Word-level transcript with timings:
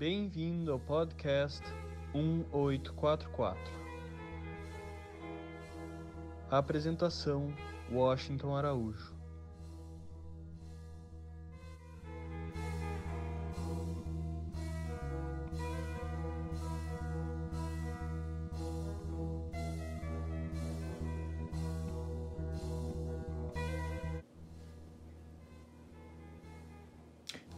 Bem-vindo 0.00 0.72
ao 0.72 0.80
podcast 0.80 1.62
1844. 2.14 3.60
A 6.50 6.56
apresentação: 6.56 7.52
Washington 7.92 8.56
Araújo. 8.56 9.19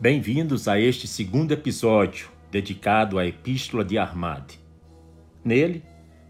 Bem-vindos 0.03 0.67
a 0.67 0.81
este 0.81 1.07
segundo 1.07 1.53
episódio 1.53 2.29
dedicado 2.51 3.21
à 3.21 3.25
Epístola 3.25 3.85
de 3.85 3.99
Armad. 3.99 4.55
Nele, 5.45 5.85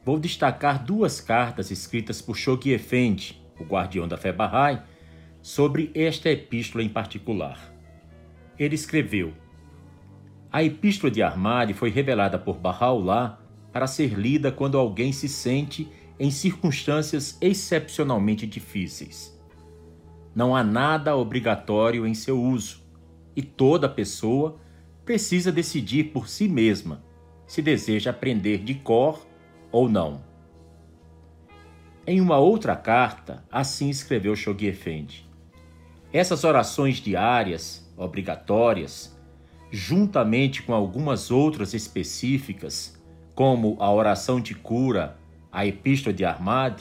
vou 0.04 0.18
destacar 0.18 0.84
duas 0.84 1.22
cartas 1.22 1.70
escritas 1.70 2.20
por 2.20 2.36
Shoghi 2.36 2.74
Effendi, 2.74 3.40
o 3.58 3.64
guardião 3.64 4.06
da 4.06 4.18
fé 4.18 4.30
Bahá'í, 4.30 4.78
sobre 5.40 5.90
esta 5.94 6.28
epístola 6.28 6.84
em 6.84 6.88
particular. 6.90 7.74
Ele 8.58 8.74
escreveu: 8.74 9.32
A 10.52 10.62
Epístola 10.62 11.10
de 11.10 11.22
Armad 11.22 11.72
foi 11.72 11.88
revelada 11.88 12.38
por 12.38 12.58
Baha'u'llah 12.58 13.38
para 13.72 13.86
ser 13.86 14.12
lida 14.18 14.52
quando 14.52 14.76
alguém 14.76 15.12
se 15.12 15.30
sente 15.30 15.88
em 16.20 16.30
circunstâncias 16.30 17.38
excepcionalmente 17.40 18.46
difíceis. 18.46 19.34
Não 20.34 20.54
há 20.54 20.62
nada 20.62 21.16
obrigatório 21.16 22.06
em 22.06 22.12
seu 22.12 22.38
uso 22.38 22.81
e 23.34 23.42
toda 23.42 23.88
pessoa 23.88 24.58
precisa 25.04 25.50
decidir 25.50 26.04
por 26.12 26.28
si 26.28 26.48
mesma 26.48 27.02
se 27.46 27.60
deseja 27.60 28.10
aprender 28.10 28.64
de 28.64 28.74
cor 28.74 29.26
ou 29.70 29.88
não. 29.88 30.22
Em 32.06 32.18
uma 32.18 32.38
outra 32.38 32.74
carta, 32.74 33.44
assim 33.50 33.90
escreveu 33.90 34.34
Shoghi 34.34 34.66
Effendi: 34.66 35.28
Essas 36.12 36.44
orações 36.44 36.96
diárias, 36.96 37.92
obrigatórias, 37.96 39.14
juntamente 39.70 40.62
com 40.62 40.72
algumas 40.72 41.30
outras 41.30 41.74
específicas, 41.74 42.98
como 43.34 43.76
a 43.78 43.92
oração 43.92 44.40
de 44.40 44.54
cura, 44.54 45.18
a 45.50 45.66
Epístola 45.66 46.14
de 46.14 46.24
Armad, 46.24 46.80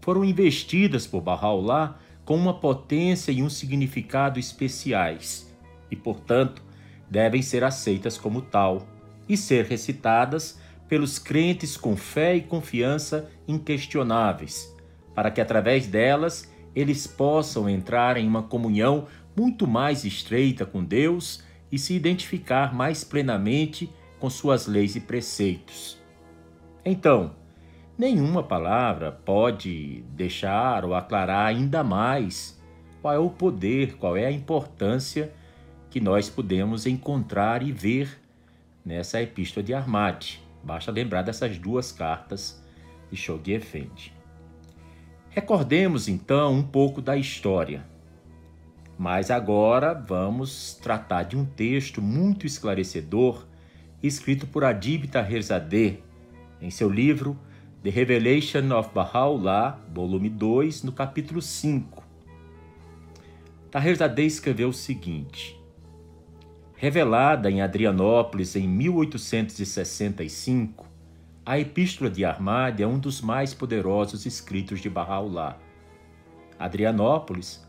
foram 0.00 0.24
investidas 0.24 1.06
por 1.06 1.20
Bahá'u'lláh 1.20 1.96
com 2.24 2.36
uma 2.36 2.54
potência 2.54 3.32
e 3.32 3.42
um 3.42 3.50
significado 3.50 4.38
especiais 4.38 5.45
e, 5.90 5.96
portanto, 5.96 6.62
devem 7.10 7.42
ser 7.42 7.64
aceitas 7.64 8.18
como 8.18 8.42
tal 8.42 8.86
e 9.28 9.36
ser 9.36 9.64
recitadas 9.64 10.58
pelos 10.88 11.18
crentes 11.18 11.76
com 11.76 11.96
fé 11.96 12.36
e 12.36 12.40
confiança 12.40 13.30
inquestionáveis, 13.46 14.74
para 15.14 15.30
que 15.30 15.40
através 15.40 15.86
delas 15.86 16.50
eles 16.74 17.06
possam 17.06 17.68
entrar 17.68 18.16
em 18.16 18.26
uma 18.26 18.42
comunhão 18.42 19.06
muito 19.36 19.66
mais 19.66 20.04
estreita 20.04 20.64
com 20.64 20.84
Deus 20.84 21.42
e 21.70 21.78
se 21.78 21.94
identificar 21.94 22.74
mais 22.74 23.02
plenamente 23.02 23.90
com 24.18 24.30
suas 24.30 24.66
leis 24.66 24.94
e 24.96 25.00
preceitos. 25.00 26.00
Então, 26.84 27.34
nenhuma 27.98 28.42
palavra 28.42 29.10
pode 29.10 30.02
deixar 30.10 30.84
ou 30.84 30.94
aclarar 30.94 31.46
ainda 31.46 31.82
mais 31.82 32.60
qual 33.02 33.14
é 33.14 33.18
o 33.18 33.30
poder, 33.30 33.96
qual 33.96 34.16
é 34.16 34.26
a 34.26 34.30
importância 34.32 35.32
que 35.90 36.00
nós 36.00 36.28
podemos 36.28 36.86
encontrar 36.86 37.62
e 37.62 37.72
ver 37.72 38.20
nessa 38.84 39.20
epístola 39.22 39.64
de 39.64 39.74
Armate. 39.74 40.42
Basta 40.62 40.90
lembrar 40.90 41.22
dessas 41.22 41.58
duas 41.58 41.92
cartas 41.92 42.62
de 43.10 43.16
Shoghi 43.16 43.52
Effendi. 43.52 44.12
Recordemos 45.30 46.08
então 46.08 46.54
um 46.54 46.62
pouco 46.62 47.02
da 47.02 47.16
história. 47.16 47.84
Mas 48.98 49.30
agora 49.30 49.92
vamos 49.92 50.74
tratar 50.82 51.24
de 51.24 51.36
um 51.36 51.44
texto 51.44 52.00
muito 52.00 52.46
esclarecedor 52.46 53.46
escrito 54.02 54.46
por 54.46 54.64
Adib 54.64 55.06
Taherzadeh 55.06 56.00
em 56.60 56.70
seu 56.70 56.88
livro 56.88 57.38
The 57.82 57.90
Revelation 57.90 58.76
of 58.76 58.90
Baha'u'llah, 58.94 59.78
volume 59.92 60.28
2, 60.28 60.82
no 60.82 60.92
capítulo 60.92 61.40
5. 61.40 62.02
Taherzadeh 63.70 64.24
escreveu 64.24 64.70
o 64.70 64.72
seguinte: 64.72 65.55
Revelada 66.78 67.50
em 67.50 67.62
Adrianópolis 67.62 68.54
em 68.54 68.68
1865, 68.68 70.86
a 71.44 71.58
Epístola 71.58 72.10
de 72.10 72.22
Armad 72.22 72.78
é 72.78 72.86
um 72.86 72.98
dos 72.98 73.22
mais 73.22 73.54
poderosos 73.54 74.26
escritos 74.26 74.82
de 74.82 74.90
Bahá'u'lláh. 74.90 75.56
Adrianópolis, 76.58 77.66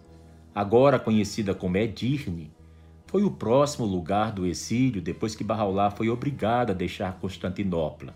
agora 0.54 1.00
conhecida 1.00 1.56
como 1.56 1.78
Edirne, 1.78 2.52
foi 3.06 3.24
o 3.24 3.32
próximo 3.32 3.86
lugar 3.86 4.34
do 4.34 4.46
exílio 4.46 5.02
depois 5.02 5.34
que 5.34 5.44
Bahá'u'lláh 5.44 5.92
foi 5.92 6.10
obrigado 6.10 6.72
a 6.72 6.74
deixar 6.74 7.18
Constantinopla. 7.18 8.14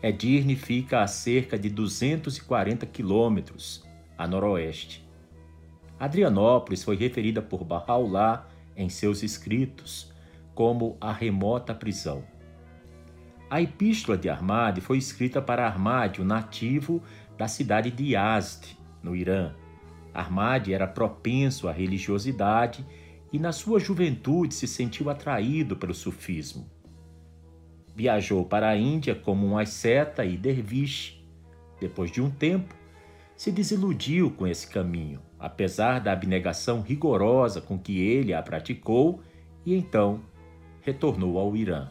Edirne 0.00 0.54
fica 0.54 1.02
a 1.02 1.08
cerca 1.08 1.58
de 1.58 1.68
240 1.68 2.86
quilômetros 2.86 3.84
a 4.16 4.28
noroeste. 4.28 5.04
Adrianópolis 5.98 6.84
foi 6.84 6.94
referida 6.94 7.42
por 7.42 7.64
Bahá'u'lláh 7.64 8.51
em 8.76 8.88
seus 8.88 9.22
escritos 9.22 10.12
como 10.54 10.96
a 11.00 11.12
remota 11.12 11.74
prisão. 11.74 12.24
A 13.48 13.60
Epístola 13.60 14.16
de 14.16 14.30
Armad 14.30 14.78
foi 14.80 14.96
escrita 14.98 15.42
para 15.42 15.66
Armad, 15.66 16.18
o 16.18 16.24
nativo 16.24 17.02
da 17.36 17.46
cidade 17.48 17.90
de 17.90 18.14
Yazd, 18.14 18.78
no 19.02 19.14
Irã. 19.14 19.54
Armad 20.14 20.68
era 20.68 20.86
propenso 20.86 21.68
à 21.68 21.72
religiosidade 21.72 22.86
e 23.32 23.38
na 23.38 23.52
sua 23.52 23.80
juventude 23.80 24.54
se 24.54 24.66
sentiu 24.66 25.08
atraído 25.08 25.76
pelo 25.76 25.94
sufismo. 25.94 26.70
Viajou 27.94 28.44
para 28.44 28.68
a 28.68 28.76
Índia 28.76 29.14
como 29.14 29.46
um 29.46 29.58
asceta 29.58 30.24
e 30.24 30.36
derviche. 30.36 31.22
Depois 31.80 32.10
de 32.10 32.22
um 32.22 32.30
tempo, 32.30 32.74
se 33.36 33.50
desiludiu 33.50 34.30
com 34.30 34.46
esse 34.46 34.66
caminho, 34.66 35.20
apesar 35.42 35.98
da 35.98 36.12
abnegação 36.12 36.80
rigorosa 36.80 37.60
com 37.60 37.76
que 37.76 37.98
ele 37.98 38.32
a 38.32 38.40
praticou, 38.40 39.20
e 39.66 39.74
então 39.74 40.20
retornou 40.80 41.36
ao 41.36 41.56
Irã. 41.56 41.88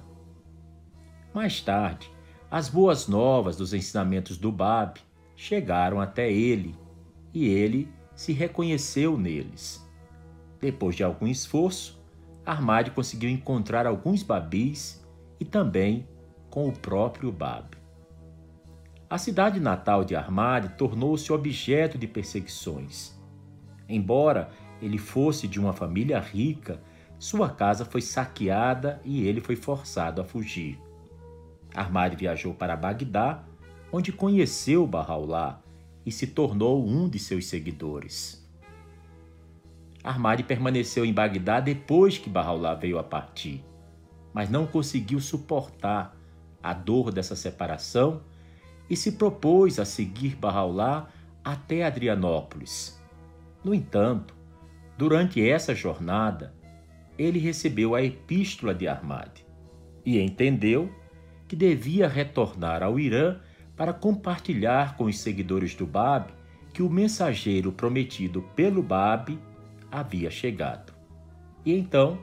Mais 1.33 1.59
tarde, 1.59 2.09
as 2.49 2.69
boas 2.69 3.09
novas 3.09 3.57
dos 3.57 3.73
ensinamentos 3.73 4.37
do 4.37 4.53
Bab 4.53 5.01
chegaram 5.35 5.99
até 5.99 6.31
ele, 6.31 6.73
e 7.33 7.45
ele 7.45 7.89
se 8.15 8.31
reconheceu 8.31 9.17
neles. 9.17 9.85
Depois 10.61 10.95
de 10.95 11.03
algum 11.03 11.27
esforço, 11.27 12.01
Armad 12.45 12.89
conseguiu 12.91 13.29
encontrar 13.29 13.85
alguns 13.85 14.23
babis 14.23 15.05
e 15.41 15.45
também 15.45 16.07
com 16.49 16.69
o 16.69 16.71
próprio 16.71 17.33
Bab. 17.33 17.77
A 19.09 19.17
cidade 19.17 19.59
natal 19.59 20.05
de 20.05 20.15
Armad 20.15 20.69
tornou-se 20.77 21.33
objeto 21.33 21.97
de 21.97 22.07
perseguições. 22.07 23.20
Embora 23.93 24.49
ele 24.81 24.97
fosse 24.97 25.47
de 25.47 25.59
uma 25.59 25.73
família 25.73 26.19
rica, 26.19 26.81
sua 27.19 27.49
casa 27.49 27.83
foi 27.83 28.01
saqueada 28.01 29.01
e 29.03 29.27
ele 29.27 29.41
foi 29.41 29.55
forçado 29.55 30.21
a 30.21 30.23
fugir. 30.23 30.79
Armad 31.75 32.15
viajou 32.15 32.53
para 32.53 32.75
Bagdá, 32.75 33.43
onde 33.91 34.11
conheceu 34.11 34.87
Bahá'u'lláh 34.87 35.59
e 36.05 36.11
se 36.11 36.27
tornou 36.27 36.87
um 36.87 37.09
de 37.09 37.19
seus 37.19 37.45
seguidores. 37.47 38.41
Armad 40.03 40.41
permaneceu 40.43 41.05
em 41.05 41.13
Bagdá 41.13 41.59
depois 41.59 42.17
que 42.17 42.29
Bahá'u'lláh 42.29 42.75
veio 42.75 42.97
a 42.97 43.03
partir, 43.03 43.63
mas 44.33 44.49
não 44.49 44.65
conseguiu 44.65 45.19
suportar 45.19 46.17
a 46.63 46.73
dor 46.73 47.11
dessa 47.11 47.35
separação 47.35 48.23
e 48.89 48.95
se 48.95 49.11
propôs 49.11 49.79
a 49.79 49.85
seguir 49.85 50.35
Bahá'u'lláh 50.35 51.07
até 51.43 51.83
Adrianópolis. 51.83 53.00
No 53.63 53.73
entanto, 53.73 54.35
durante 54.97 55.47
essa 55.47 55.75
jornada, 55.75 56.53
ele 57.17 57.39
recebeu 57.39 57.93
a 57.93 58.01
epístola 58.01 58.73
de 58.73 58.87
Armad 58.87 59.29
e 60.05 60.19
entendeu 60.19 60.89
que 61.47 61.55
devia 61.55 62.07
retornar 62.07 62.81
ao 62.81 62.99
Irã 62.99 63.39
para 63.75 63.93
compartilhar 63.93 64.95
com 64.95 65.05
os 65.05 65.19
seguidores 65.19 65.75
do 65.75 65.85
Bab 65.85 66.31
que 66.73 66.81
o 66.81 66.89
mensageiro 66.89 67.71
prometido 67.71 68.41
pelo 68.55 68.81
Bab 68.81 69.37
havia 69.91 70.31
chegado. 70.31 70.93
E 71.65 71.73
então 71.73 72.17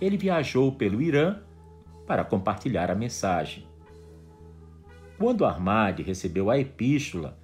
ele 0.00 0.16
viajou 0.16 0.72
pelo 0.72 1.02
Irã 1.02 1.40
para 2.06 2.24
compartilhar 2.24 2.90
a 2.90 2.94
mensagem. 2.94 3.66
Quando 5.18 5.44
Armad 5.44 6.00
recebeu 6.00 6.48
a 6.48 6.58
epístola, 6.58 7.38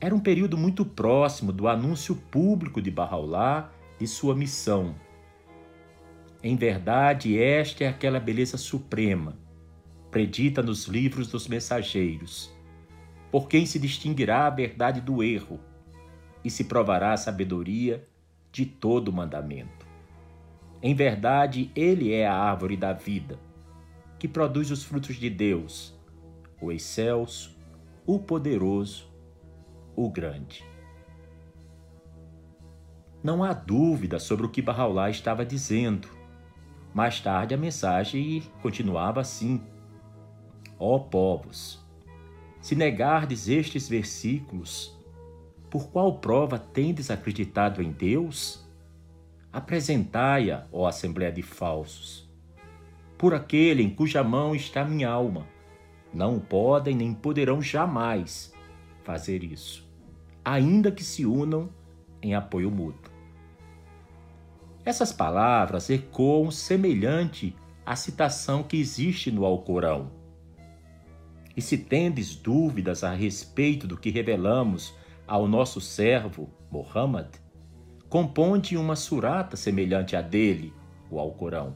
era 0.00 0.14
um 0.14 0.20
período 0.20 0.58
muito 0.58 0.84
próximo 0.84 1.52
do 1.52 1.66
anúncio 1.68 2.14
público 2.14 2.82
de 2.82 2.90
Bahá'u'lláh 2.90 3.70
de 3.98 4.06
sua 4.06 4.34
missão. 4.34 4.94
Em 6.42 6.54
verdade, 6.54 7.38
esta 7.38 7.84
é 7.84 7.88
aquela 7.88 8.20
beleza 8.20 8.58
suprema, 8.58 9.38
predita 10.10 10.62
nos 10.62 10.84
livros 10.84 11.28
dos 11.28 11.48
mensageiros, 11.48 12.54
por 13.30 13.48
quem 13.48 13.64
se 13.64 13.78
distinguirá 13.78 14.46
a 14.46 14.50
verdade 14.50 15.00
do 15.00 15.22
erro 15.22 15.58
e 16.44 16.50
se 16.50 16.64
provará 16.64 17.14
a 17.14 17.16
sabedoria 17.16 18.04
de 18.52 18.66
todo 18.66 19.12
mandamento. 19.12 19.86
Em 20.82 20.94
verdade, 20.94 21.70
ele 21.74 22.12
é 22.12 22.26
a 22.26 22.34
árvore 22.34 22.76
da 22.76 22.92
vida, 22.92 23.38
que 24.18 24.28
produz 24.28 24.70
os 24.70 24.84
frutos 24.84 25.16
de 25.16 25.30
Deus, 25.30 25.98
o 26.60 26.70
excelso, 26.70 27.56
o 28.06 28.18
poderoso, 28.18 29.15
o 29.96 30.10
grande. 30.10 30.64
Não 33.22 33.42
há 33.42 33.52
dúvida 33.52 34.18
sobre 34.20 34.46
o 34.46 34.48
que 34.48 34.62
Barraulá 34.62 35.10
estava 35.10 35.44
dizendo. 35.44 36.08
Mais 36.94 37.20
tarde 37.20 37.54
a 37.54 37.58
mensagem 37.58 38.42
continuava 38.62 39.20
assim: 39.20 39.60
Ó 40.78 40.98
povos, 40.98 41.84
se 42.60 42.74
negardes 42.74 43.48
estes 43.48 43.88
versículos, 43.88 44.96
por 45.70 45.88
qual 45.88 46.18
prova 46.18 46.58
tendes 46.58 47.10
acreditado 47.10 47.82
em 47.82 47.90
Deus? 47.90 48.64
Apresentai-a, 49.52 50.66
ó 50.70 50.86
Assembleia 50.86 51.32
de 51.32 51.42
Falsos, 51.42 52.30
por 53.16 53.34
aquele 53.34 53.82
em 53.82 53.88
cuja 53.88 54.22
mão 54.22 54.54
está 54.54 54.84
minha 54.84 55.08
alma. 55.08 55.46
Não 56.12 56.38
podem 56.38 56.94
nem 56.94 57.12
poderão 57.14 57.60
jamais 57.60 58.54
fazer 59.02 59.42
isso, 59.44 59.85
ainda 60.46 60.92
que 60.92 61.02
se 61.02 61.26
unam 61.26 61.68
em 62.22 62.36
apoio 62.36 62.70
mútuo. 62.70 63.12
Essas 64.84 65.12
palavras 65.12 65.90
ecoam 65.90 66.52
semelhante 66.52 67.52
à 67.84 67.96
citação 67.96 68.62
que 68.62 68.76
existe 68.76 69.32
no 69.32 69.44
Alcorão. 69.44 70.12
E 71.56 71.60
se 71.60 71.76
tendes 71.76 72.36
dúvidas 72.36 73.02
a 73.02 73.12
respeito 73.12 73.88
do 73.88 73.96
que 73.96 74.08
revelamos 74.08 74.94
ao 75.26 75.48
nosso 75.48 75.80
servo, 75.80 76.48
Muhammad, 76.70 77.26
componde 78.08 78.76
uma 78.76 78.94
surata 78.94 79.56
semelhante 79.56 80.14
à 80.14 80.22
dele, 80.22 80.72
o 81.10 81.18
Alcorão, 81.18 81.74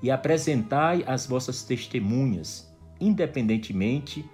e 0.00 0.12
apresentai 0.12 1.02
as 1.08 1.26
vossas 1.26 1.64
testemunhas, 1.64 2.72
independentemente 3.00 4.24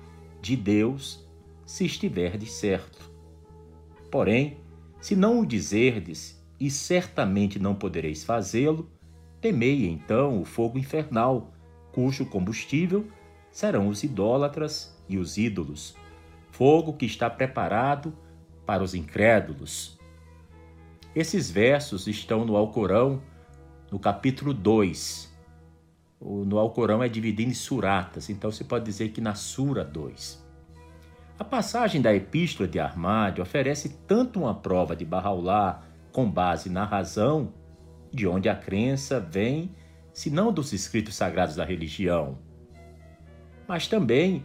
de 0.42 0.56
Deus, 0.56 1.26
se 1.64 1.86
estiverdes 1.86 2.52
certo. 2.52 3.07
Porém, 4.10 4.58
se 5.00 5.14
não 5.14 5.40
o 5.40 5.46
dizerdes 5.46 6.42
e 6.58 6.70
certamente 6.70 7.58
não 7.58 7.74
podereis 7.74 8.24
fazê-lo, 8.24 8.90
temei 9.40 9.86
então 9.86 10.40
o 10.40 10.44
fogo 10.44 10.78
infernal, 10.78 11.52
cujo 11.92 12.26
combustível 12.26 13.06
serão 13.50 13.88
os 13.88 14.02
idólatras 14.02 14.96
e 15.08 15.18
os 15.18 15.36
ídolos, 15.36 15.96
fogo 16.50 16.92
que 16.92 17.06
está 17.06 17.30
preparado 17.30 18.12
para 18.66 18.82
os 18.82 18.94
incrédulos. 18.94 19.98
Esses 21.14 21.50
versos 21.50 22.06
estão 22.06 22.44
no 22.44 22.56
Alcorão, 22.56 23.22
no 23.90 23.98
capítulo 23.98 24.52
2. 24.52 25.28
No 26.20 26.58
Alcorão 26.58 27.02
é 27.02 27.08
dividido 27.08 27.50
em 27.50 27.54
suratas, 27.54 28.28
então 28.28 28.50
você 28.50 28.64
pode 28.64 28.84
dizer 28.84 29.10
que 29.10 29.20
na 29.20 29.34
Sura 29.34 29.84
2. 29.84 30.47
A 31.38 31.44
passagem 31.44 32.02
da 32.02 32.12
Epístola 32.12 32.68
de 32.68 32.80
Armádio 32.80 33.42
oferece 33.42 33.90
tanto 34.08 34.40
uma 34.40 34.54
prova 34.54 34.96
de 34.96 35.04
Barraulá 35.04 35.84
com 36.10 36.28
base 36.28 36.68
na 36.68 36.84
razão, 36.84 37.54
de 38.12 38.26
onde 38.26 38.48
a 38.48 38.56
crença 38.56 39.20
vem, 39.20 39.72
se 40.12 40.30
não 40.30 40.52
dos 40.52 40.72
escritos 40.72 41.14
sagrados 41.14 41.54
da 41.54 41.64
religião, 41.64 42.38
mas 43.68 43.86
também 43.86 44.44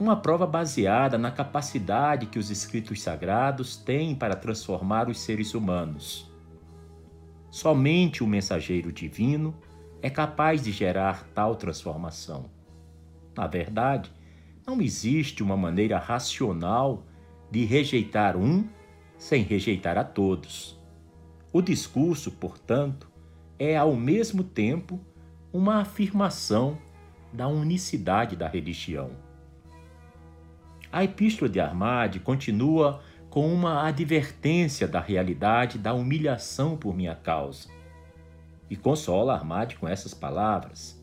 uma 0.00 0.16
prova 0.16 0.44
baseada 0.44 1.16
na 1.16 1.30
capacidade 1.30 2.26
que 2.26 2.38
os 2.38 2.50
escritos 2.50 3.00
sagrados 3.00 3.76
têm 3.76 4.12
para 4.12 4.34
transformar 4.34 5.08
os 5.08 5.20
seres 5.20 5.54
humanos. 5.54 6.28
Somente 7.48 8.24
o 8.24 8.26
mensageiro 8.26 8.90
divino 8.90 9.54
é 10.02 10.10
capaz 10.10 10.64
de 10.64 10.72
gerar 10.72 11.28
tal 11.32 11.54
transformação. 11.54 12.50
Na 13.36 13.46
verdade, 13.46 14.10
não 14.66 14.80
existe 14.80 15.42
uma 15.42 15.56
maneira 15.56 15.98
racional 15.98 17.04
de 17.50 17.64
rejeitar 17.64 18.36
um 18.36 18.66
sem 19.18 19.42
rejeitar 19.42 19.96
a 19.98 20.04
todos. 20.04 20.78
O 21.52 21.62
discurso, 21.62 22.32
portanto, 22.32 23.08
é 23.58 23.76
ao 23.76 23.94
mesmo 23.94 24.42
tempo 24.42 25.00
uma 25.52 25.80
afirmação 25.80 26.78
da 27.32 27.46
unicidade 27.46 28.36
da 28.36 28.48
religião. 28.48 29.10
A 30.90 31.04
Epístola 31.04 31.48
de 31.48 31.60
Armade 31.60 32.20
continua 32.20 33.02
com 33.28 33.52
uma 33.52 33.86
advertência 33.86 34.86
da 34.86 35.00
realidade 35.00 35.78
da 35.78 35.92
humilhação 35.92 36.76
por 36.76 36.94
minha 36.94 37.16
causa. 37.16 37.68
E 38.70 38.76
consola 38.76 39.34
Armade 39.34 39.76
com 39.76 39.88
essas 39.88 40.14
palavras: 40.14 40.93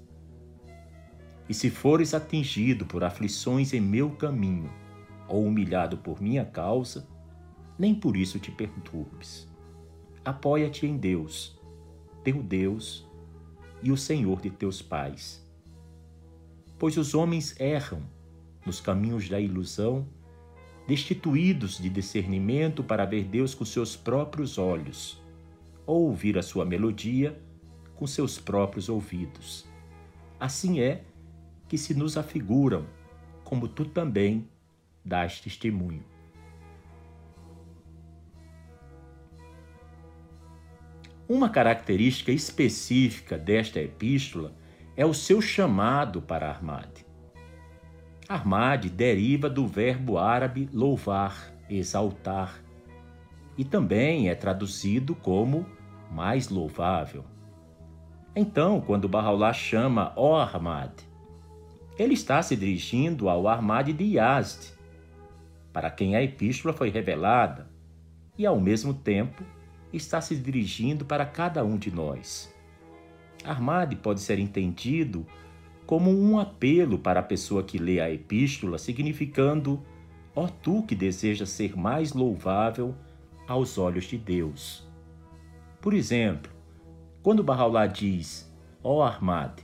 E 1.51 1.53
se 1.53 1.69
fores 1.69 2.13
atingido 2.13 2.86
por 2.86 3.03
aflições 3.03 3.74
em 3.74 3.81
meu 3.81 4.12
caminho, 4.12 4.71
ou 5.27 5.45
humilhado 5.45 5.98
por 5.98 6.21
minha 6.21 6.45
causa, 6.45 7.06
nem 7.77 7.94
por 7.94 8.15
isso 8.15 8.39
te 8.39 8.50
perturbes 8.50 9.51
Apoia-te 10.24 10.88
em 10.88 10.95
Deus, 10.95 11.59
teu 12.24 12.42
Deus 12.42 13.06
e 13.83 13.92
o 13.92 13.98
Senhor 13.98 14.39
de 14.39 14.50
teus 14.50 14.81
pais. 14.81 15.45
Pois 16.80 16.95
os 16.95 17.13
homens 17.13 17.59
erram 17.59 18.01
nos 18.65 18.80
caminhos 18.80 19.27
da 19.27 19.38
ilusão, 19.38 20.07
destituídos 20.88 21.77
de 21.80 21.89
discernimento 21.89 22.81
para 22.81 23.03
ver 23.03 23.25
Deus 23.25 23.53
com 23.53 23.65
seus 23.65 23.94
próprios 23.94 24.57
olhos, 24.57 25.21
ou 25.86 26.03
ouvir 26.03 26.38
a 26.38 26.42
sua 26.42 26.63
melodia 26.63 27.38
com 27.98 28.07
seus 28.07 28.39
próprios 28.39 28.88
ouvidos. 28.88 29.65
Assim 30.39 30.80
é 30.80 31.10
que 31.71 31.77
se 31.77 31.94
nos 31.94 32.18
afiguram, 32.18 32.85
como 33.45 33.65
tu 33.65 33.85
também 33.85 34.45
dás 35.06 35.39
testemunho. 35.39 36.03
Uma 41.29 41.50
característica 41.50 42.29
específica 42.29 43.38
desta 43.38 43.79
epístola 43.79 44.53
é 44.97 45.06
o 45.06 45.13
seu 45.13 45.41
chamado 45.41 46.22
para 46.22 46.50
Armade. 46.50 47.05
Armade 48.27 48.89
deriva 48.89 49.50
do 49.50 49.65
verbo 49.65 50.17
árabe 50.17 50.67
louvar, 50.74 51.55
exaltar, 51.69 52.62
e 53.57 53.63
também 53.63 54.27
é 54.27 54.36
traduzido 54.36 55.15
como 55.15 55.65
mais 56.12 56.50
louvável. 56.50 57.24
Então, 58.36 58.81
quando 58.81 59.07
Bahá'u'lláh 59.07 59.53
chama 59.53 60.12
ó 60.17 60.38
Armade, 60.38 61.11
ele 62.01 62.13
está 62.15 62.41
se 62.41 62.55
dirigindo 62.55 63.29
ao 63.29 63.48
Armade 63.48 63.93
de 63.93 64.17
Yazd, 64.17 64.74
para 65.72 65.91
quem 65.91 66.15
a 66.15 66.24
epístola 66.24 66.74
foi 66.74 66.89
revelada, 66.89 67.70
e 68.38 68.46
ao 68.46 68.60
mesmo 68.60 68.93
tempo 68.93 69.43
está 69.93 70.20
se 70.20 70.36
dirigindo 70.36 71.05
para 71.05 71.25
cada 71.25 71.63
um 71.63 71.77
de 71.77 71.91
nós. 71.91 72.53
Armade 73.43 73.96
pode 73.96 74.20
ser 74.20 74.39
entendido 74.39 75.25
como 75.86 76.10
um 76.10 76.39
apelo 76.39 76.98
para 76.98 77.20
a 77.20 77.24
pessoa 77.24 77.63
que 77.63 77.77
lê 77.77 78.00
a 78.00 78.10
epístola, 78.10 78.77
significando: 78.77 79.84
ó 80.36 80.48
tu 80.48 80.84
que 80.84 80.96
desejas 80.96 81.50
ser 81.50 81.77
mais 81.77 82.13
louvável 82.13 82.96
aos 83.48 83.77
olhos 83.77 84.05
de 84.05 84.17
Deus. 84.17 84.88
Por 85.79 85.93
exemplo, 85.93 86.51
quando 87.22 87.43
Barraulá 87.43 87.86
diz: 87.86 88.51
ó 88.84 89.03
Armade, 89.03 89.63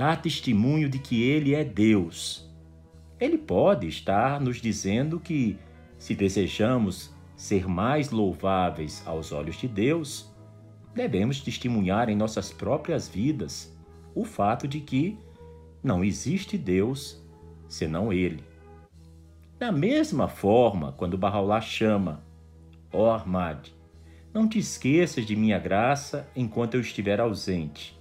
dá 0.00 0.16
testemunho 0.16 0.88
de 0.88 0.98
que 0.98 1.22
ele 1.22 1.54
é 1.54 1.62
Deus. 1.62 2.50
Ele 3.20 3.36
pode 3.36 3.86
estar 3.86 4.40
nos 4.40 4.56
dizendo 4.56 5.20
que, 5.20 5.58
se 5.98 6.14
desejamos 6.14 7.14
ser 7.36 7.68
mais 7.68 8.10
louváveis 8.10 9.02
aos 9.06 9.30
olhos 9.30 9.56
de 9.56 9.68
Deus, 9.68 10.34
devemos 10.94 11.42
testemunhar 11.42 12.08
em 12.08 12.16
nossas 12.16 12.50
próprias 12.50 13.10
vidas 13.10 13.78
o 14.14 14.24
fato 14.24 14.66
de 14.66 14.80
que 14.80 15.18
não 15.82 16.02
existe 16.02 16.56
Deus 16.56 17.22
senão 17.68 18.10
Ele. 18.10 18.42
Da 19.58 19.70
mesma 19.70 20.28
forma, 20.28 20.92
quando 20.92 21.18
Bahá'u'lláh 21.18 21.60
chama, 21.60 22.24
ó 22.90 23.02
oh 23.02 23.10
Ahmad, 23.10 23.68
não 24.32 24.48
te 24.48 24.58
esqueças 24.58 25.26
de 25.26 25.36
minha 25.36 25.58
graça 25.58 26.26
enquanto 26.34 26.72
eu 26.72 26.80
estiver 26.80 27.20
ausente. 27.20 27.99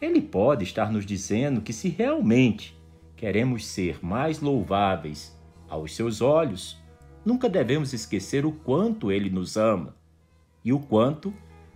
Ele 0.00 0.20
pode 0.22 0.64
estar 0.64 0.90
nos 0.90 1.04
dizendo 1.04 1.60
que 1.60 1.72
se 1.72 1.88
realmente 1.88 2.76
queremos 3.14 3.66
ser 3.66 4.02
mais 4.04 4.40
louváveis 4.40 5.38
aos 5.68 5.94
seus 5.94 6.20
olhos, 6.20 6.78
nunca 7.24 7.48
devemos 7.48 7.92
esquecer 7.92 8.46
o 8.46 8.52
quanto 8.52 9.12
Ele 9.12 9.28
nos 9.28 9.56
ama 9.56 9.94
e 10.64 10.72
o 10.72 10.80
quanto 10.80 11.32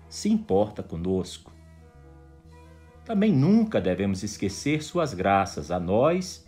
se 0.08 0.28
importa 0.28 0.82
conosco. 0.82 1.52
também 3.04 3.30
nunca 3.30 3.80
devemos 3.80 4.22
esquecer 4.22 4.82
suas 4.82 5.12
graças 5.12 5.70
a 5.70 5.78
nós 5.78 6.46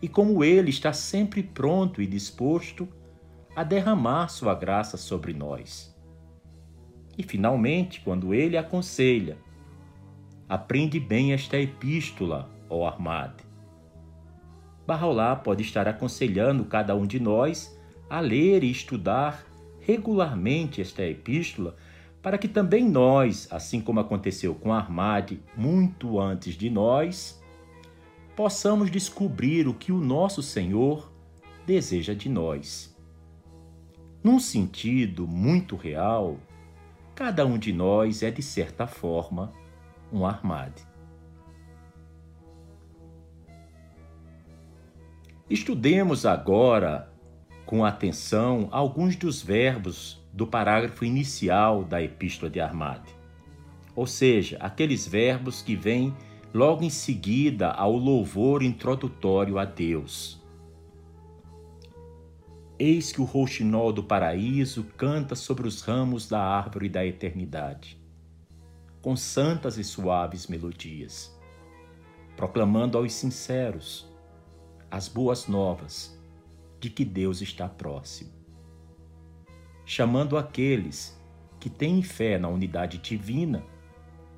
e 0.00 0.06
como 0.08 0.44
ele 0.44 0.70
está 0.70 0.92
sempre 0.92 1.42
pronto 1.42 2.00
e 2.00 2.06
disposto 2.06 2.88
a 3.56 3.64
derramar 3.64 4.28
sua 4.28 4.54
graça 4.54 4.96
sobre 4.96 5.32
nós. 5.32 5.92
E 7.18 7.22
finalmente, 7.22 8.02
quando 8.02 8.32
ele 8.34 8.56
aconselha, 8.56 9.36
aprende 10.48 11.00
bem 11.00 11.32
esta 11.32 11.58
epístola, 11.58 12.50
ó 12.68 12.86
Armade. 12.86 13.44
Barraulá 14.86 15.34
pode 15.34 15.62
estar 15.62 15.88
aconselhando 15.88 16.64
cada 16.64 16.94
um 16.94 17.06
de 17.06 17.18
nós 17.18 17.76
a 18.08 18.20
ler 18.20 18.62
e 18.62 18.70
estudar 18.70 19.44
regularmente 19.80 20.80
esta 20.80 21.02
epístola 21.02 21.76
para 22.22 22.38
que 22.38 22.48
também 22.48 22.88
nós, 22.88 23.48
assim 23.50 23.80
como 23.80 24.00
aconteceu 24.00 24.54
com 24.54 24.72
Armade 24.72 25.40
muito 25.56 26.20
antes 26.20 26.54
de 26.54 26.68
nós, 26.68 27.40
possamos 28.34 28.90
descobrir 28.90 29.66
o 29.66 29.74
que 29.74 29.92
o 29.92 29.98
nosso 29.98 30.42
Senhor 30.42 31.10
deseja 31.64 32.14
de 32.14 32.28
nós. 32.28 32.96
Num 34.22 34.38
sentido 34.38 35.26
muito 35.26 35.76
real, 35.76 36.38
cada 37.14 37.46
um 37.46 37.56
de 37.56 37.72
nós 37.72 38.22
é, 38.22 38.30
de 38.30 38.42
certa 38.42 38.86
forma, 38.86 39.52
um 40.12 40.24
Armade. 40.24 40.82
Estudemos 45.48 46.26
agora 46.26 47.12
com 47.64 47.84
atenção 47.84 48.68
alguns 48.70 49.16
dos 49.16 49.42
verbos 49.42 50.20
do 50.32 50.46
parágrafo 50.46 51.04
inicial 51.04 51.84
da 51.84 52.02
Epístola 52.02 52.50
de 52.50 52.60
Armade. 52.60 53.14
Ou 53.94 54.06
seja, 54.06 54.56
aqueles 54.60 55.06
verbos 55.06 55.62
que 55.62 55.74
vêm 55.74 56.14
logo 56.52 56.84
em 56.84 56.90
seguida 56.90 57.70
ao 57.70 57.92
louvor 57.96 58.62
introdutório 58.62 59.58
a 59.58 59.64
Deus. 59.64 60.42
Eis 62.78 63.10
que 63.10 63.20
o 63.20 63.24
rouxinol 63.24 63.92
do 63.92 64.02
paraíso 64.02 64.84
canta 64.96 65.34
sobre 65.34 65.66
os 65.66 65.80
ramos 65.80 66.28
da 66.28 66.40
árvore 66.40 66.88
da 66.88 67.06
eternidade, 67.06 67.98
com 69.06 69.14
santas 69.14 69.78
e 69.78 69.84
suaves 69.84 70.48
melodias, 70.48 71.32
proclamando 72.36 72.98
aos 72.98 73.12
sinceros 73.12 74.12
as 74.90 75.06
boas 75.06 75.46
novas 75.46 76.20
de 76.80 76.90
que 76.90 77.04
Deus 77.04 77.40
está 77.40 77.68
próximo 77.68 78.34
chamando 79.84 80.36
aqueles 80.36 81.16
que 81.60 81.70
têm 81.70 82.02
fé 82.02 82.36
na 82.36 82.48
unidade 82.48 82.98
divina 82.98 83.62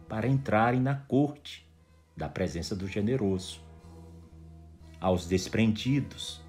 para 0.07 0.29
entrarem 0.29 0.79
na 0.79 0.95
corte 0.95 1.67
da 2.15 2.29
presença 2.29 2.77
do 2.77 2.87
generoso. 2.87 3.63
Aos 5.01 5.27
desprendidos, 5.27 6.45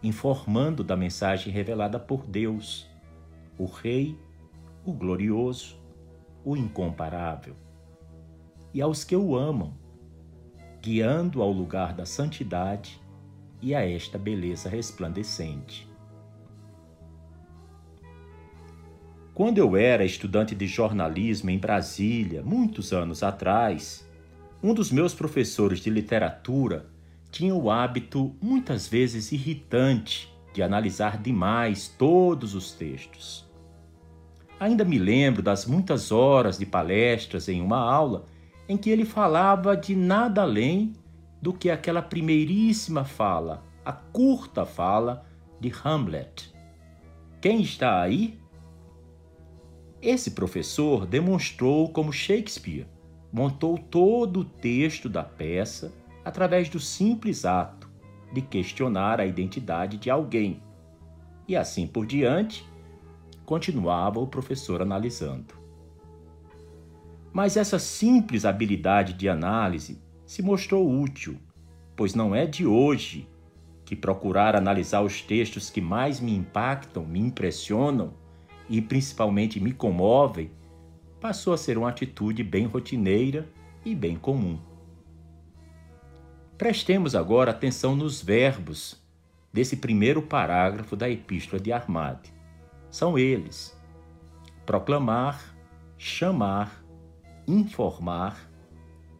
informando 0.00 0.84
da 0.84 0.96
mensagem 0.96 1.52
revelada 1.52 1.98
por 1.98 2.24
Deus, 2.24 2.88
o 3.58 3.64
Rei, 3.64 4.16
o 4.84 4.92
glorioso, 4.92 5.81
o 6.44 6.56
incomparável. 6.56 7.54
E 8.74 8.80
aos 8.80 9.04
que 9.04 9.14
o 9.14 9.36
amam, 9.36 9.74
guiando 10.80 11.42
ao 11.42 11.52
lugar 11.52 11.92
da 11.92 12.04
santidade 12.04 13.00
e 13.60 13.74
a 13.74 13.88
esta 13.88 14.18
beleza 14.18 14.68
resplandecente. 14.68 15.88
Quando 19.34 19.58
eu 19.58 19.76
era 19.76 20.04
estudante 20.04 20.54
de 20.54 20.66
jornalismo 20.66 21.48
em 21.48 21.58
Brasília, 21.58 22.42
muitos 22.42 22.92
anos 22.92 23.22
atrás, 23.22 24.06
um 24.62 24.74
dos 24.74 24.92
meus 24.92 25.14
professores 25.14 25.80
de 25.80 25.88
literatura 25.88 26.86
tinha 27.30 27.54
o 27.54 27.70
hábito, 27.70 28.36
muitas 28.42 28.86
vezes 28.86 29.32
irritante, 29.32 30.30
de 30.52 30.62
analisar 30.62 31.16
demais 31.16 31.88
todos 31.88 32.54
os 32.54 32.72
textos. 32.72 33.50
Ainda 34.62 34.84
me 34.84 34.96
lembro 34.96 35.42
das 35.42 35.66
muitas 35.66 36.12
horas 36.12 36.56
de 36.56 36.64
palestras 36.64 37.48
em 37.48 37.60
uma 37.60 37.80
aula 37.80 38.26
em 38.68 38.76
que 38.76 38.90
ele 38.90 39.04
falava 39.04 39.76
de 39.76 39.96
nada 39.96 40.42
além 40.42 40.92
do 41.42 41.52
que 41.52 41.68
aquela 41.68 42.00
primeiríssima 42.00 43.04
fala, 43.04 43.64
a 43.84 43.90
curta 43.90 44.64
fala 44.64 45.26
de 45.58 45.72
Hamlet. 45.82 46.54
Quem 47.40 47.60
está 47.60 48.00
aí? 48.00 48.38
Esse 50.00 50.30
professor 50.30 51.06
demonstrou 51.06 51.88
como 51.88 52.12
Shakespeare 52.12 52.86
montou 53.32 53.76
todo 53.76 54.42
o 54.42 54.44
texto 54.44 55.08
da 55.08 55.24
peça 55.24 55.92
através 56.24 56.68
do 56.68 56.78
simples 56.78 57.44
ato 57.44 57.90
de 58.32 58.40
questionar 58.40 59.20
a 59.20 59.26
identidade 59.26 59.96
de 59.96 60.08
alguém. 60.08 60.62
E 61.48 61.56
assim 61.56 61.84
por 61.84 62.06
diante, 62.06 62.64
continuava 63.44 64.20
o 64.20 64.26
professor 64.26 64.82
analisando. 64.82 65.54
Mas 67.32 67.56
essa 67.56 67.78
simples 67.78 68.44
habilidade 68.44 69.14
de 69.14 69.28
análise 69.28 70.00
se 70.26 70.42
mostrou 70.42 70.90
útil, 70.90 71.38
pois 71.96 72.14
não 72.14 72.34
é 72.34 72.46
de 72.46 72.66
hoje 72.66 73.28
que 73.84 73.96
procurar 73.96 74.54
analisar 74.54 75.02
os 75.02 75.20
textos 75.20 75.70
que 75.70 75.80
mais 75.80 76.20
me 76.20 76.34
impactam, 76.34 77.04
me 77.04 77.20
impressionam, 77.20 78.14
e 78.68 78.80
principalmente 78.80 79.60
me 79.60 79.72
comovem, 79.72 80.50
passou 81.20 81.52
a 81.52 81.58
ser 81.58 81.76
uma 81.76 81.88
atitude 81.88 82.42
bem 82.42 82.64
rotineira 82.66 83.46
e 83.84 83.94
bem 83.94 84.16
comum. 84.16 84.58
Prestemos 86.56 87.14
agora 87.14 87.50
atenção 87.50 87.94
nos 87.94 88.22
verbos 88.22 88.98
desse 89.52 89.76
primeiro 89.76 90.22
parágrafo 90.22 90.96
da 90.96 91.10
Epístola 91.10 91.60
de 91.60 91.72
Armade. 91.72 92.31
São 92.92 93.18
eles: 93.18 93.74
proclamar, 94.66 95.42
chamar, 95.96 96.84
informar, 97.48 98.50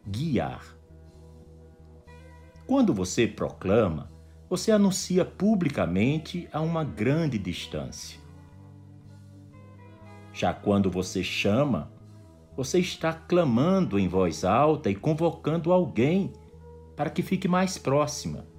guiar. 0.07 0.63
Quando 2.67 2.93
você 2.93 3.27
proclama, 3.27 4.11
você 4.47 4.71
anuncia 4.71 5.25
publicamente 5.25 6.47
a 6.53 6.61
uma 6.61 6.83
grande 6.83 7.39
distância. 7.39 8.19
Já 10.31 10.53
quando 10.53 10.91
você 10.91 11.23
chama, 11.23 11.91
você 12.55 12.77
está 12.77 13.11
clamando 13.11 13.97
em 13.97 14.07
voz 14.07 14.45
alta 14.45 14.91
e 14.91 14.95
convocando 14.95 15.73
alguém 15.73 16.31
para 16.95 17.09
que 17.09 17.23
fique 17.23 17.47
mais 17.47 17.79
próxima. 17.79 18.52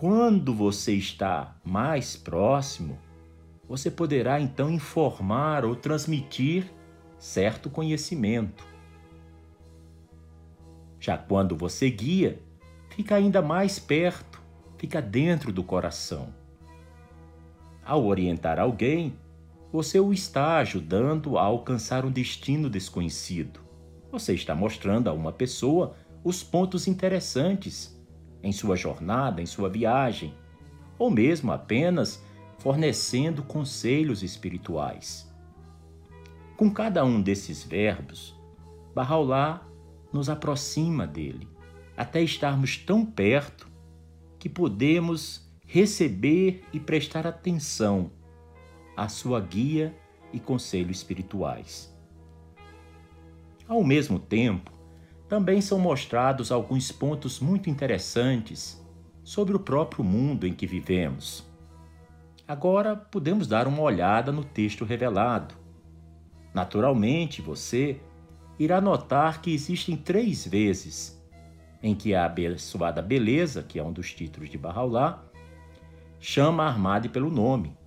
Quando 0.00 0.54
você 0.54 0.94
está 0.94 1.58
mais 1.62 2.16
próximo, 2.16 2.98
você 3.68 3.90
poderá 3.90 4.40
então 4.40 4.70
informar 4.70 5.62
ou 5.62 5.76
transmitir 5.76 6.72
certo 7.18 7.68
conhecimento. 7.68 8.64
Já 10.98 11.18
quando 11.18 11.54
você 11.54 11.90
guia, 11.90 12.40
fica 12.88 13.14
ainda 13.14 13.42
mais 13.42 13.78
perto, 13.78 14.40
fica 14.78 15.02
dentro 15.02 15.52
do 15.52 15.62
coração. 15.62 16.32
Ao 17.84 18.02
orientar 18.02 18.58
alguém, 18.58 19.12
você 19.70 20.00
o 20.00 20.14
está 20.14 20.56
ajudando 20.60 21.36
a 21.36 21.42
alcançar 21.42 22.06
um 22.06 22.10
destino 22.10 22.70
desconhecido. 22.70 23.60
Você 24.10 24.32
está 24.32 24.54
mostrando 24.54 25.10
a 25.10 25.12
uma 25.12 25.30
pessoa 25.30 25.94
os 26.24 26.42
pontos 26.42 26.88
interessantes 26.88 27.99
em 28.42 28.52
sua 28.52 28.76
jornada, 28.76 29.42
em 29.42 29.46
sua 29.46 29.68
viagem, 29.68 30.34
ou 30.98 31.10
mesmo 31.10 31.52
apenas 31.52 32.22
fornecendo 32.58 33.42
conselhos 33.42 34.22
espirituais. 34.22 35.30
Com 36.56 36.70
cada 36.70 37.04
um 37.04 37.22
desses 37.22 37.64
verbos, 37.64 38.38
Bahá'u'lláh 38.94 39.62
nos 40.12 40.28
aproxima 40.28 41.06
dele, 41.06 41.48
até 41.96 42.22
estarmos 42.22 42.76
tão 42.76 43.04
perto 43.04 43.68
que 44.38 44.48
podemos 44.48 45.48
receber 45.66 46.64
e 46.72 46.80
prestar 46.80 47.26
atenção 47.26 48.10
à 48.96 49.08
sua 49.08 49.40
guia 49.40 49.94
e 50.32 50.40
conselhos 50.40 50.98
espirituais. 50.98 51.94
Ao 53.68 53.84
mesmo 53.84 54.18
tempo, 54.18 54.72
também 55.30 55.60
são 55.60 55.78
mostrados 55.78 56.50
alguns 56.50 56.90
pontos 56.90 57.38
muito 57.38 57.70
interessantes 57.70 58.84
sobre 59.22 59.54
o 59.54 59.60
próprio 59.60 60.02
mundo 60.02 60.44
em 60.44 60.52
que 60.52 60.66
vivemos. 60.66 61.46
Agora 62.48 62.96
podemos 62.96 63.46
dar 63.46 63.68
uma 63.68 63.80
olhada 63.80 64.32
no 64.32 64.42
texto 64.42 64.84
revelado. 64.84 65.54
Naturalmente, 66.52 67.40
você 67.40 68.00
irá 68.58 68.80
notar 68.80 69.40
que 69.40 69.54
existem 69.54 69.96
três 69.96 70.44
vezes 70.44 71.24
em 71.80 71.94
que 71.94 72.12
a 72.12 72.24
abençoada 72.24 73.00
beleza, 73.00 73.62
que 73.62 73.78
é 73.78 73.84
um 73.84 73.92
dos 73.92 74.12
títulos 74.12 74.50
de 74.50 74.58
Bahá'u'lláh, 74.58 75.22
chama 76.18 76.64
Armade 76.64 77.08
pelo 77.08 77.30
nome. 77.30 77.78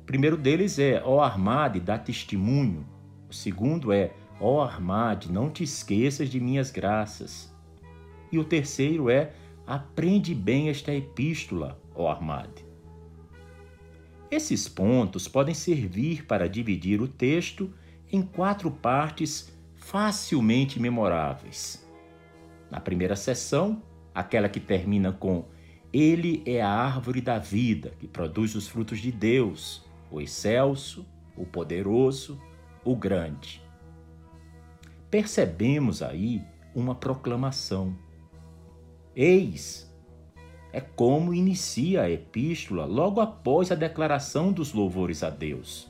O 0.00 0.04
primeiro 0.06 0.38
deles 0.38 0.78
é 0.78 1.02
Ó 1.04 1.20
Armade, 1.20 1.78
dá 1.78 1.98
testemunho. 1.98 2.88
O 3.28 3.34
segundo 3.34 3.92
é 3.92 4.12
Ó 4.44 4.56
oh, 4.56 4.60
Armade, 4.60 5.30
não 5.30 5.48
te 5.48 5.62
esqueças 5.62 6.28
de 6.28 6.40
minhas 6.40 6.72
graças. 6.72 7.54
E 8.32 8.40
o 8.40 8.44
terceiro 8.44 9.08
é: 9.08 9.32
aprende 9.64 10.34
bem 10.34 10.68
esta 10.68 10.92
epístola, 10.92 11.80
ó 11.94 12.10
Armade. 12.10 12.66
Esses 14.28 14.68
pontos 14.68 15.28
podem 15.28 15.54
servir 15.54 16.26
para 16.26 16.48
dividir 16.48 17.00
o 17.00 17.06
texto 17.06 17.72
em 18.10 18.20
quatro 18.20 18.68
partes 18.68 19.56
facilmente 19.76 20.80
memoráveis. 20.80 21.88
Na 22.68 22.80
primeira 22.80 23.14
sessão, 23.14 23.80
aquela 24.12 24.48
que 24.48 24.58
termina 24.58 25.12
com 25.12 25.44
Ele 25.92 26.42
é 26.44 26.60
a 26.60 26.68
árvore 26.68 27.20
da 27.20 27.38
vida, 27.38 27.94
que 27.96 28.08
produz 28.08 28.56
os 28.56 28.66
frutos 28.66 28.98
de 28.98 29.12
Deus, 29.12 29.84
o 30.10 30.20
excelso, 30.20 31.06
o 31.36 31.46
poderoso, 31.46 32.40
o 32.84 32.96
grande. 32.96 33.61
Percebemos 35.12 36.02
aí 36.02 36.42
uma 36.74 36.94
proclamação. 36.94 37.94
Eis 39.14 39.94
é 40.72 40.80
como 40.80 41.34
inicia 41.34 42.00
a 42.00 42.10
epístola 42.10 42.86
logo 42.86 43.20
após 43.20 43.70
a 43.70 43.74
declaração 43.74 44.50
dos 44.50 44.72
louvores 44.72 45.22
a 45.22 45.28
Deus. 45.28 45.86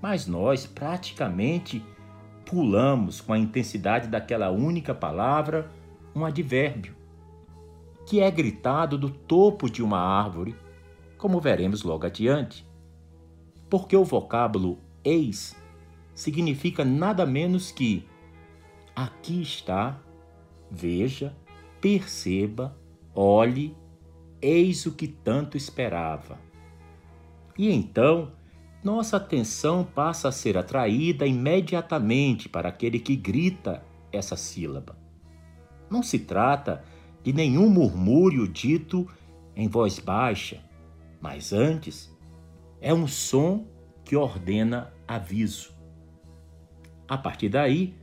Mas 0.00 0.28
nós 0.28 0.64
praticamente 0.64 1.84
pulamos 2.46 3.20
com 3.20 3.32
a 3.32 3.38
intensidade 3.38 4.06
daquela 4.06 4.48
única 4.50 4.94
palavra 4.94 5.68
um 6.14 6.24
advérbio, 6.24 6.94
que 8.06 8.20
é 8.20 8.30
gritado 8.30 8.96
do 8.96 9.10
topo 9.10 9.68
de 9.68 9.82
uma 9.82 9.98
árvore, 9.98 10.54
como 11.18 11.40
veremos 11.40 11.82
logo 11.82 12.06
adiante. 12.06 12.64
Porque 13.68 13.96
o 13.96 14.04
vocábulo 14.04 14.78
eis 15.02 15.56
significa 16.14 16.84
nada 16.84 17.26
menos 17.26 17.72
que 17.72 18.08
aqui 19.04 19.40
está, 19.40 19.98
veja, 20.70 21.34
perceba, 21.80 22.76
olhe, 23.14 23.74
eis 24.42 24.84
o 24.84 24.92
que 24.92 25.08
tanto 25.08 25.56
esperava. 25.56 26.38
E 27.56 27.72
então, 27.72 28.32
nossa 28.84 29.16
atenção 29.16 29.84
passa 29.84 30.28
a 30.28 30.32
ser 30.32 30.58
atraída 30.58 31.26
imediatamente 31.26 32.46
para 32.46 32.68
aquele 32.68 32.98
que 32.98 33.16
grita 33.16 33.82
essa 34.12 34.36
sílaba. 34.36 34.98
Não 35.90 36.02
se 36.02 36.18
trata 36.18 36.84
de 37.22 37.32
nenhum 37.32 37.70
murmúrio 37.70 38.46
dito 38.46 39.08
em 39.56 39.66
voz 39.66 39.98
baixa, 39.98 40.62
mas 41.22 41.54
antes 41.54 42.14
é 42.82 42.92
um 42.92 43.06
som 43.06 43.66
que 44.04 44.14
ordena 44.14 44.92
aviso. 45.08 45.74
A 47.08 47.16
partir 47.16 47.48
daí, 47.48 47.98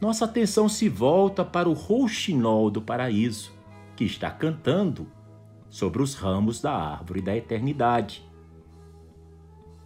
nossa 0.00 0.24
atenção 0.24 0.68
se 0.68 0.88
volta 0.88 1.44
para 1.44 1.68
o 1.68 1.72
rouxinol 1.72 2.70
do 2.70 2.80
paraíso, 2.80 3.52
que 3.96 4.04
está 4.04 4.30
cantando 4.30 5.08
sobre 5.68 6.02
os 6.02 6.14
ramos 6.14 6.60
da 6.60 6.72
árvore 6.72 7.20
da 7.20 7.36
eternidade. 7.36 8.24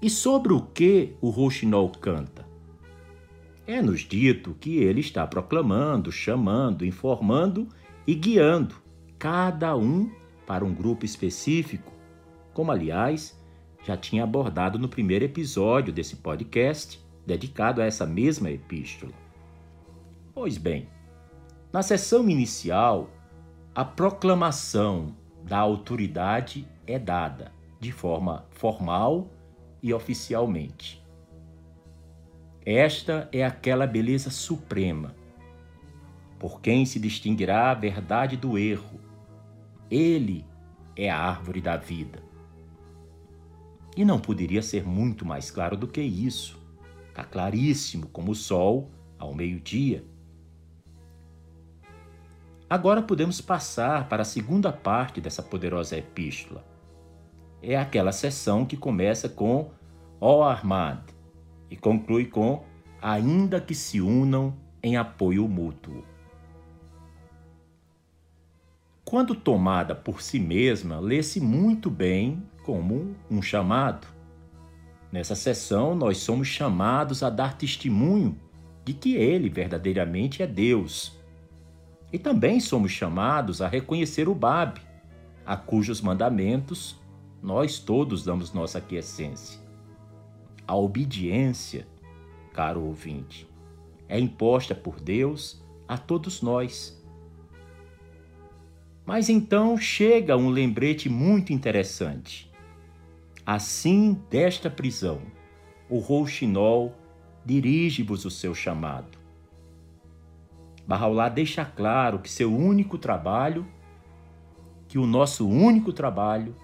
E 0.00 0.10
sobre 0.10 0.52
o 0.52 0.60
que 0.60 1.14
o 1.20 1.30
rouxinol 1.30 1.88
canta? 1.90 2.46
É-nos 3.66 4.00
dito 4.00 4.54
que 4.60 4.78
ele 4.78 5.00
está 5.00 5.26
proclamando, 5.26 6.12
chamando, 6.12 6.84
informando 6.84 7.68
e 8.06 8.14
guiando 8.14 8.74
cada 9.18 9.76
um 9.76 10.10
para 10.46 10.64
um 10.64 10.74
grupo 10.74 11.04
específico, 11.04 11.92
como 12.52 12.72
aliás 12.72 13.40
já 13.84 13.96
tinha 13.96 14.24
abordado 14.24 14.78
no 14.78 14.88
primeiro 14.88 15.24
episódio 15.24 15.92
desse 15.92 16.16
podcast 16.16 17.00
dedicado 17.26 17.80
a 17.80 17.84
essa 17.84 18.04
mesma 18.04 18.50
epístola. 18.50 19.12
Pois 20.34 20.56
bem, 20.56 20.88
na 21.70 21.82
sessão 21.82 22.26
inicial, 22.26 23.10
a 23.74 23.84
proclamação 23.84 25.14
da 25.44 25.58
autoridade 25.58 26.66
é 26.86 26.98
dada 26.98 27.52
de 27.78 27.92
forma 27.92 28.46
formal 28.50 29.30
e 29.82 29.92
oficialmente. 29.92 31.04
Esta 32.64 33.28
é 33.30 33.44
aquela 33.44 33.86
beleza 33.86 34.30
suprema, 34.30 35.14
por 36.38 36.62
quem 36.62 36.86
se 36.86 36.98
distinguirá 36.98 37.70
a 37.70 37.74
verdade 37.74 38.34
do 38.34 38.56
erro. 38.56 38.98
Ele 39.90 40.46
é 40.96 41.10
a 41.10 41.18
árvore 41.18 41.60
da 41.60 41.76
vida. 41.76 42.22
E 43.94 44.02
não 44.02 44.18
poderia 44.18 44.62
ser 44.62 44.86
muito 44.86 45.26
mais 45.26 45.50
claro 45.50 45.76
do 45.76 45.86
que 45.86 46.00
isso. 46.00 46.58
Está 47.10 47.22
claríssimo 47.22 48.06
como 48.06 48.32
o 48.32 48.34
sol 48.34 48.90
ao 49.18 49.34
meio-dia 49.34 50.10
Agora 52.72 53.02
podemos 53.02 53.38
passar 53.38 54.08
para 54.08 54.22
a 54.22 54.24
segunda 54.24 54.72
parte 54.72 55.20
dessa 55.20 55.42
poderosa 55.42 55.94
epístola. 55.98 56.64
É 57.62 57.76
aquela 57.76 58.12
sessão 58.12 58.64
que 58.64 58.78
começa 58.78 59.28
com 59.28 59.70
Ó 60.18 60.42
Armad 60.42 61.00
e 61.70 61.76
conclui 61.76 62.24
com 62.24 62.64
Ainda 63.02 63.60
que 63.60 63.74
se 63.74 64.00
unam 64.00 64.56
em 64.82 64.96
apoio 64.96 65.46
mútuo. 65.46 66.02
Quando 69.04 69.34
tomada 69.34 69.94
por 69.94 70.22
si 70.22 70.38
mesma, 70.38 70.98
lê-se 70.98 71.42
muito 71.42 71.90
bem 71.90 72.42
como 72.64 73.14
um 73.30 73.42
chamado. 73.42 74.06
Nessa 75.12 75.34
sessão, 75.34 75.94
nós 75.94 76.16
somos 76.16 76.48
chamados 76.48 77.22
a 77.22 77.28
dar 77.28 77.54
testemunho 77.58 78.34
de 78.82 78.94
que 78.94 79.14
Ele 79.14 79.50
verdadeiramente 79.50 80.42
é 80.42 80.46
Deus 80.46 81.20
e 82.12 82.18
também 82.18 82.60
somos 82.60 82.92
chamados 82.92 83.62
a 83.62 83.68
reconhecer 83.68 84.28
o 84.28 84.34
Bab, 84.34 84.80
a 85.46 85.56
cujos 85.56 86.00
mandamentos 86.00 87.00
nós 87.42 87.78
todos 87.78 88.22
damos 88.22 88.52
nossa 88.52 88.78
aquiescência. 88.78 89.60
A 90.66 90.76
obediência, 90.76 91.88
caro 92.52 92.82
ouvinte, 92.82 93.48
é 94.08 94.18
imposta 94.20 94.74
por 94.74 95.00
Deus 95.00 95.60
a 95.88 95.98
todos 95.98 96.40
nós. 96.40 97.02
Mas 99.04 99.28
então 99.28 99.76
chega 99.76 100.36
um 100.36 100.48
lembrete 100.48 101.08
muito 101.08 101.52
interessante. 101.52 102.50
Assim, 103.44 104.16
desta 104.30 104.70
prisão, 104.70 105.20
o 105.90 105.98
rouxinol 105.98 106.94
dirige-vos 107.44 108.24
o 108.24 108.30
seu 108.30 108.54
chamado. 108.54 109.21
Bahá'u'lláh 110.86 111.28
deixa 111.28 111.64
claro 111.64 112.18
que 112.18 112.30
seu 112.30 112.52
único 112.52 112.98
trabalho, 112.98 113.66
que 114.88 114.98
o 114.98 115.06
nosso 115.06 115.48
único 115.48 115.92
trabalho 115.92 116.54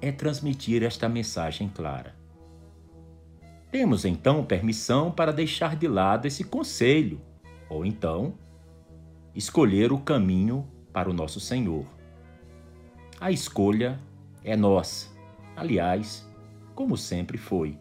é 0.00 0.10
transmitir 0.10 0.82
esta 0.82 1.08
mensagem 1.08 1.68
clara. 1.68 2.16
Temos 3.70 4.04
então 4.04 4.44
permissão 4.44 5.12
para 5.12 5.32
deixar 5.32 5.76
de 5.76 5.86
lado 5.86 6.26
esse 6.26 6.42
conselho, 6.42 7.20
ou 7.68 7.86
então 7.86 8.34
escolher 9.34 9.92
o 9.92 9.98
caminho 9.98 10.66
para 10.92 11.08
o 11.08 11.12
nosso 11.12 11.38
Senhor. 11.38 11.86
A 13.20 13.30
escolha 13.30 14.00
é 14.42 14.56
nossa, 14.56 15.08
aliás, 15.54 16.28
como 16.74 16.96
sempre 16.96 17.38
foi. 17.38 17.78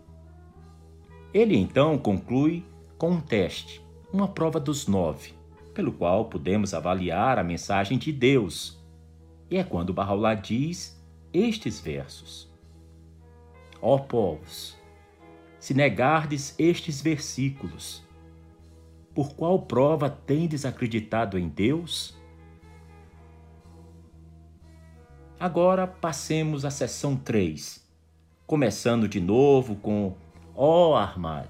Ele 1.34 1.58
então 1.58 1.98
conclui 1.98 2.64
com 2.98 3.12
um 3.12 3.22
teste, 3.22 3.84
uma 4.14 4.28
prova 4.28 4.60
dos 4.60 4.88
nove 4.88 5.39
pelo 5.80 5.94
qual 5.94 6.26
podemos 6.26 6.74
avaliar 6.74 7.40
a 7.40 7.44
mensagem 7.44 7.98
de 7.98 8.12
Deus. 8.12 8.78
E 9.50 9.56
é 9.56 9.64
quando 9.64 9.94
Bahá'u'lláh 9.94 10.36
diz 10.36 11.02
estes 11.32 11.80
versos: 11.80 12.52
Ó 13.82 13.98
povos, 13.98 14.78
se 15.58 15.74
negardes 15.74 16.54
estes 16.60 17.02
versículos, 17.02 18.06
por 19.16 19.34
qual 19.36 19.62
prova 19.62 20.10
tendes 20.10 20.66
acreditado 20.66 21.40
em 21.40 21.48
Deus? 21.48 22.14
Agora 25.40 25.88
passemos 25.88 26.66
à 26.66 26.70
seção 26.70 27.16
3, 27.16 27.88
começando 28.46 29.08
de 29.08 29.22
novo 29.22 29.78
com 29.78 30.14
Ó 30.54 30.94
Armad 30.98 31.48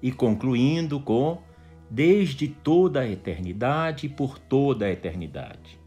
e 0.00 0.12
concluindo 0.12 1.00
com 1.00 1.47
desde 1.90 2.48
toda 2.48 3.00
a 3.00 3.08
eternidade 3.08 4.06
e 4.06 4.08
por 4.08 4.38
toda 4.38 4.86
a 4.86 4.90
eternidade. 4.90 5.80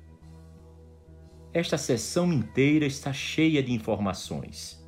Esta 1.53 1.77
sessão 1.77 2.31
inteira 2.31 2.85
está 2.85 3.13
cheia 3.13 3.61
de 3.61 3.71
informações. 3.71 4.81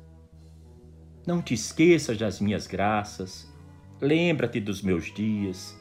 Não 1.26 1.40
te 1.40 1.54
esqueças 1.54 2.18
das 2.18 2.40
minhas 2.40 2.66
graças, 2.66 3.52
lembra-te 4.00 4.60
dos 4.60 4.82
meus 4.82 5.12
dias, 5.12 5.80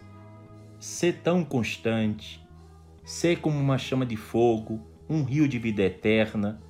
sê 0.80 1.12
tão 1.12 1.44
constante, 1.44 2.46
sê 3.04 3.36
como 3.36 3.58
uma 3.58 3.78
chama 3.78 4.06
de 4.06 4.16
fogo, 4.16 4.86
um 5.10 5.24
rio 5.24 5.48
de 5.48 5.58
vida 5.58 5.84
eterna. 5.84 6.62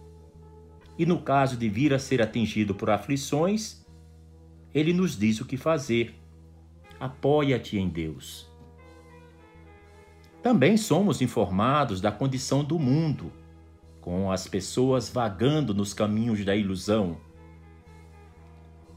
E 0.98 1.06
no 1.06 1.22
caso 1.22 1.58
de 1.58 1.68
vir 1.68 1.94
a 1.94 2.00
ser 2.00 2.22
atingido 2.22 2.74
por 2.74 2.90
aflições, 2.90 3.84
ele 4.74 4.94
nos 4.94 5.18
diz 5.18 5.42
o 5.42 5.46
que 5.46 5.58
fazer. 5.58 6.16
Apoia-te 7.00 7.78
em 7.78 7.90
Deus 7.90 8.53
Também 10.44 10.76
somos 10.76 11.22
informados 11.22 12.02
da 12.02 12.12
condição 12.12 12.66
do 12.66 12.78
mundo, 12.78 13.32
com 14.02 14.30
as 14.30 14.46
pessoas 14.46 15.10
vagando 15.10 15.74
nos 15.74 15.94
caminhos 15.94 16.44
da 16.44 16.54
ilusão. 16.54 17.16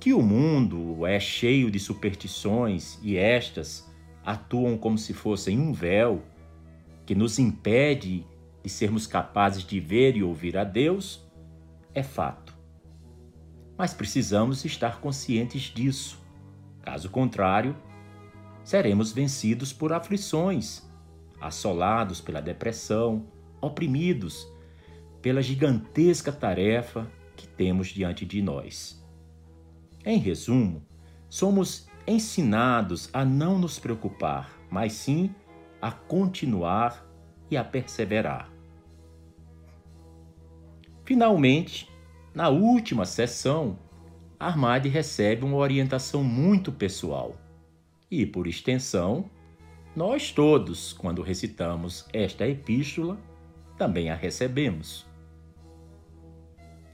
Que 0.01 0.13
o 0.13 0.21
mundo 0.21 1.07
é 1.07 1.21
cheio 1.21 1.71
de 1.71 1.79
superstições 1.79 2.99
e 3.01 3.17
estas 3.17 3.89
atuam 4.25 4.77
como 4.77 4.99
se 4.99 5.15
fossem 5.15 5.61
um 5.61 5.73
véu 5.73 6.21
que 7.07 7.15
nos 7.15 7.39
impede 7.39 8.27
de 8.65 8.69
sermos 8.69 9.07
capazes 9.07 9.63
de 9.63 9.79
ver 9.79 10.17
e 10.17 10.25
ouvir 10.25 10.59
a 10.59 10.65
Deus, 10.65 11.25
é 11.95 12.03
fato. 12.03 12.53
Mas 13.79 13.95
precisamos 13.95 14.65
estar 14.65 15.01
conscientes 15.01 15.63
disso. 15.73 16.19
Caso 16.83 17.09
contrário, 17.09 17.77
seremos 18.65 19.13
vencidos 19.13 19.73
por 19.73 19.93
aflições, 19.93 20.86
assolados 21.41 22.21
pela 22.21 22.41
depressão, 22.41 23.27
oprimidos 23.61 24.47
pela 25.21 25.43
gigantesca 25.43 26.33
tarefa 26.33 27.11
que 27.35 27.47
temos 27.49 27.89
diante 27.89 28.25
de 28.25 28.41
nós. 28.41 29.05
Em 30.05 30.19
resumo, 30.19 30.87
somos 31.29 31.89
ensinados 32.07 33.11
a 33.13 33.25
não 33.25 33.59
nos 33.59 33.79
preocupar, 33.79 34.57
mas 34.71 34.93
sim 34.93 35.35
a 35.83 35.91
continuar 35.91 37.05
e 37.51 37.57
a 37.57 37.65
perseverar. 37.65 38.51
Finalmente, 41.05 41.89
na 42.35 42.49
última 42.49 43.05
sessão, 43.05 43.79
Armade 44.39 44.89
recebe 44.89 45.45
uma 45.45 45.57
orientação 45.57 46.23
muito 46.23 46.71
pessoal 46.71 47.37
e, 48.11 48.27
por 48.27 48.47
extensão, 48.47 49.31
nós 49.97 50.31
todos, 50.31 50.93
quando 50.93 51.23
recitamos 51.23 52.05
esta 52.13 52.47
epístola, 52.47 53.19
também 53.79 54.11
a 54.11 54.15
recebemos. 54.15 55.07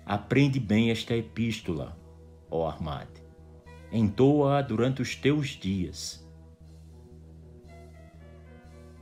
Aprende 0.06 0.60
bem 0.60 0.92
esta 0.92 1.16
epístola, 1.16 1.98
ó 2.48 2.68
Armade. 2.68 3.20
Entoa-a 3.90 4.62
durante 4.62 5.02
os 5.02 5.16
teus 5.16 5.48
dias. 5.48 6.24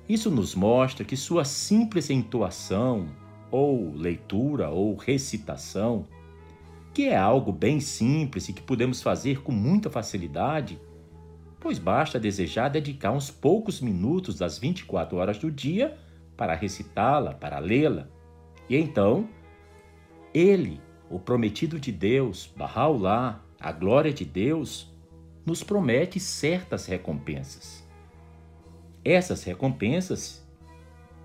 Isso 0.09 0.31
nos 0.31 0.55
mostra 0.55 1.05
que 1.05 1.17
sua 1.17 1.45
simples 1.45 2.09
entoação, 2.09 3.07
ou 3.51 3.93
leitura 3.95 4.71
ou 4.71 4.97
recitação, 4.97 6.07
que 6.95 7.05
é 7.05 7.17
algo 7.17 7.53
bem 7.53 7.81
simples 7.81 8.49
e 8.49 8.55
que 8.55 8.63
podemos 8.63 9.03
fazer 9.03 9.43
com 9.43 9.53
muita 9.53 9.91
facilidade, 9.91 10.81
pois 11.61 11.79
basta 11.79 12.19
desejar 12.19 12.71
dedicar 12.71 13.13
uns 13.13 13.31
poucos 13.31 13.81
minutos 13.81 14.39
das 14.39 14.59
24 14.59 15.17
horas 15.19 15.39
do 15.39 15.51
dia 15.51 15.97
para 16.37 16.55
recitá-la, 16.55 17.35
para 17.35 17.59
lê-la. 17.59 18.09
E 18.69 18.77
então, 18.77 19.29
ele, 20.33 20.81
o 21.11 21.19
prometido 21.21 21.79
de 21.79 21.93
Deus, 21.93 22.53
Bahá'u'lláh, 22.57 23.41
a 23.61 23.73
glória 23.73 24.13
de 24.13 24.25
Deus, 24.25 24.91
nos 25.45 25.63
promete 25.63 26.19
certas 26.19 26.87
recompensas. 26.87 27.87
Essas 29.05 29.45
recompensas, 29.45 30.47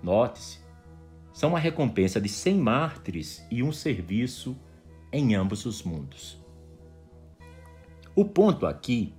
note-se, 0.02 0.60
são 1.32 1.54
a 1.54 1.58
recompensa 1.58 2.20
de 2.20 2.28
cem 2.28 2.56
mártires 2.56 3.46
e 3.50 3.62
um 3.62 3.72
serviço 3.72 4.56
em 5.12 5.34
ambos 5.34 5.64
os 5.64 5.82
mundos. 5.82 6.38
O 8.14 8.24
ponto 8.24 8.66
aqui 8.66 9.14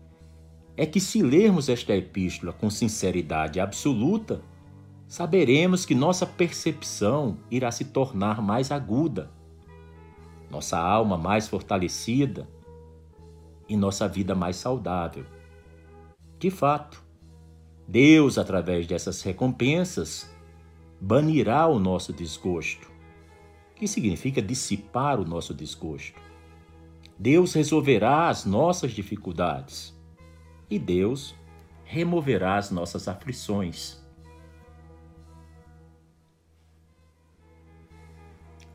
que, 0.85 0.99
se 0.99 1.23
lermos 1.23 1.69
esta 1.69 1.95
epístola 1.95 2.53
com 2.53 2.69
sinceridade 2.69 3.59
absoluta, 3.59 4.43
saberemos 5.07 5.85
que 5.85 5.95
nossa 5.95 6.23
percepção 6.23 7.39
irá 7.49 7.71
se 7.71 7.85
tornar 7.85 8.43
mais 8.43 8.71
aguda, 8.71 9.31
nossa 10.51 10.77
alma 10.77 11.17
mais 11.17 11.47
fortalecida 11.47 12.47
e 13.67 13.75
nossa 13.75 14.07
vida 14.07 14.35
mais 14.35 14.57
saudável. 14.57 15.25
De 16.37 16.51
fato, 16.51 17.03
Deus, 17.87 18.37
através 18.37 18.85
dessas 18.85 19.23
recompensas, 19.23 20.31
banirá 21.01 21.65
o 21.65 21.79
nosso 21.79 22.13
desgosto, 22.13 22.87
que 23.75 23.87
significa 23.87 24.43
dissipar 24.43 25.19
o 25.19 25.25
nosso 25.25 25.55
desgosto. 25.55 26.21
Deus 27.17 27.53
resolverá 27.53 28.29
as 28.29 28.45
nossas 28.45 28.91
dificuldades 28.91 29.96
e 30.69 30.77
Deus 30.77 31.35
removerá 31.83 32.57
as 32.57 32.69
nossas 32.69 33.07
aflições. 33.07 34.05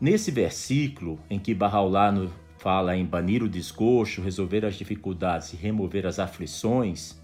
Nesse 0.00 0.30
versículo 0.30 1.20
em 1.30 1.38
que 1.38 1.54
Barraulá 1.54 2.12
fala 2.58 2.96
em 2.96 3.04
banir 3.04 3.42
o 3.42 3.48
desgosto, 3.48 4.20
resolver 4.20 4.64
as 4.64 4.74
dificuldades 4.74 5.52
e 5.52 5.56
remover 5.56 6.06
as 6.06 6.18
aflições, 6.18 7.20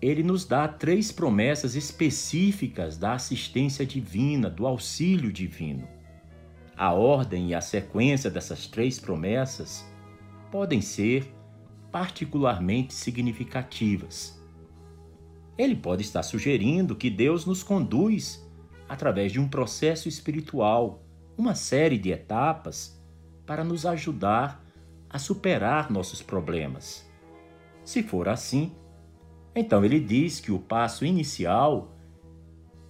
ele 0.00 0.24
nos 0.24 0.44
dá 0.44 0.66
três 0.66 1.12
promessas 1.12 1.76
específicas 1.76 2.98
da 2.98 3.12
assistência 3.12 3.86
divina, 3.86 4.50
do 4.50 4.66
auxílio 4.66 5.32
divino. 5.32 5.86
A 6.76 6.92
ordem 6.92 7.50
e 7.50 7.54
a 7.54 7.60
sequência 7.60 8.28
dessas 8.28 8.66
três 8.66 8.98
promessas 8.98 9.86
podem 10.50 10.80
ser 10.80 11.32
particularmente 11.92 12.94
significativas. 12.94 14.42
Ele 15.58 15.76
pode 15.76 16.02
estar 16.02 16.22
sugerindo 16.22 16.96
que 16.96 17.10
Deus 17.10 17.44
nos 17.44 17.62
conduz 17.62 18.42
através 18.88 19.30
de 19.30 19.38
um 19.38 19.46
processo 19.46 20.08
espiritual, 20.08 21.04
uma 21.36 21.54
série 21.54 21.98
de 21.98 22.10
etapas 22.10 23.00
para 23.46 23.62
nos 23.62 23.84
ajudar 23.84 24.64
a 25.08 25.18
superar 25.18 25.90
nossos 25.90 26.22
problemas. 26.22 27.06
Se 27.84 28.02
for 28.02 28.28
assim, 28.28 28.72
então 29.54 29.84
ele 29.84 30.00
diz 30.00 30.40
que 30.40 30.50
o 30.50 30.58
passo 30.58 31.04
inicial 31.04 31.94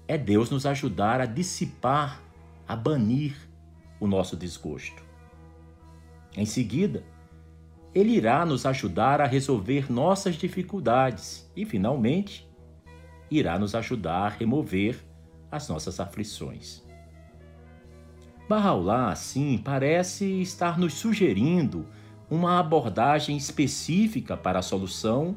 é 0.07 0.17
Deus 0.17 0.51
nos 0.51 0.65
ajudar 0.65 1.21
a 1.21 1.27
dissipar, 1.27 2.23
a 2.67 2.77
banir 2.77 3.37
o 3.99 4.07
nosso 4.07 4.37
desgosto. 4.37 5.03
Em 6.37 6.47
seguida, 6.47 7.05
ele 7.95 8.13
irá 8.13 8.45
nos 8.47 8.65
ajudar 8.65 9.21
a 9.21 9.27
resolver 9.27 9.93
nossas 9.93 10.37
dificuldades 10.37 11.51
e, 11.55 11.65
finalmente, 11.65 12.49
irá 13.31 13.59
nos 13.59 13.75
ajudar 13.75 14.27
a 14.27 14.29
remover 14.29 14.99
as 15.51 15.69
nossas 15.69 16.01
aflições. 16.01 16.83
Bahá'u'lláh, 18.49 19.13
assim, 19.13 19.59
parece 19.59 20.41
estar 20.41 20.79
nos 20.79 20.95
sugerindo 20.95 21.87
uma 22.31 22.59
abordagem 22.59 23.37
específica 23.37 24.37
para 24.37 24.59
a 24.59 24.63
solução 24.63 25.37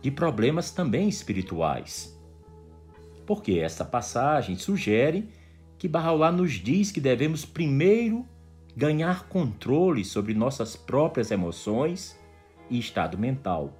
de 0.00 0.10
problemas 0.10 0.70
também 0.70 1.08
espirituais. 1.08 2.16
Porque 3.26 3.54
esta 3.54 3.84
passagem 3.84 4.56
sugere 4.56 5.28
que 5.76 5.88
Bahá'u'lláh 5.88 6.30
nos 6.30 6.52
diz 6.52 6.92
que 6.92 7.00
devemos 7.00 7.44
primeiro 7.44 8.24
ganhar 8.76 9.26
controle 9.28 10.04
sobre 10.04 10.34
nossas 10.34 10.76
próprias 10.76 11.30
emoções 11.30 12.20
e 12.68 12.78
estado 12.78 13.16
mental. 13.16 13.72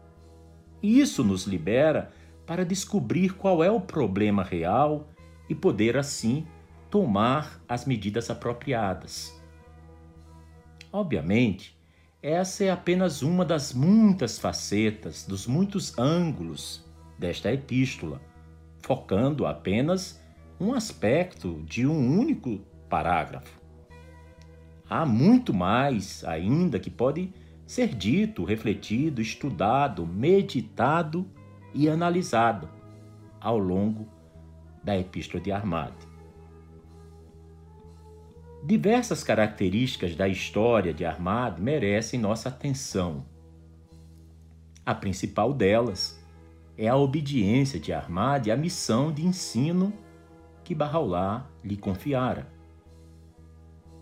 Isso 0.82 1.22
nos 1.22 1.44
libera 1.44 2.10
para 2.46 2.64
descobrir 2.64 3.34
qual 3.34 3.62
é 3.62 3.70
o 3.70 3.80
problema 3.80 4.42
real 4.42 5.08
e 5.50 5.54
poder 5.54 5.98
assim 5.98 6.46
tomar 6.90 7.60
as 7.68 7.84
medidas 7.84 8.30
apropriadas. 8.30 9.38
Obviamente, 10.90 11.76
essa 12.22 12.64
é 12.64 12.70
apenas 12.70 13.20
uma 13.20 13.44
das 13.44 13.74
muitas 13.74 14.38
facetas, 14.38 15.26
dos 15.26 15.46
muitos 15.46 15.96
ângulos 15.98 16.84
desta 17.18 17.52
epístola, 17.52 18.20
focando 18.80 19.44
apenas 19.44 20.24
um 20.58 20.72
aspecto 20.72 21.62
de 21.64 21.86
um 21.86 22.18
único 22.18 22.58
parágrafo. 22.88 23.65
Há 24.88 25.04
muito 25.04 25.52
mais 25.52 26.24
ainda 26.24 26.78
que 26.78 26.90
pode 26.90 27.32
ser 27.66 27.88
dito, 27.88 28.44
refletido, 28.44 29.20
estudado, 29.20 30.06
meditado 30.06 31.26
e 31.74 31.88
analisado 31.88 32.68
ao 33.40 33.58
longo 33.58 34.06
da 34.82 34.96
Epístola 34.96 35.42
de 35.42 35.50
Armade. 35.50 36.06
Diversas 38.64 39.22
características 39.22 40.14
da 40.14 40.28
história 40.28 40.94
de 40.94 41.04
Armad 41.04 41.58
merecem 41.60 42.18
nossa 42.18 42.48
atenção. 42.48 43.24
A 44.84 44.94
principal 44.94 45.52
delas 45.52 46.20
é 46.78 46.88
a 46.88 46.96
obediência 46.96 47.80
de 47.80 47.92
Armad 47.92 48.48
à 48.48 48.56
missão 48.56 49.12
de 49.12 49.24
ensino 49.24 49.92
que 50.62 50.74
Bahá'u'lláh 50.74 51.44
lhe 51.64 51.76
confiara. 51.76 52.55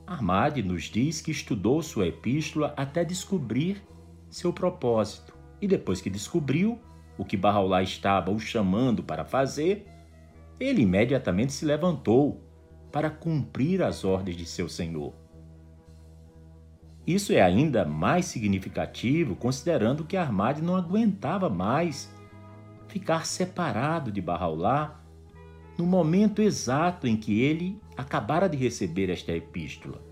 Armad 0.06 0.58
nos 0.58 0.84
diz 0.84 1.20
que 1.20 1.30
estudou 1.30 1.82
sua 1.82 2.06
epístola 2.06 2.74
até 2.76 3.04
descobrir 3.04 3.82
seu 4.28 4.52
propósito 4.52 5.34
e 5.60 5.66
depois 5.66 6.00
que 6.00 6.10
descobriu 6.10 6.78
o 7.16 7.24
que 7.24 7.36
Bahá'u'lláh 7.36 7.82
estava 7.82 8.30
o 8.30 8.38
chamando 8.38 9.02
para 9.02 9.24
fazer, 9.24 9.86
ele 10.60 10.82
imediatamente 10.82 11.52
se 11.52 11.64
levantou 11.64 12.40
para 12.92 13.08
cumprir 13.08 13.82
as 13.82 14.04
ordens 14.04 14.36
de 14.36 14.46
seu 14.46 14.68
senhor. 14.68 15.14
Isso 17.06 17.32
é 17.32 17.42
ainda 17.42 17.84
mais 17.84 18.26
significativo 18.26 19.36
considerando 19.36 20.04
que 20.04 20.16
Armade 20.16 20.62
não 20.62 20.76
aguentava 20.76 21.48
mais 21.48 22.12
ficar 22.88 23.26
separado 23.26 24.12
de 24.12 24.20
Barraulá 24.20 25.00
no 25.76 25.84
momento 25.84 26.40
exato 26.40 27.06
em 27.06 27.16
que 27.16 27.40
ele 27.40 27.80
acabara 27.96 28.48
de 28.48 28.56
receber 28.56 29.10
esta 29.10 29.32
epístola. 29.32 30.02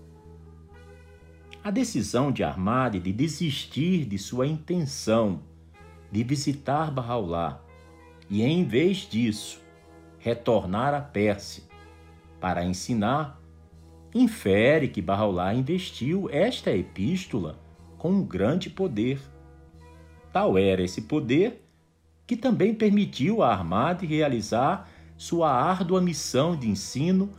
A 1.63 1.71
decisão 1.71 2.31
de 2.31 2.43
Armade 2.43 2.99
de 2.99 3.13
desistir 3.13 4.05
de 4.05 4.17
sua 4.17 4.45
intenção 4.45 5.41
de 6.11 6.23
visitar 6.23 6.91
Barraulá 6.91 7.59
e, 8.29 8.43
em 8.43 8.63
vez 8.63 8.97
disso, 9.09 9.61
retornar 10.19 10.93
à 10.93 11.01
Pérsia 11.01 11.63
para 12.39 12.63
ensinar, 12.63 13.41
infere 14.13 14.89
que 14.89 15.01
Barraulá 15.01 15.53
investiu 15.53 16.29
esta 16.29 16.71
epístola 16.71 17.59
com 17.97 18.11
um 18.11 18.23
grande 18.23 18.69
poder. 18.69 19.19
Tal 20.31 20.57
era 20.57 20.83
esse 20.83 21.01
poder 21.03 21.65
que 22.27 22.35
também 22.35 22.75
permitiu 22.75 23.41
a 23.41 23.51
Armade 23.51 24.05
realizar 24.05 24.89
sua 25.17 25.51
árdua 25.51 26.01
missão 26.01 26.55
de 26.55 26.69
ensino 26.69 27.31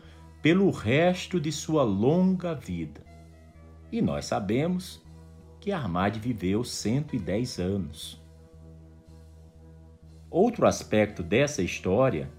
pelo 0.45 0.71
resto 0.71 1.41
de 1.41 1.51
sua 1.51 1.83
longa 1.85 2.55
vida. 2.55 3.01
E 3.91 4.03
nós 4.03 4.27
sabemos 4.27 5.03
que 5.59 5.73
Armade 5.73 6.21
viveu 6.21 6.63
110 6.63 7.59
anos. 7.59 8.23
Outro 10.31 10.67
aspecto 10.67 11.23
dessa 11.23 11.63
história 11.63 12.31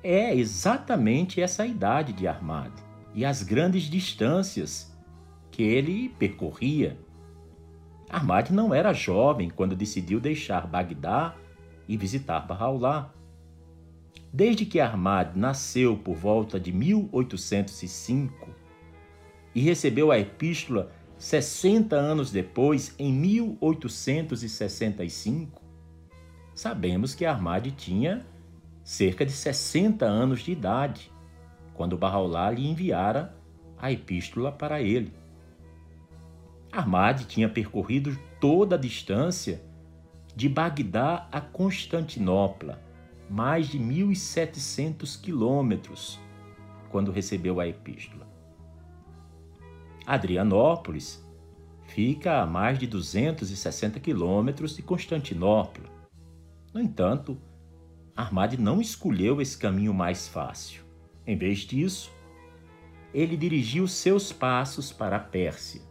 é 0.00 0.32
exatamente 0.32 1.42
essa 1.42 1.66
idade 1.66 2.12
de 2.12 2.28
Armade 2.28 2.80
e 3.12 3.24
as 3.24 3.42
grandes 3.42 3.82
distâncias 3.82 4.96
que 5.50 5.64
ele 5.64 6.10
percorria. 6.20 6.96
Armade 8.08 8.52
não 8.52 8.72
era 8.72 8.92
jovem 8.92 9.50
quando 9.50 9.74
decidiu 9.74 10.20
deixar 10.20 10.68
Bagdá 10.68 11.34
e 11.88 11.96
visitar 11.96 12.46
Bahá'u'lláh. 12.46 13.10
Desde 14.32 14.64
que 14.64 14.78
Armade 14.78 15.36
nasceu 15.36 15.96
por 15.96 16.14
volta 16.14 16.60
de 16.60 16.72
1805 16.72 18.48
e 19.52 19.60
recebeu 19.60 20.12
a 20.12 20.18
epístola 20.18 20.92
60 21.18 21.96
anos 21.96 22.30
depois, 22.30 22.94
em 22.98 23.12
1865, 23.12 25.60
sabemos 26.54 27.14
que 27.14 27.26
Armade 27.26 27.72
tinha 27.72 28.24
cerca 28.84 29.26
de 29.26 29.32
60 29.32 30.06
anos 30.06 30.40
de 30.40 30.52
idade, 30.52 31.12
quando 31.74 31.98
Bahá'u'lláh 31.98 32.52
lhe 32.52 32.66
enviara 32.66 33.36
a 33.76 33.92
epístola 33.92 34.50
para 34.52 34.80
ele. 34.80 35.12
Armade 36.72 37.26
tinha 37.26 37.48
percorrido 37.48 38.16
toda 38.40 38.76
a 38.76 38.78
distância 38.78 39.60
de 40.36 40.48
Bagdá 40.48 41.28
a 41.32 41.40
Constantinopla, 41.40 42.80
mais 43.30 43.68
de 43.68 43.78
1.700 43.78 45.20
quilômetros, 45.20 46.18
quando 46.90 47.12
recebeu 47.12 47.60
a 47.60 47.68
epístola. 47.68 48.26
Adrianópolis 50.04 51.24
fica 51.84 52.42
a 52.42 52.46
mais 52.46 52.76
de 52.76 52.88
260 52.88 54.00
quilômetros 54.00 54.74
de 54.74 54.82
Constantinopla. 54.82 55.88
No 56.74 56.80
entanto, 56.80 57.38
Armade 58.16 58.60
não 58.60 58.80
escolheu 58.80 59.40
esse 59.40 59.56
caminho 59.56 59.94
mais 59.94 60.26
fácil. 60.26 60.82
Em 61.24 61.36
vez 61.36 61.60
disso, 61.60 62.10
ele 63.14 63.36
dirigiu 63.36 63.86
seus 63.86 64.32
passos 64.32 64.90
para 64.92 65.16
a 65.16 65.20
Pérsia. 65.20 65.82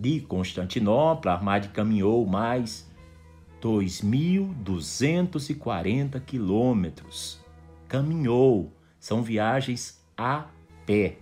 De 0.00 0.20
Constantinopla, 0.20 1.32
Armade 1.32 1.68
caminhou 1.68 2.24
mais 2.24 2.85
2.240 3.60 6.20
quilômetros. 6.20 7.44
Caminhou, 7.88 8.72
são 8.98 9.22
viagens 9.22 10.02
a 10.16 10.46
pé. 10.84 11.18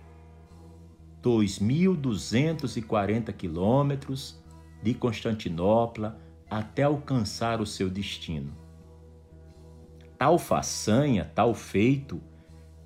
2.240 1.23 3.31
quilômetros 3.33 4.41
de 4.83 4.93
Constantinopla 4.93 6.19
até 6.49 6.83
alcançar 6.83 7.59
o 7.59 7.65
seu 7.65 7.89
destino. 7.89 8.53
Tal 10.17 10.37
façanha, 10.37 11.29
tal 11.33 11.53
feito, 11.53 12.21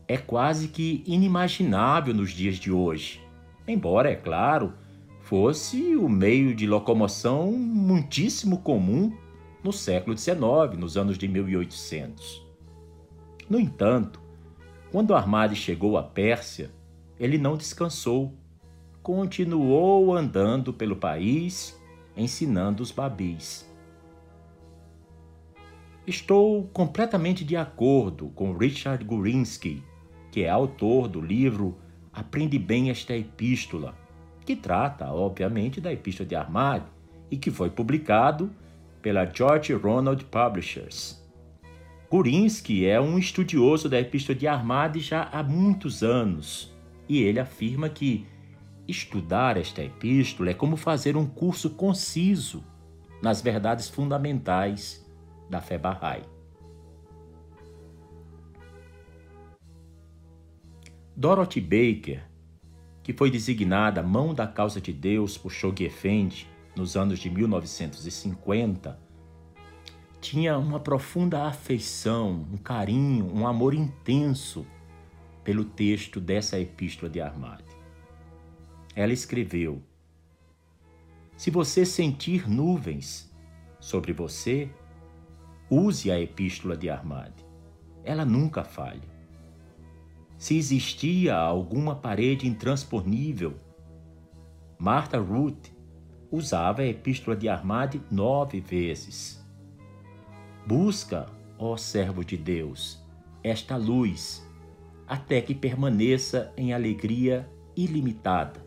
é 0.08 0.18
quase 0.18 0.70
que 0.70 1.04
inimaginável 1.06 2.14
nos 2.14 2.32
dias 2.32 2.56
de 2.56 2.72
hoje. 2.72 3.22
Embora, 3.68 4.10
é 4.10 4.16
claro, 4.16 4.74
fosse 5.22 5.96
o 5.96 6.10
meio 6.10 6.56
de 6.56 6.66
locomoção 6.66 7.52
muitíssimo 7.52 8.58
comum 8.60 9.16
no 9.64 9.74
século 9.74 10.18
XIX, 10.18 10.78
nos 10.78 10.98
anos 10.98 11.18
de 11.18 11.28
1800. 11.28 12.46
No 13.50 13.60
entanto, 13.60 14.22
quando 14.92 15.14
Armade 15.14 15.56
chegou 15.56 15.98
à 15.98 16.04
Pérsia, 16.04 16.72
ele 17.20 17.38
não 17.38 17.58
descansou. 17.58 18.34
Continuou 19.04 20.16
andando 20.16 20.74
pelo 20.74 20.96
país, 20.96 21.80
ensinando 22.16 22.84
os 22.84 22.92
babis. 22.92 23.68
Estou 26.08 26.64
completamente 26.74 27.44
de 27.44 27.56
acordo 27.56 28.30
com 28.30 28.58
Richard 28.58 29.04
Gurinsky, 29.04 29.84
que 30.32 30.42
é 30.44 30.50
autor 30.50 31.08
do 31.08 31.22
livro 31.22 31.78
Aprende 32.12 32.58
Bem 32.58 32.90
Esta 32.90 33.16
Epístola, 33.16 33.96
que 34.46 34.56
trata, 34.56 35.12
obviamente, 35.12 35.80
da 35.80 35.94
Epístola 35.94 36.28
de 36.28 36.36
Armade 36.36 36.86
e 37.30 37.38
que 37.38 37.52
foi 37.52 37.70
publicado 37.70 38.50
pela 39.02 39.26
George 39.26 39.74
Ronald 39.74 40.26
Publishers. 40.26 41.20
Gurinsky 42.10 42.86
é 42.86 43.00
um 43.00 43.20
estudioso 43.20 43.88
da 43.88 44.00
Epístola 44.00 44.38
de 44.38 44.48
Armade 44.48 45.00
já 45.00 45.30
há 45.32 45.44
muitos 45.44 46.02
anos 46.02 46.74
e 47.08 47.22
ele 47.22 47.40
afirma 47.40 47.88
que 47.88 48.26
estudar 48.88 49.58
esta 49.58 49.84
epístola 49.84 50.50
é 50.50 50.54
como 50.54 50.76
fazer 50.76 51.16
um 51.16 51.26
curso 51.26 51.70
conciso 51.72 52.64
nas 53.22 53.42
verdades 53.42 53.88
fundamentais 53.88 55.06
da 55.50 55.62
fé 55.62 55.78
Bahá'í. 55.78 56.24
Dorothy 61.16 61.62
Baker, 61.62 62.24
que 63.04 63.14
foi 63.14 63.30
designada 63.30 64.02
mão 64.02 64.34
da 64.34 64.48
causa 64.48 64.80
de 64.80 64.94
Deus 64.94 65.38
por 65.38 65.52
Shoghi 65.52 65.84
Effendi 65.84 66.48
nos 66.76 66.96
anos 66.96 67.20
de 67.20 67.30
1950, 67.30 69.00
tinha 70.22 70.58
uma 70.58 70.80
profunda 70.80 71.46
afeição, 71.46 72.46
um 72.52 72.58
carinho, 72.58 73.32
um 73.34 73.48
amor 73.48 73.74
intenso 73.74 74.66
pelo 75.44 75.64
texto 75.64 76.20
dessa 76.20 76.60
epístola 76.60 77.10
de 77.10 77.22
Armade. 77.22 77.64
Ela 78.96 79.14
escreveu: 79.14 79.82
Se 81.38 81.50
você 81.50 81.86
sentir 81.86 82.50
nuvens 82.50 83.34
sobre 83.80 84.12
você, 84.12 84.70
use 85.70 86.12
a 86.12 86.20
epístola 86.20 86.76
de 86.76 86.90
Armade. 86.90 87.46
Ela 88.04 88.26
nunca 88.26 88.64
falha. 88.64 89.08
Se 90.38 90.58
existia 90.58 91.36
alguma 91.36 91.96
parede 91.96 92.48
intransponível, 92.48 93.60
Martha 94.78 95.20
Ruth 95.20 95.68
usava 96.32 96.82
a 96.82 96.86
epístola 96.86 97.36
de 97.36 97.50
Armade 97.50 98.02
nove 98.12 98.60
vezes. 98.60 99.44
Busca, 100.66 101.26
ó 101.58 101.76
servo 101.76 102.24
de 102.24 102.38
Deus, 102.38 103.04
esta 103.44 103.76
luz, 103.76 104.48
até 105.08 105.42
que 105.42 105.56
permaneça 105.56 106.54
em 106.56 106.74
alegria 106.74 107.50
ilimitada. 107.76 108.64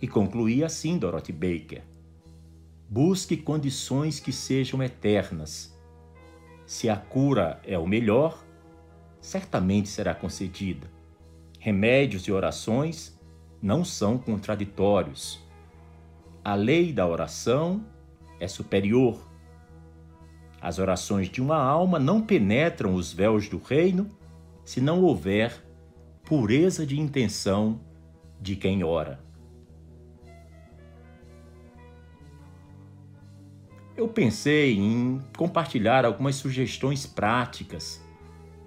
E 0.00 0.06
concluía 0.06 0.66
assim 0.66 0.98
Dorothy 0.98 1.32
Baker: 1.32 1.82
Busque 2.88 3.36
condições 3.36 4.20
que 4.20 4.32
sejam 4.32 4.82
eternas. 4.82 5.74
Se 6.66 6.88
a 6.88 6.96
cura 6.96 7.60
é 7.64 7.78
o 7.78 7.86
melhor, 7.86 8.44
certamente 9.20 9.88
será 9.88 10.14
concedida. 10.14 10.90
Remédios 11.58 12.24
e 12.24 12.32
orações 12.32 13.18
não 13.60 13.84
são 13.84 14.16
contraditórios 14.16 15.49
a 16.44 16.54
lei 16.54 16.92
da 16.92 17.06
oração 17.06 17.84
é 18.38 18.48
superior. 18.48 19.28
As 20.60 20.78
orações 20.78 21.28
de 21.28 21.40
uma 21.40 21.56
alma 21.56 21.98
não 21.98 22.20
penetram 22.20 22.94
os 22.94 23.12
véus 23.12 23.48
do 23.48 23.58
reino 23.58 24.10
se 24.64 24.80
não 24.80 25.02
houver 25.02 25.64
pureza 26.24 26.86
de 26.86 26.98
intenção 26.98 27.80
de 28.40 28.56
quem 28.56 28.82
ora. 28.84 29.20
Eu 33.96 34.08
pensei 34.08 34.78
em 34.78 35.20
compartilhar 35.36 36.06
algumas 36.06 36.36
sugestões 36.36 37.04
práticas 37.04 38.02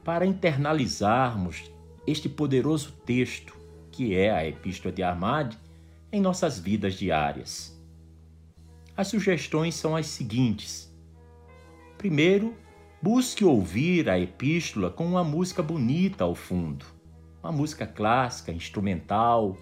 para 0.04 0.26
internalizarmos 0.26 1.72
este 2.06 2.30
poderoso 2.30 2.92
texto 3.06 3.58
que 3.92 4.16
é 4.16 4.32
a 4.32 4.46
Epístola 4.48 4.94
de 4.94 5.02
Armade 5.02 5.58
em 6.14 6.22
nossas 6.22 6.60
vidas 6.60 6.94
diárias. 6.94 7.76
As 8.96 9.08
sugestões 9.08 9.74
são 9.74 9.96
as 9.96 10.06
seguintes. 10.06 10.96
Primeiro, 11.98 12.56
busque 13.02 13.44
ouvir 13.44 14.08
a 14.08 14.20
epístola 14.20 14.92
com 14.92 15.08
uma 15.08 15.24
música 15.24 15.64
bonita 15.64 16.24
ao 16.24 16.36
fundo. 16.36 16.86
Uma 17.42 17.52
música 17.52 17.88
clássica, 17.88 18.52
instrumental, 18.52 19.58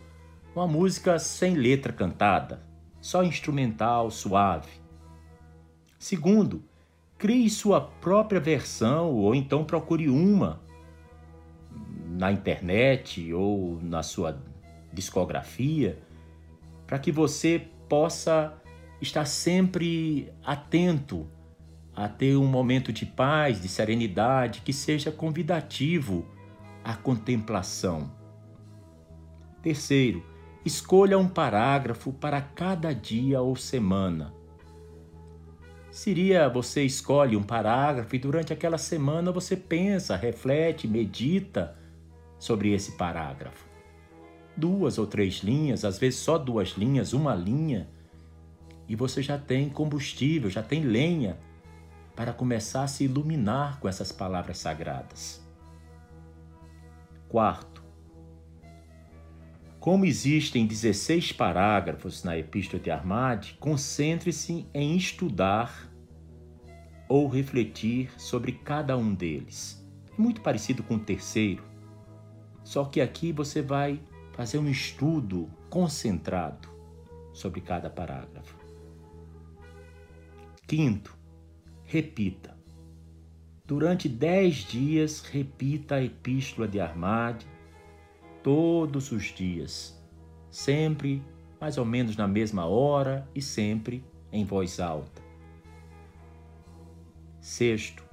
uma 0.53 0.67
música 0.67 1.17
sem 1.17 1.55
letra 1.55 1.93
cantada, 1.93 2.61
só 2.99 3.23
instrumental, 3.23 4.11
suave. 4.11 4.69
Segundo, 5.97 6.65
crie 7.17 7.49
sua 7.49 7.79
própria 7.79 8.41
versão 8.41 9.13
ou 9.13 9.33
então 9.33 9.63
procure 9.63 10.09
uma 10.09 10.61
na 12.09 12.29
internet 12.29 13.31
ou 13.31 13.79
na 13.81 14.03
sua 14.03 14.37
discografia, 14.91 15.97
para 16.91 16.99
que 16.99 17.09
você 17.09 17.69
possa 17.87 18.53
estar 18.99 19.23
sempre 19.23 20.29
atento 20.43 21.25
a 21.95 22.09
ter 22.09 22.35
um 22.35 22.45
momento 22.45 22.91
de 22.91 23.05
paz, 23.05 23.61
de 23.61 23.69
serenidade, 23.69 24.59
que 24.59 24.73
seja 24.73 25.09
convidativo 25.09 26.25
à 26.83 26.93
contemplação. 26.93 28.11
Terceiro, 29.61 30.21
escolha 30.65 31.17
um 31.17 31.29
parágrafo 31.29 32.11
para 32.11 32.41
cada 32.41 32.93
dia 32.93 33.41
ou 33.41 33.55
semana. 33.55 34.33
Seria 35.89 36.49
você 36.49 36.83
escolhe 36.83 37.37
um 37.37 37.43
parágrafo 37.43 38.13
e 38.17 38.19
durante 38.19 38.51
aquela 38.51 38.77
semana 38.77 39.31
você 39.31 39.55
pensa, 39.55 40.17
reflete, 40.17 40.89
medita 40.89 41.73
sobre 42.37 42.73
esse 42.73 42.97
parágrafo. 42.97 43.70
Duas 44.61 44.99
ou 44.99 45.07
três 45.07 45.37
linhas, 45.37 45.83
às 45.83 45.97
vezes 45.97 46.19
só 46.19 46.37
duas 46.37 46.77
linhas, 46.77 47.13
uma 47.13 47.33
linha, 47.33 47.89
e 48.87 48.95
você 48.95 49.19
já 49.23 49.35
tem 49.35 49.67
combustível, 49.67 50.51
já 50.51 50.61
tem 50.61 50.83
lenha 50.83 51.39
para 52.15 52.31
começar 52.31 52.83
a 52.83 52.87
se 52.87 53.05
iluminar 53.05 53.79
com 53.79 53.87
essas 53.87 54.11
palavras 54.11 54.59
sagradas. 54.59 55.43
Quarto, 57.27 57.83
como 59.79 60.05
existem 60.05 60.67
16 60.67 61.31
parágrafos 61.31 62.23
na 62.23 62.37
Epístola 62.37 62.83
de 62.83 62.91
Armade, 62.91 63.57
concentre-se 63.59 64.67
em 64.75 64.95
estudar 64.95 65.91
ou 67.09 67.27
refletir 67.27 68.11
sobre 68.15 68.51
cada 68.51 68.95
um 68.95 69.11
deles. 69.11 69.83
É 70.15 70.21
muito 70.21 70.39
parecido 70.41 70.83
com 70.83 70.97
o 70.97 70.99
terceiro, 70.99 71.63
só 72.63 72.85
que 72.85 73.01
aqui 73.01 73.31
você 73.31 73.63
vai 73.63 73.99
fazer 74.33 74.57
um 74.57 74.69
estudo 74.69 75.49
concentrado 75.69 76.69
sobre 77.33 77.61
cada 77.61 77.89
parágrafo. 77.89 78.55
Quinto, 80.67 81.17
repita. 81.83 82.57
Durante 83.65 84.09
dez 84.09 84.55
dias, 84.55 85.21
repita 85.21 85.95
a 85.95 86.03
Epístola 86.03 86.67
de 86.67 86.79
Armade 86.79 87.45
todos 88.43 89.11
os 89.11 89.25
dias, 89.25 90.01
sempre 90.49 91.23
mais 91.59 91.77
ou 91.77 91.85
menos 91.85 92.17
na 92.17 92.27
mesma 92.27 92.65
hora 92.65 93.27
e 93.35 93.41
sempre 93.41 94.03
em 94.31 94.43
voz 94.43 94.79
alta. 94.79 95.21
Sexto, 97.39 98.03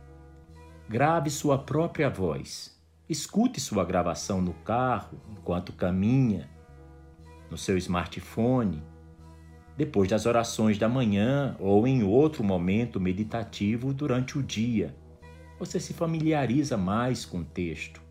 grave 0.89 1.31
sua 1.31 1.59
própria 1.59 2.09
voz 2.09 2.78
Escute 3.09 3.59
sua 3.59 3.85
gravação 3.87 4.42
no 4.42 4.53
carro, 4.53 5.18
enquanto 5.31 5.73
caminha, 5.73 6.51
no 7.51 7.57
seu 7.57 7.79
smartphone, 7.79 8.83
depois 9.79 10.11
das 10.11 10.27
orações 10.27 10.77
da 10.77 10.88
manhã 10.88 11.57
ou 11.59 11.87
em 11.87 12.03
outro 12.03 12.44
momento 12.44 13.01
meditativo 13.01 13.94
durante 13.94 14.37
o 14.37 14.42
dia. 14.42 14.94
Você 15.59 15.81
se 15.81 15.94
familiariza 15.94 16.77
mais 16.77 17.25
com 17.25 17.38
o 17.38 17.44
texto 17.44 18.03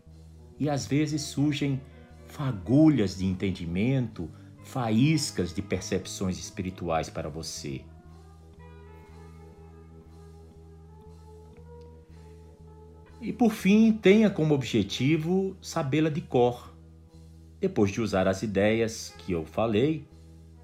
e 0.58 0.68
às 0.68 0.86
vezes 0.86 1.22
surgem 1.22 1.80
fagulhas 2.26 3.18
de 3.18 3.26
entendimento, 3.26 4.28
faíscas 4.64 5.54
de 5.54 5.62
percepções 5.62 6.38
espirituais 6.38 7.08
para 7.08 7.28
você. 7.28 7.82
E 13.20 13.32
por 13.32 13.52
fim, 13.52 13.92
tenha 13.92 14.30
como 14.30 14.54
objetivo 14.54 15.56
sabê-la 15.60 16.08
de 16.08 16.20
cor. 16.20 16.72
Depois 17.60 17.90
de 17.90 18.00
usar 18.00 18.28
as 18.28 18.42
ideias 18.42 19.12
que 19.18 19.32
eu 19.32 19.44
falei, 19.44 20.06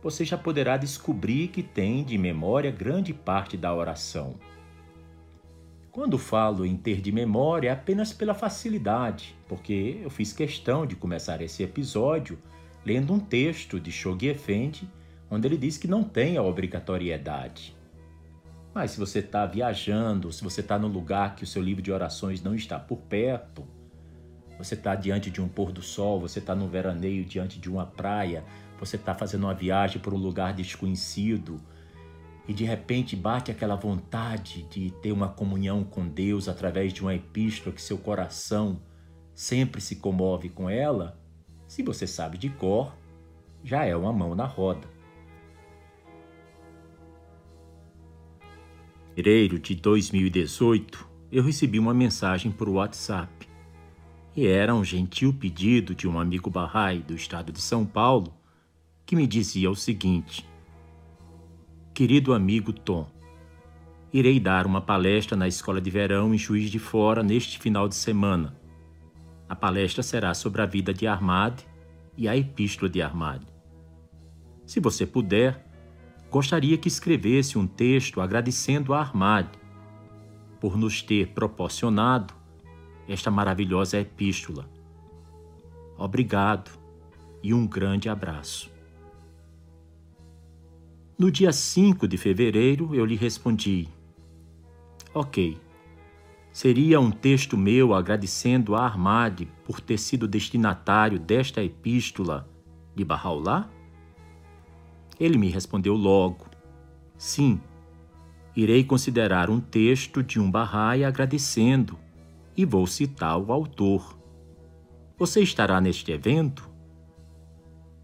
você 0.00 0.24
já 0.24 0.38
poderá 0.38 0.76
descobrir 0.76 1.48
que 1.48 1.62
tem 1.62 2.04
de 2.04 2.16
memória 2.16 2.70
grande 2.70 3.12
parte 3.12 3.56
da 3.56 3.74
oração. 3.74 4.34
Quando 5.90 6.18
falo 6.18 6.66
em 6.66 6.76
ter 6.76 7.00
de 7.00 7.10
memória 7.10 7.68
é 7.68 7.72
apenas 7.72 8.12
pela 8.12 8.34
facilidade, 8.34 9.34
porque 9.48 10.00
eu 10.02 10.10
fiz 10.10 10.32
questão 10.32 10.86
de 10.86 10.94
começar 10.94 11.40
esse 11.40 11.62
episódio 11.62 12.38
lendo 12.84 13.12
um 13.12 13.18
texto 13.18 13.80
de 13.80 13.90
Shoghi 13.90 14.28
Effendi, 14.28 14.88
onde 15.30 15.48
ele 15.48 15.56
diz 15.56 15.78
que 15.78 15.88
não 15.88 16.04
tem 16.04 16.36
a 16.36 16.42
obrigatoriedade. 16.42 17.74
Mas 18.74 18.90
se 18.90 18.98
você 18.98 19.20
está 19.20 19.46
viajando, 19.46 20.32
se 20.32 20.42
você 20.42 20.60
está 20.60 20.76
num 20.78 20.88
lugar 20.88 21.36
que 21.36 21.44
o 21.44 21.46
seu 21.46 21.62
livro 21.62 21.80
de 21.80 21.92
orações 21.92 22.42
não 22.42 22.54
está 22.54 22.78
por 22.78 22.98
perto, 22.98 23.64
você 24.58 24.74
está 24.74 24.94
diante 24.96 25.30
de 25.30 25.40
um 25.40 25.48
pôr 25.48 25.70
do 25.70 25.80
sol, 25.80 26.20
você 26.20 26.40
está 26.40 26.54
no 26.54 26.68
veraneio 26.68 27.24
diante 27.24 27.60
de 27.60 27.70
uma 27.70 27.86
praia, 27.86 28.44
você 28.78 28.96
está 28.96 29.14
fazendo 29.14 29.44
uma 29.44 29.54
viagem 29.54 30.00
por 30.00 30.12
um 30.12 30.18
lugar 30.18 30.52
desconhecido 30.52 31.60
e 32.48 32.52
de 32.52 32.64
repente 32.64 33.14
bate 33.14 33.50
aquela 33.50 33.76
vontade 33.76 34.64
de 34.64 34.90
ter 35.00 35.12
uma 35.12 35.28
comunhão 35.28 35.84
com 35.84 36.06
Deus 36.06 36.48
através 36.48 36.92
de 36.92 37.00
uma 37.00 37.14
epístola 37.14 37.74
que 37.74 37.80
seu 37.80 37.96
coração 37.96 38.82
sempre 39.34 39.80
se 39.80 39.96
comove 39.96 40.48
com 40.48 40.68
ela, 40.68 41.18
se 41.66 41.82
você 41.82 42.06
sabe 42.06 42.38
de 42.38 42.50
cor, 42.50 42.94
já 43.62 43.84
é 43.84 43.96
uma 43.96 44.12
mão 44.12 44.34
na 44.34 44.44
roda. 44.44 44.93
Fevereiro 49.14 49.60
de 49.60 49.76
2018, 49.76 51.08
eu 51.30 51.44
recebi 51.44 51.78
uma 51.78 51.94
mensagem 51.94 52.50
por 52.50 52.68
WhatsApp. 52.68 53.48
E 54.36 54.44
era 54.44 54.74
um 54.74 54.82
gentil 54.82 55.32
pedido 55.32 55.94
de 55.94 56.08
um 56.08 56.18
amigo 56.18 56.50
Bahá'í 56.50 56.98
do 56.98 57.14
estado 57.14 57.52
de 57.52 57.60
São 57.60 57.86
Paulo 57.86 58.34
que 59.06 59.14
me 59.14 59.24
dizia 59.24 59.70
o 59.70 59.76
seguinte: 59.76 60.44
Querido 61.94 62.34
amigo 62.34 62.72
Tom, 62.72 63.08
irei 64.12 64.40
dar 64.40 64.66
uma 64.66 64.80
palestra 64.80 65.36
na 65.36 65.46
escola 65.46 65.80
de 65.80 65.90
verão 65.90 66.34
em 66.34 66.38
Juiz 66.38 66.68
de 66.68 66.80
Fora 66.80 67.22
neste 67.22 67.60
final 67.60 67.88
de 67.88 67.94
semana. 67.94 68.56
A 69.48 69.54
palestra 69.54 70.02
será 70.02 70.34
sobre 70.34 70.60
a 70.60 70.66
vida 70.66 70.92
de 70.92 71.06
Armade 71.06 71.64
e 72.16 72.26
a 72.26 72.36
epístola 72.36 72.90
de 72.90 73.00
Armade. 73.00 73.46
Se 74.66 74.80
você 74.80 75.06
puder, 75.06 75.64
gostaria 76.34 76.76
que 76.76 76.88
escrevesse 76.88 77.56
um 77.56 77.64
texto 77.64 78.20
agradecendo 78.20 78.92
a 78.92 78.98
Armad 78.98 79.46
por 80.60 80.76
nos 80.76 81.00
ter 81.00 81.28
proporcionado 81.28 82.34
esta 83.06 83.30
maravilhosa 83.30 84.00
epístola. 84.00 84.68
Obrigado 85.96 86.72
e 87.40 87.54
um 87.54 87.64
grande 87.64 88.08
abraço. 88.08 88.68
No 91.16 91.30
dia 91.30 91.52
5 91.52 92.08
de 92.08 92.18
fevereiro, 92.18 92.92
eu 92.96 93.04
lhe 93.04 93.14
respondi: 93.14 93.86
Ok. 95.14 95.56
Seria 96.50 96.98
um 96.98 97.12
texto 97.12 97.56
meu 97.56 97.94
agradecendo 97.94 98.74
a 98.74 98.84
Armad 98.84 99.42
por 99.64 99.80
ter 99.80 99.98
sido 99.98 100.26
destinatário 100.26 101.16
desta 101.16 101.62
epístola 101.62 102.50
de 102.92 103.04
Bahá'u'lláh? 103.04 103.73
Ele 105.18 105.38
me 105.38 105.48
respondeu 105.48 105.94
logo: 105.94 106.46
Sim, 107.16 107.60
irei 108.56 108.84
considerar 108.84 109.50
um 109.50 109.60
texto 109.60 110.22
de 110.22 110.40
um 110.40 110.50
Bahá'í 110.50 111.04
agradecendo 111.04 111.98
e 112.56 112.64
vou 112.64 112.86
citar 112.86 113.38
o 113.38 113.52
autor. 113.52 114.18
Você 115.16 115.40
estará 115.40 115.80
neste 115.80 116.10
evento? 116.12 116.68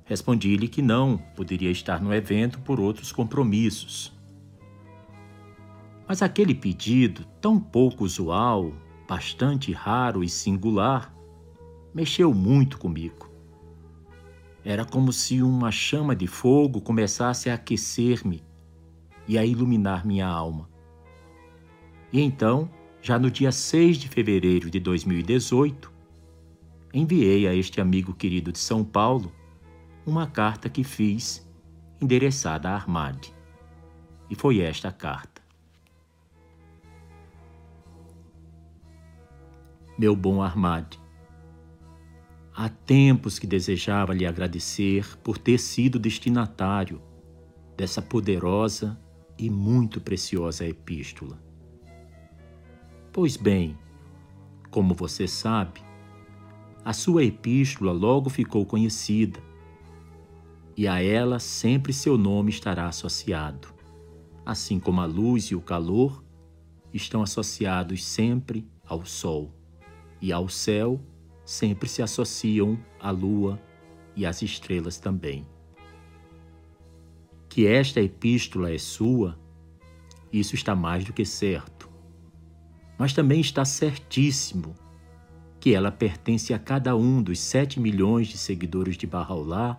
Respondi-lhe 0.04 0.66
que 0.66 0.82
não, 0.82 1.18
poderia 1.36 1.70
estar 1.70 2.00
no 2.00 2.12
evento 2.12 2.58
por 2.60 2.80
outros 2.80 3.12
compromissos. 3.12 4.12
Mas 6.06 6.22
aquele 6.22 6.52
pedido, 6.52 7.24
tão 7.40 7.60
pouco 7.60 8.04
usual, 8.04 8.72
bastante 9.08 9.72
raro 9.72 10.24
e 10.24 10.28
singular, 10.28 11.14
mexeu 11.94 12.34
muito 12.34 12.78
comigo. 12.78 13.29
Era 14.64 14.84
como 14.84 15.12
se 15.12 15.42
uma 15.42 15.70
chama 15.70 16.14
de 16.14 16.26
fogo 16.26 16.80
começasse 16.80 17.48
a 17.48 17.54
aquecer-me 17.54 18.42
e 19.26 19.38
a 19.38 19.44
iluminar 19.44 20.06
minha 20.06 20.26
alma. 20.26 20.68
E 22.12 22.20
então 22.20 22.68
já 23.02 23.18
no 23.18 23.30
dia 23.30 23.50
6 23.50 23.96
de 23.96 24.08
fevereiro 24.08 24.70
de 24.70 24.78
2018, 24.78 25.90
enviei 26.92 27.46
a 27.46 27.54
este 27.54 27.80
amigo 27.80 28.12
querido 28.12 28.52
de 28.52 28.58
São 28.58 28.84
Paulo 28.84 29.32
uma 30.04 30.26
carta 30.26 30.68
que 30.68 30.84
fiz 30.84 31.48
endereçada 32.00 32.68
a 32.68 32.74
Armad. 32.74 33.28
E 34.28 34.34
foi 34.34 34.60
esta 34.60 34.92
carta. 34.92 35.40
Meu 39.98 40.14
bom 40.14 40.42
Armad, 40.42 40.96
há 42.62 42.68
tempos 42.68 43.38
que 43.38 43.46
desejava 43.46 44.12
lhe 44.12 44.26
agradecer 44.26 45.16
por 45.24 45.38
ter 45.38 45.56
sido 45.56 45.98
destinatário 45.98 47.00
dessa 47.74 48.02
poderosa 48.02 49.00
e 49.38 49.48
muito 49.48 49.98
preciosa 49.98 50.66
epístola. 50.66 51.42
Pois 53.10 53.38
bem, 53.38 53.78
como 54.70 54.92
você 54.92 55.26
sabe, 55.26 55.80
a 56.84 56.92
sua 56.92 57.24
epístola 57.24 57.92
logo 57.92 58.28
ficou 58.28 58.66
conhecida, 58.66 59.40
e 60.76 60.86
a 60.86 61.02
ela 61.02 61.38
sempre 61.38 61.94
seu 61.94 62.18
nome 62.18 62.50
estará 62.50 62.88
associado, 62.88 63.68
assim 64.44 64.78
como 64.78 65.00
a 65.00 65.06
luz 65.06 65.44
e 65.44 65.54
o 65.54 65.62
calor 65.62 66.22
estão 66.92 67.22
associados 67.22 68.04
sempre 68.04 68.68
ao 68.84 69.06
sol, 69.06 69.50
e 70.20 70.30
ao 70.30 70.46
céu 70.46 71.00
sempre 71.50 71.88
se 71.88 72.00
associam 72.00 72.78
a 73.00 73.10
lua 73.10 73.60
e 74.14 74.24
as 74.24 74.40
estrelas 74.40 74.98
também. 74.98 75.44
Que 77.48 77.66
esta 77.66 78.00
epístola 78.00 78.70
é 78.70 78.78
sua, 78.78 79.36
isso 80.32 80.54
está 80.54 80.76
mais 80.76 81.04
do 81.04 81.12
que 81.12 81.24
certo. 81.24 81.90
Mas 82.96 83.12
também 83.12 83.40
está 83.40 83.64
certíssimo 83.64 84.76
que 85.58 85.74
ela 85.74 85.90
pertence 85.90 86.54
a 86.54 86.58
cada 86.58 86.94
um 86.94 87.20
dos 87.20 87.40
sete 87.40 87.80
milhões 87.80 88.28
de 88.28 88.38
seguidores 88.38 88.96
de 88.96 89.08
Bahá'u'lláh 89.08 89.76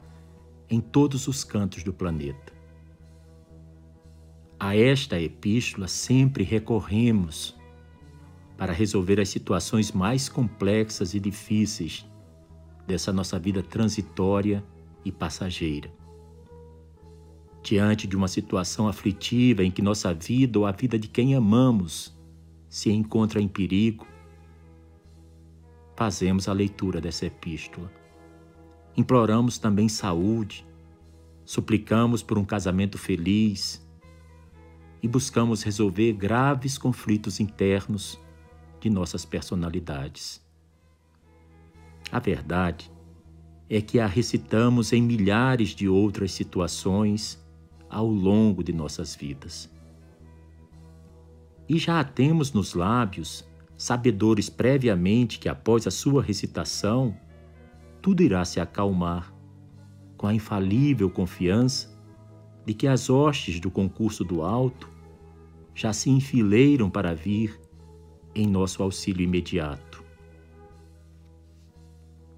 em 0.70 0.82
todos 0.82 1.26
os 1.30 1.46
cantos 1.46 1.84
do 1.84 1.94
planeta. 1.94 2.52
A 4.60 4.76
esta 4.76 5.18
epístola 5.18 5.88
sempre 5.88 6.44
recorremos 6.44 7.56
para 8.62 8.74
resolver 8.74 9.20
as 9.20 9.28
situações 9.28 9.92
mais 9.92 10.30
complexas 10.30 11.16
e 11.16 11.20
difíceis 11.20 12.06
dessa 12.86 13.12
nossa 13.12 13.40
vida 13.40 13.64
transitória 13.64 14.64
e 15.04 15.12
passageira. 15.12 15.92
Diante 17.64 18.06
de 18.06 18.16
uma 18.16 18.28
situação 18.28 18.88
aflitiva 18.88 19.64
em 19.64 19.72
que 19.72 19.82
nossa 19.82 20.14
vida 20.14 20.60
ou 20.60 20.68
a 20.68 20.72
vida 20.72 21.00
de 21.00 21.08
quem 21.08 21.34
amamos 21.34 22.16
se 22.70 22.92
encontra 22.92 23.42
em 23.42 23.48
perigo, 23.48 24.06
fazemos 25.96 26.48
a 26.48 26.54
leitura 26.54 27.02
dessa 27.02 27.26
epístola. 27.26 27.92
Imploramos 28.96 29.58
também 29.58 29.90
saúde, 29.90 30.64
suplicamos 31.44 32.22
por 32.22 32.38
um 32.38 32.46
casamento 32.46 33.00
feliz 33.00 33.84
e 35.02 35.08
buscamos 35.08 35.64
resolver 35.64 36.14
graves 36.14 36.78
conflitos 36.78 37.40
internos 37.40 38.22
de 38.82 38.90
nossas 38.90 39.24
personalidades. 39.24 40.42
A 42.12 42.20
verdade 42.20 42.92
é 43.70 43.80
que 43.80 44.00
a 44.00 44.08
recitamos 44.08 44.92
em 44.92 45.02
milhares 45.02 45.70
de 45.70 45.88
outras 45.88 46.34
situações 46.34 47.42
ao 47.90 48.08
longo 48.08 48.64
de 48.64 48.74
nossas 48.74 49.16
vidas. 49.16 49.70
E 51.70 51.78
já 51.78 52.00
a 52.00 52.04
temos 52.04 52.52
nos 52.52 52.74
lábios 52.74 53.46
sabedores 53.78 54.50
previamente 54.50 55.40
que 55.40 55.48
após 55.48 55.88
a 55.88 55.92
sua 55.92 56.22
recitação, 56.22 57.16
tudo 58.02 58.24
irá 58.24 58.44
se 58.44 58.60
acalmar, 58.60 59.34
com 60.18 60.28
a 60.28 60.34
infalível 60.34 61.10
confiança 61.10 61.90
de 62.66 62.74
que 62.74 62.88
as 62.88 63.10
hostes 63.10 63.60
do 63.60 63.72
concurso 63.72 64.24
do 64.24 64.44
alto 64.44 64.90
já 65.74 65.94
se 65.94 66.10
enfileiram 66.10 66.90
para 66.90 67.16
vir 67.16 67.60
em 68.34 68.48
nosso 68.48 68.82
auxílio 68.82 69.24
imediato. 69.24 70.04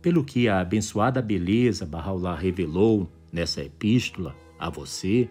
Pelo 0.01 0.23
que 0.23 0.49
a 0.49 0.59
abençoada 0.59 1.21
beleza 1.21 1.85
Bahá'u'lláh 1.85 2.35
revelou 2.35 3.09
nessa 3.31 3.63
epístola 3.63 4.35
a 4.59 4.69
você, 4.69 5.29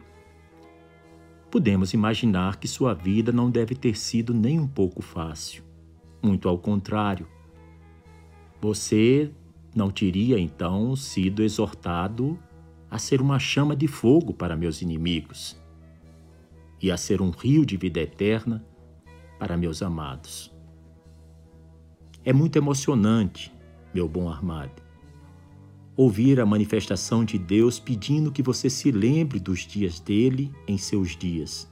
podemos 1.51 1.93
imaginar 1.93 2.57
que 2.57 2.67
sua 2.67 2.95
vida 2.95 3.31
não 3.31 3.51
deve 3.51 3.75
ter 3.75 3.97
sido 3.97 4.33
nem 4.33 4.59
um 4.59 4.67
pouco 4.67 5.03
fácil. 5.03 5.63
Muito 6.23 6.49
ao 6.49 6.59
contrário. 6.59 7.27
Você 8.61 9.31
não 9.75 9.91
teria 9.91 10.39
então 10.39 10.95
sido 10.97 11.43
exortado 11.43 12.39
a 12.91 12.99
ser 12.99 13.21
uma 13.21 13.39
chama 13.39 13.75
de 13.75 13.89
fogo 13.89 14.33
para 14.33 14.57
meus 14.57 14.83
inimigos 14.83 15.61
e 16.81 16.91
a 16.91 16.97
ser 16.97 17.23
um 17.23 17.31
rio 17.31 17.65
de 17.65 17.77
vida 17.77 18.01
eterna 18.01 18.65
para 19.39 19.57
meus 19.57 19.83
amados. 19.83 20.52
É 22.25 22.33
muito 22.33 22.57
emocionante, 22.57 23.53
meu 23.93 24.09
bom 24.09 24.29
Armado, 24.29 24.81
ouvir 25.97 26.39
a 26.39 26.47
manifestação 26.47 27.25
de 27.25 27.37
Deus 27.37 27.81
pedindo 27.81 28.31
que 28.31 28.43
você 28.43 28.71
se 28.71 28.93
lembre 28.93 29.41
dos 29.41 29.67
dias 29.67 29.99
dele 29.99 30.53
em 30.69 30.79
seus 30.79 31.17
dias 31.17 31.69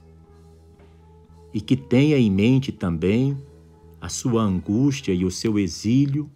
e 1.53 1.61
que 1.61 1.77
tenha 1.77 2.17
em 2.17 2.29
mente 2.29 2.71
também 2.71 3.37
a 3.99 4.09
sua 4.09 4.41
angústia 4.41 5.13
e 5.13 5.23
o 5.23 5.31
seu 5.31 5.57
exílio 5.57 6.29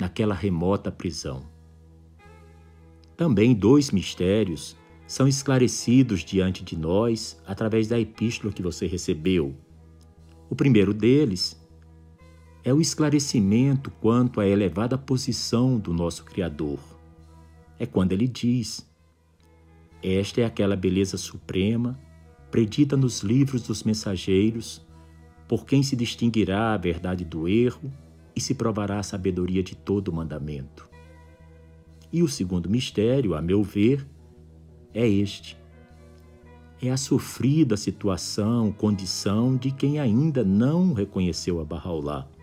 naquela 0.00 0.34
remota 0.34 0.90
prisão. 0.90 1.42
Também 3.16 3.54
dois 3.54 3.90
mistérios 3.90 4.76
são 5.06 5.26
esclarecidos 5.28 6.24
diante 6.24 6.64
de 6.64 6.76
nós 6.76 7.40
através 7.46 7.88
da 7.88 7.98
epístola 7.98 8.52
que 8.52 8.62
você 8.62 8.86
recebeu. 8.86 9.54
O 10.50 10.54
primeiro 10.54 10.92
deles 10.92 11.57
é 12.68 12.74
o 12.74 12.82
esclarecimento 12.82 13.90
quanto 13.90 14.40
à 14.40 14.46
elevada 14.46 14.98
posição 14.98 15.78
do 15.78 15.94
nosso 15.94 16.24
Criador. 16.24 16.78
É 17.78 17.86
quando 17.86 18.12
ele 18.12 18.28
diz: 18.28 18.86
Esta 20.02 20.42
é 20.42 20.44
aquela 20.44 20.76
beleza 20.76 21.16
suprema 21.16 21.98
predita 22.50 22.96
nos 22.96 23.20
livros 23.20 23.62
dos 23.62 23.82
mensageiros 23.82 24.86
por 25.46 25.64
quem 25.64 25.82
se 25.82 25.96
distinguirá 25.96 26.74
a 26.74 26.76
verdade 26.76 27.24
do 27.24 27.48
erro 27.48 27.90
e 28.36 28.40
se 28.40 28.54
provará 28.54 28.98
a 28.98 29.02
sabedoria 29.02 29.62
de 29.62 29.74
todo 29.74 30.08
o 30.08 30.14
mandamento. 30.14 30.88
E 32.12 32.22
o 32.22 32.28
segundo 32.28 32.68
mistério, 32.68 33.34
a 33.34 33.42
meu 33.42 33.62
ver, 33.62 34.06
é 34.92 35.06
este. 35.06 35.58
É 36.82 36.90
a 36.90 36.96
sofrida 36.96 37.76
situação, 37.76 38.72
condição 38.72 39.56
de 39.56 39.70
quem 39.70 39.98
ainda 39.98 40.44
não 40.44 40.92
reconheceu 40.92 41.60
a 41.60 41.64
Bahá'u'lláh. 41.64 42.37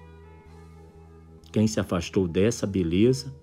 Quem 1.56 1.68
se 1.68 1.80
afastou 1.80 2.28
dessa 2.28 2.68
beleza, 2.68 3.34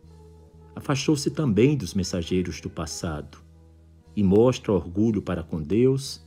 afastou-se 0.77 1.31
também 1.31 1.75
dos 1.75 1.95
mensageiros 1.95 2.61
do 2.61 2.69
passado 2.69 3.39
e 4.15 4.23
mostra 4.23 4.71
orgulho 4.71 5.23
para 5.23 5.43
com 5.43 5.63
Deus 5.63 6.23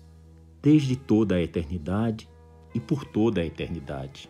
desde 0.63 0.95
toda 0.95 1.35
a 1.35 1.41
eternidade 1.43 2.27
e 2.73 2.79
por 2.79 3.05
toda 3.05 3.39
a 3.39 3.45
eternidade. 3.45 4.27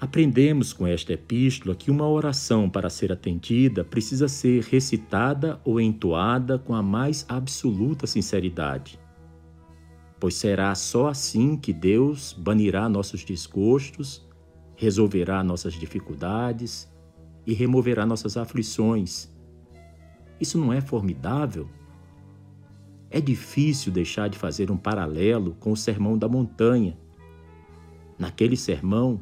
Aprendemos 0.00 0.72
com 0.72 0.86
esta 0.86 1.12
epístola 1.12 1.74
que 1.74 1.90
uma 1.90 2.08
oração 2.08 2.70
para 2.70 2.88
ser 2.88 3.10
atendida 3.10 3.84
precisa 3.84 4.28
ser 4.28 4.62
recitada 4.62 5.60
ou 5.64 5.80
entoada 5.80 6.56
com 6.56 6.72
a 6.72 6.84
mais 6.84 7.26
absoluta 7.28 8.06
sinceridade, 8.06 8.96
pois 10.20 10.34
será 10.34 10.72
só 10.76 11.08
assim 11.08 11.56
que 11.56 11.72
Deus 11.72 12.32
banirá 12.32 12.88
nossos 12.88 13.24
desgostos, 13.24 14.27
resolverá 14.78 15.42
nossas 15.42 15.74
dificuldades 15.74 16.88
e 17.44 17.52
removerá 17.52 18.06
nossas 18.06 18.36
aflições. 18.36 19.28
Isso 20.40 20.56
não 20.56 20.72
é 20.72 20.80
formidável? 20.80 21.68
É 23.10 23.20
difícil 23.20 23.90
deixar 23.90 24.28
de 24.28 24.38
fazer 24.38 24.70
um 24.70 24.76
paralelo 24.76 25.56
com 25.58 25.72
o 25.72 25.76
Sermão 25.76 26.16
da 26.16 26.28
Montanha. 26.28 26.96
Naquele 28.16 28.56
sermão, 28.56 29.20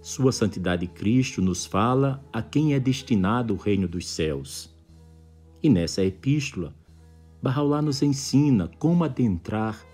Sua 0.00 0.30
Santidade 0.30 0.86
Cristo 0.86 1.42
nos 1.42 1.66
fala 1.66 2.24
a 2.32 2.40
quem 2.40 2.72
é 2.72 2.78
destinado 2.78 3.52
o 3.52 3.56
reino 3.56 3.88
dos 3.88 4.06
céus. 4.06 4.72
E 5.60 5.68
nessa 5.68 6.04
epístola, 6.04 6.72
Bahá'u'lláh 7.42 7.82
nos 7.82 8.00
ensina 8.00 8.70
como 8.78 9.02
adentrar 9.02 9.84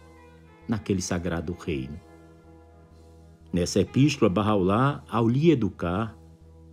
naquele 0.69 1.01
sagrado 1.01 1.57
reino. 1.59 2.10
Nessa 3.53 3.81
epístola, 3.81 4.31
Bahá'u'lláh, 4.31 5.03
ao 5.09 5.29
lhe 5.29 5.51
educar, 5.51 6.17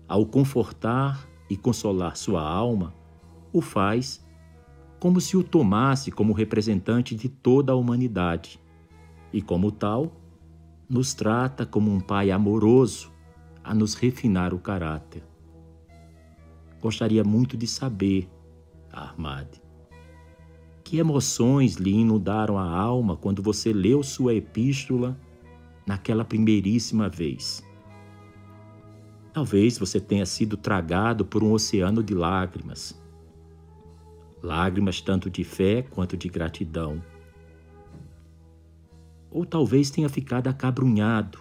ao 0.07 0.25
confortar 0.25 1.27
e 1.49 1.57
consolar 1.57 2.15
sua 2.15 2.41
alma, 2.41 2.93
o 3.51 3.61
faz 3.61 4.25
como 4.99 5.19
se 5.19 5.35
o 5.35 5.43
tomasse 5.43 6.11
como 6.11 6.33
representante 6.33 7.15
de 7.15 7.29
toda 7.29 7.71
a 7.71 7.75
humanidade 7.75 8.59
e, 9.31 9.41
como 9.41 9.71
tal, 9.71 10.11
nos 10.89 11.13
trata 11.13 11.65
como 11.65 11.91
um 11.91 11.99
pai 11.99 12.31
amoroso 12.31 13.11
a 13.63 13.73
nos 13.73 13.93
refinar 13.93 14.53
o 14.53 14.59
caráter. 14.59 15.23
Gostaria 16.79 17.23
muito 17.23 17.57
de 17.57 17.67
saber, 17.67 18.29
Ahmad, 18.91 19.47
que 20.83 20.99
emoções 20.99 21.75
lhe 21.75 21.91
inundaram 21.91 22.57
a 22.57 22.69
alma 22.69 23.17
quando 23.17 23.41
você 23.41 23.73
leu 23.73 24.01
sua 24.03 24.33
epístola 24.33 25.19
naquela 25.87 26.25
primeiríssima 26.25 27.07
vez. 27.07 27.65
Talvez 29.33 29.77
você 29.77 29.99
tenha 30.01 30.25
sido 30.25 30.57
tragado 30.57 31.23
por 31.23 31.41
um 31.43 31.53
oceano 31.53 32.03
de 32.03 32.13
lágrimas. 32.13 33.01
Lágrimas 34.43 34.99
tanto 34.99 35.29
de 35.29 35.43
fé 35.45 35.81
quanto 35.83 36.17
de 36.17 36.27
gratidão. 36.27 37.01
Ou 39.31 39.45
talvez 39.45 39.89
tenha 39.89 40.09
ficado 40.09 40.47
acabrunhado 40.47 41.39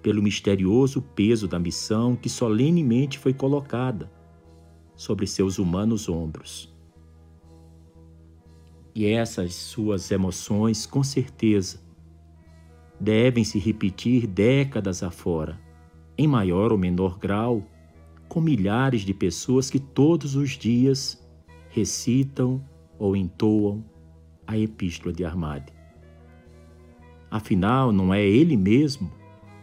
pelo 0.00 0.22
misterioso 0.22 1.02
peso 1.02 1.46
da 1.46 1.58
missão 1.58 2.16
que 2.16 2.28
solenemente 2.28 3.18
foi 3.18 3.34
colocada 3.34 4.10
sobre 4.94 5.26
seus 5.26 5.58
humanos 5.58 6.08
ombros. 6.08 6.72
E 8.94 9.06
essas 9.06 9.54
suas 9.54 10.10
emoções, 10.10 10.86
com 10.86 11.02
certeza, 11.02 11.80
devem 13.00 13.44
se 13.44 13.58
repetir 13.58 14.26
décadas 14.26 15.02
afora, 15.02 15.60
em 16.16 16.26
maior 16.26 16.72
ou 16.72 16.78
menor 16.78 17.18
grau, 17.18 17.62
com 18.28 18.40
milhares 18.40 19.02
de 19.02 19.12
pessoas 19.12 19.70
que 19.70 19.78
todos 19.78 20.36
os 20.36 20.50
dias 20.50 21.22
recitam 21.70 22.64
ou 22.98 23.16
entoam 23.16 23.84
a 24.46 24.56
Epístola 24.56 25.12
de 25.12 25.24
Armade. 25.24 25.72
Afinal, 27.30 27.92
não 27.92 28.14
é 28.14 28.22
Ele 28.24 28.56
mesmo 28.56 29.10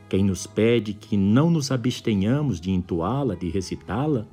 quem 0.10 0.26
nos 0.26 0.46
pede 0.46 0.94
que 0.94 1.16
não 1.16 1.50
nos 1.50 1.72
abstenhamos 1.72 2.60
de 2.60 2.70
entoá-la, 2.70 3.34
de 3.34 3.50
recitá-la? 3.50 4.28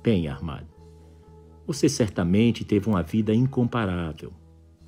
Bem, 0.00 0.28
Armado, 0.28 0.68
você 1.66 1.88
certamente 1.88 2.64
teve 2.64 2.88
uma 2.88 3.02
vida 3.02 3.34
incomparável 3.34 4.32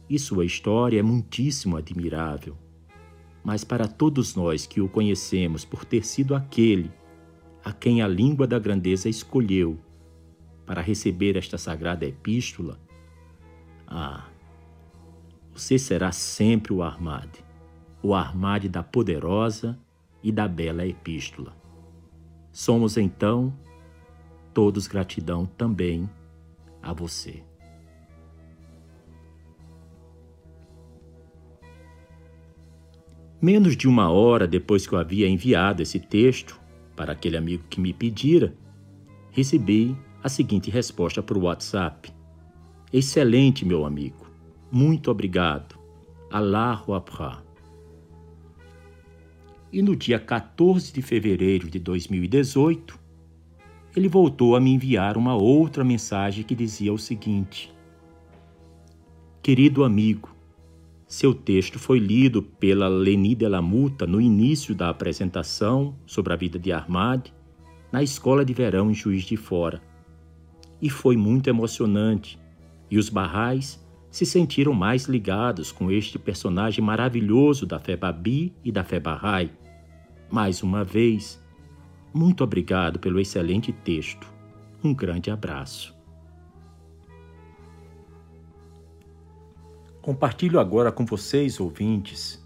e 0.09 0.19
sua 0.19 0.45
história 0.45 0.99
é 0.99 1.03
muitíssimo 1.03 1.77
admirável. 1.77 2.57
Mas 3.45 3.65
para 3.65 3.87
todos 3.87 4.35
nós 4.35 4.67
que 4.67 4.81
o 4.81 4.89
conhecemos 4.89 5.65
por 5.65 5.85
ter 5.85 6.05
sido 6.05 6.35
aquele 6.35 6.91
a 7.65 7.73
quem 7.73 8.03
a 8.03 8.09
língua 8.09 8.47
da 8.47 8.59
grandeza 8.59 9.09
escolheu 9.09 9.79
para 10.65 10.81
receber 10.81 11.37
esta 11.37 11.59
sagrada 11.59 12.07
epístola, 12.07 12.79
ah, 13.87 14.27
você 15.53 15.79
será 15.79 16.13
sempre 16.13 16.73
o 16.73 16.83
Armade, 16.83 17.45
o 18.03 18.15
Armade 18.15 18.69
da 18.69 18.83
poderosa 18.83 19.79
e 20.23 20.31
da 20.31 20.47
bela 20.47 20.87
epístola. 20.87 21.57
Somos 22.53 22.97
então 22.97 23.53
todos 24.53 24.87
gratidão 24.87 25.47
também 25.47 26.09
a 26.83 26.93
você. 26.93 27.48
Menos 33.41 33.77
de 33.77 33.87
uma 33.87 34.11
hora 34.11 34.49
depois 34.49 34.85
que 34.85 34.93
eu 34.93 34.99
havia 34.99 35.29
enviado 35.29 35.81
esse 35.81 36.01
texto 36.01 36.61
para 36.97 37.13
aquele 37.13 37.37
amigo 37.37 37.63
que 37.71 37.81
me 37.81 37.93
pedira, 37.93 38.53
recebi 39.31 39.97
a 40.23 40.29
seguinte 40.29 40.71
resposta 40.71 41.23
por 41.23 41.39
WhatsApp: 41.39 42.13
Excelente, 42.93 43.65
meu 43.65 43.85
amigo. 43.85 44.27
Muito 44.73 45.09
obrigado. 45.09 45.79
Allahu 46.33 46.95
Akbar. 46.95 47.45
E 49.73 49.81
no 49.83 49.95
dia 49.95 50.19
14 50.19 50.93
de 50.93 51.01
fevereiro 51.01 51.71
de 51.71 51.79
2018, 51.79 52.99
ele 53.95 54.09
voltou 54.09 54.57
a 54.57 54.61
me 54.61 54.73
enviar 54.73 55.17
uma 55.17 55.37
outra 55.37 55.85
mensagem 55.85 56.43
que 56.43 56.57
dizia 56.57 56.93
o 56.93 56.99
seguinte: 56.99 57.73
Querido 59.41 59.85
amigo, 59.85 60.38
seu 61.09 61.33
texto 61.33 61.79
foi 61.79 61.99
lido 61.99 62.43
pela 62.43 62.87
Leni 62.87 63.35
Delamuta 63.35 64.07
no 64.07 64.21
início 64.21 64.75
da 64.75 64.91
apresentação 64.91 65.97
sobre 66.05 66.35
a 66.35 66.37
vida 66.37 66.59
de 66.59 66.71
Armad 66.71 67.29
na 67.91 68.03
escola 68.03 68.45
de 68.45 68.53
verão 68.53 68.91
em 68.91 68.95
Juiz 68.95 69.25
de 69.25 69.35
Fora. 69.35 69.81
E 70.83 70.91
foi 70.91 71.17
muito 71.17 71.49
emocionante, 71.49 72.39
e 72.91 72.99
os 72.99 73.09
barrais 73.09 73.83
se 74.11 74.27
sentiram 74.27 74.75
mais 74.75 75.07
ligados 75.07 75.73
com 75.73 75.91
este 75.91 76.19
personagem 76.19 76.85
maravilhoso 76.85 77.65
da 77.65 77.79
fé 77.79 77.97
Babi 77.97 78.55
e 78.63 78.71
da 78.71 78.85
fé 78.85 79.01
Bahá'í. 79.01 79.51
Mais 80.31 80.63
uma 80.63 80.85
vez, 80.85 81.43
muito 82.13 82.45
obrigado 82.45 82.99
pelo 82.99 83.19
excelente 83.19 83.73
texto. 83.73 84.31
Um 84.85 84.93
grande 84.93 85.31
abraço. 85.31 85.98
Compartilho 90.09 90.59
agora 90.59 90.91
com 90.91 91.05
vocês, 91.05 91.61
ouvintes, 91.61 92.43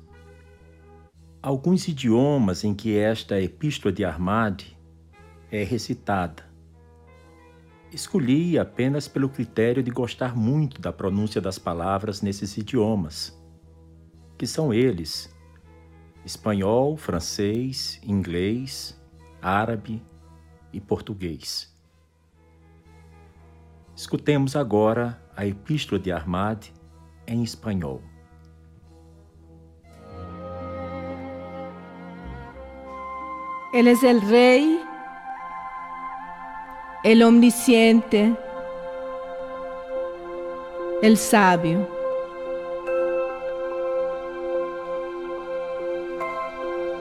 alguns 1.40 1.86
idiomas 1.86 2.64
em 2.64 2.74
que 2.74 2.98
esta 2.98 3.40
Epístola 3.40 3.92
de 3.92 4.04
Armade 4.04 4.76
é 5.48 5.62
recitada. 5.62 6.44
Escolhi 7.92 8.58
apenas 8.58 9.06
pelo 9.06 9.28
critério 9.28 9.80
de 9.80 9.92
gostar 9.92 10.36
muito 10.36 10.80
da 10.80 10.92
pronúncia 10.92 11.40
das 11.40 11.56
palavras 11.56 12.20
nesses 12.20 12.56
idiomas, 12.56 13.40
que 14.36 14.44
são 14.44 14.74
eles: 14.74 15.32
espanhol, 16.24 16.96
francês, 16.96 18.00
inglês, 18.04 19.00
árabe 19.40 20.02
e 20.72 20.80
português. 20.80 21.72
Escutemos 23.94 24.56
agora 24.56 25.22
a 25.36 25.46
Epístola 25.46 26.00
de 26.00 26.10
Armade 26.10 26.81
em. 27.26 27.44
Él 33.72 33.88
es 33.88 34.02
el 34.02 34.20
Rey, 34.28 34.80
el 37.04 37.22
omnisciente, 37.22 38.34
el 41.02 41.16
sabio. 41.16 41.88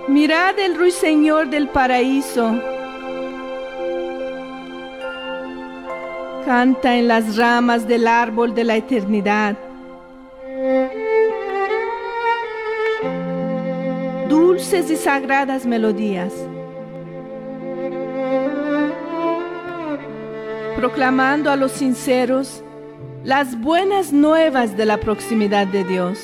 Mirad 0.07 0.57
el 0.59 0.77
ruiseñor 0.77 1.49
del 1.49 1.67
paraíso. 1.67 2.51
Canta 6.45 6.95
en 6.95 7.07
las 7.07 7.37
ramas 7.37 7.87
del 7.87 8.07
árbol 8.07 8.55
de 8.55 8.63
la 8.63 8.77
eternidad. 8.77 9.70
Y 14.73 14.95
sagradas 14.95 15.65
melodías. 15.65 16.31
Proclamando 20.77 21.51
a 21.51 21.57
los 21.57 21.73
sinceros 21.73 22.63
las 23.25 23.59
buenas 23.59 24.13
nuevas 24.13 24.77
de 24.77 24.85
la 24.85 24.97
proximidad 24.97 25.67
de 25.67 25.83
Dios. 25.83 26.19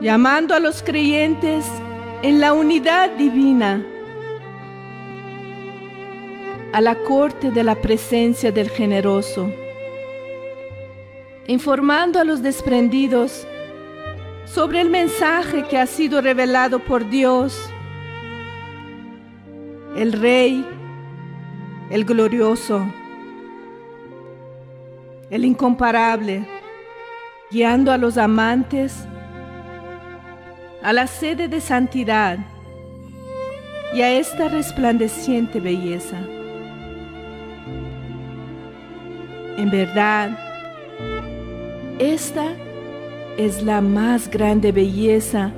Llamando 0.00 0.56
a 0.56 0.58
los 0.58 0.82
creyentes 0.82 1.64
en 2.22 2.40
la 2.40 2.54
unidad 2.54 3.10
divina 3.10 3.86
a 6.72 6.80
la 6.80 6.96
corte 6.96 7.52
de 7.52 7.62
la 7.62 7.76
presencia 7.76 8.50
del 8.50 8.68
generoso, 8.68 9.48
informando 11.46 12.20
a 12.20 12.24
los 12.24 12.42
desprendidos 12.42 13.46
sobre 14.44 14.80
el 14.80 14.90
mensaje 14.90 15.64
que 15.64 15.78
ha 15.78 15.86
sido 15.86 16.20
revelado 16.20 16.78
por 16.78 17.08
Dios, 17.08 17.70
el 19.96 20.12
Rey, 20.12 20.64
el 21.90 22.04
glorioso, 22.04 22.86
el 25.30 25.44
incomparable, 25.44 26.46
guiando 27.50 27.92
a 27.92 27.98
los 27.98 28.18
amantes 28.18 29.06
a 30.82 30.92
la 30.92 31.06
sede 31.06 31.48
de 31.48 31.60
santidad 31.60 32.38
y 33.94 34.02
a 34.02 34.10
esta 34.12 34.48
resplandeciente 34.48 35.60
belleza. 35.60 36.18
En 39.56 39.70
verdad, 39.70 40.51
esta 42.02 42.46
es 43.38 43.62
la 43.62 43.80
más 43.80 44.28
grande 44.28 44.72
belleza 44.72 45.52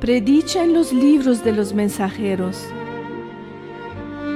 predicha 0.00 0.62
en 0.62 0.74
los 0.74 0.92
libros 0.92 1.42
de 1.42 1.52
los 1.52 1.74
mensajeros, 1.74 2.64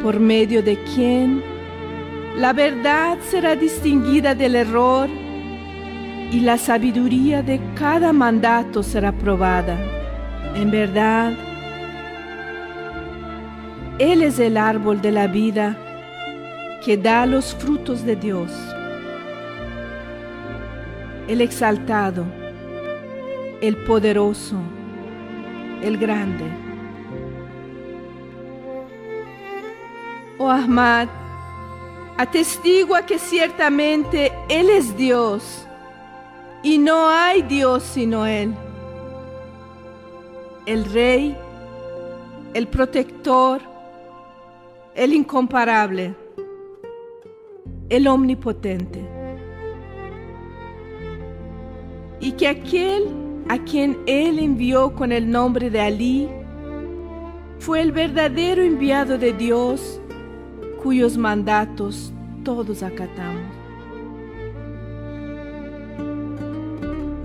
por 0.03 0.19
medio 0.19 0.63
de 0.63 0.77
quien 0.95 1.43
la 2.37 2.53
verdad 2.53 3.19
será 3.31 3.55
distinguida 3.55 4.35
del 4.35 4.57
error 4.57 5.09
y 6.33 6.41
la 6.41 6.59
sabiduría 6.59 7.43
de 7.43 7.61
cada 7.77 8.13
mandato 8.13 8.83
será 8.83 9.13
probada. 9.13 9.79
En 10.57 10.73
verdad, 10.73 11.33
Él 14.01 14.23
es 14.23 14.41
el 14.41 14.57
árbol 14.57 15.01
de 15.01 15.13
la 15.13 15.29
vida 15.29 15.77
que 16.85 16.97
da 16.97 17.25
los 17.25 17.55
frutos 17.55 18.05
de 18.05 18.17
Dios. 18.17 18.76
El 21.29 21.41
exaltado, 21.41 22.25
el 23.61 23.77
poderoso, 23.85 24.57
el 25.83 25.99
grande. 25.99 26.45
Oh 30.39 30.49
Ahmad, 30.49 31.09
atestigua 32.17 33.05
que 33.05 33.19
ciertamente 33.19 34.33
Él 34.49 34.71
es 34.71 34.97
Dios 34.97 35.67
y 36.63 36.79
no 36.79 37.09
hay 37.09 37.43
Dios 37.43 37.83
sino 37.83 38.27
Él. 38.27 38.55
El 40.67 40.85
Rey, 40.85 41.37
el 42.55 42.69
protector, 42.69 43.61
el 44.95 45.13
incomparable, 45.13 46.15
el 47.89 48.09
omnipotente. 48.09 49.16
Y 52.21 52.33
que 52.33 52.49
aquel 52.49 53.05
a 53.49 53.59
quien 53.59 53.99
Él 54.07 54.39
envió 54.39 54.93
con 54.95 55.13
el 55.13 55.31
nombre 55.31 55.71
de 55.71 55.81
Ali 55.81 56.29
fue 57.59 57.81
el 57.81 57.93
verdadero 57.93 58.63
enviado 58.63 59.19
de 59.19 59.33
Dios 59.33 60.01
cuyos 60.83 61.17
mandatos 61.17 62.13
todos 62.45 62.83
acatamos. 62.83 63.43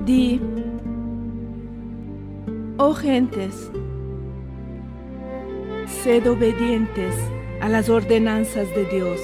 Di, 0.05 0.41
oh 2.77 2.93
gentes, 2.93 3.71
sed 6.03 6.27
obedientes 6.27 7.15
a 7.61 7.69
las 7.69 7.87
ordenanzas 7.89 8.67
de 8.75 8.85
Dios, 8.85 9.19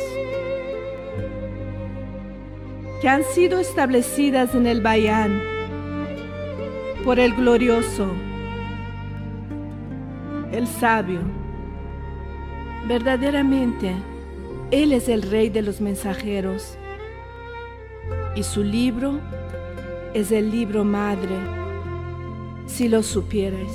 que 3.02 3.10
han 3.10 3.24
sido 3.24 3.60
establecidas 3.60 4.54
en 4.54 4.68
el 4.68 4.82
Bayán 4.82 5.57
por 7.08 7.22
el 7.22 7.34
glorioso, 7.36 8.12
el 10.52 10.68
sabio. 10.68 11.22
Verdaderamente, 12.86 13.94
Él 14.72 14.92
es 14.92 15.08
el 15.08 15.22
rey 15.22 15.48
de 15.48 15.62
los 15.62 15.80
mensajeros 15.80 16.78
y 18.36 18.44
su 18.44 18.62
libro 18.62 19.22
es 20.14 20.34
el 20.34 20.52
libro 20.52 20.84
madre, 20.84 21.38
si 22.66 22.90
lo 22.90 23.02
supierais. 23.02 23.72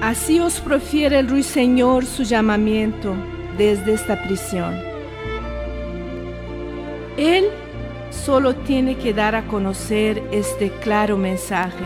Así 0.00 0.38
os 0.38 0.60
profiere 0.60 1.18
el 1.18 1.28
ruiseñor 1.28 2.06
su 2.06 2.22
llamamiento 2.22 3.12
desde 3.58 3.94
esta 3.94 4.22
prisión. 4.22 4.72
Él 7.16 7.46
solo 8.16 8.56
tiene 8.56 8.96
que 8.96 9.12
dar 9.12 9.34
a 9.34 9.46
conocer 9.46 10.22
este 10.32 10.70
claro 10.80 11.16
mensaje. 11.16 11.84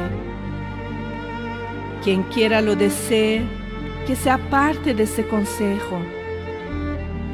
Quien 2.02 2.22
quiera 2.24 2.60
lo 2.60 2.76
desee, 2.76 3.42
que 4.06 4.16
se 4.16 4.30
aparte 4.30 4.94
de 4.94 5.02
ese 5.02 5.26
consejo. 5.26 5.98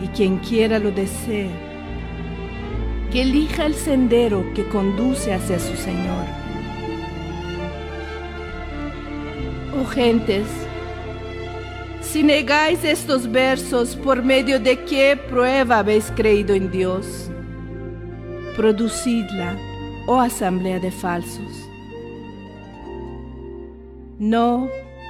Y 0.03 0.09
quien 0.09 0.39
quiera 0.39 0.79
lo 0.79 0.91
desee, 0.91 1.51
que 3.13 3.23
elija 3.23 3.67
el 3.67 3.75
sendero 3.75 4.45
que 4.55 4.65
conduce 4.69 5.33
hacia 5.33 5.59
su 5.59 5.77
Señor. 5.77 6.25
Oh 9.79 9.87
gentes, 9.87 10.47
si 12.01 12.23
negáis 12.23 12.83
estos 12.83 13.31
versos, 13.31 13.95
¿por 13.95 14.23
medio 14.23 14.59
de 14.59 14.85
qué 14.85 15.17
prueba 15.29 15.79
habéis 15.79 16.11
creído 16.15 16.55
en 16.55 16.71
Dios? 16.71 17.31
Producidla, 18.57 19.55
oh 20.07 20.19
asamblea 20.19 20.81
de 20.81 20.91
falsos. 20.91 21.69
No, 24.19 24.69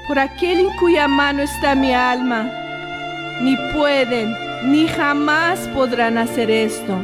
por 0.09 0.19
aquel 0.19 0.59
en 0.59 0.77
cuya 0.79 1.07
mano 1.07 1.43
está 1.43 1.77
mi 1.77 1.93
alma, 1.93 2.51
ni 3.41 3.57
pueden, 3.73 4.35
ni 4.65 4.89
jamás 4.89 5.61
podrán 5.69 6.19
hacer 6.19 6.51
esto, 6.51 6.97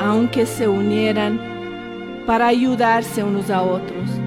aunque 0.00 0.46
se 0.46 0.66
unieran 0.66 1.38
para 2.26 2.46
ayudarse 2.46 3.22
unos 3.22 3.50
a 3.50 3.62
otros. 3.62 4.25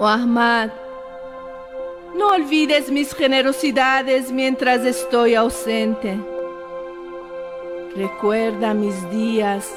Oh 0.00 0.06
Ahmad, 0.06 0.70
no 2.16 2.28
olvides 2.28 2.88
mis 2.88 3.12
generosidades 3.14 4.30
mientras 4.30 4.84
estoy 4.84 5.34
ausente. 5.34 6.16
Recuerda 7.96 8.74
mis 8.74 9.10
días 9.10 9.68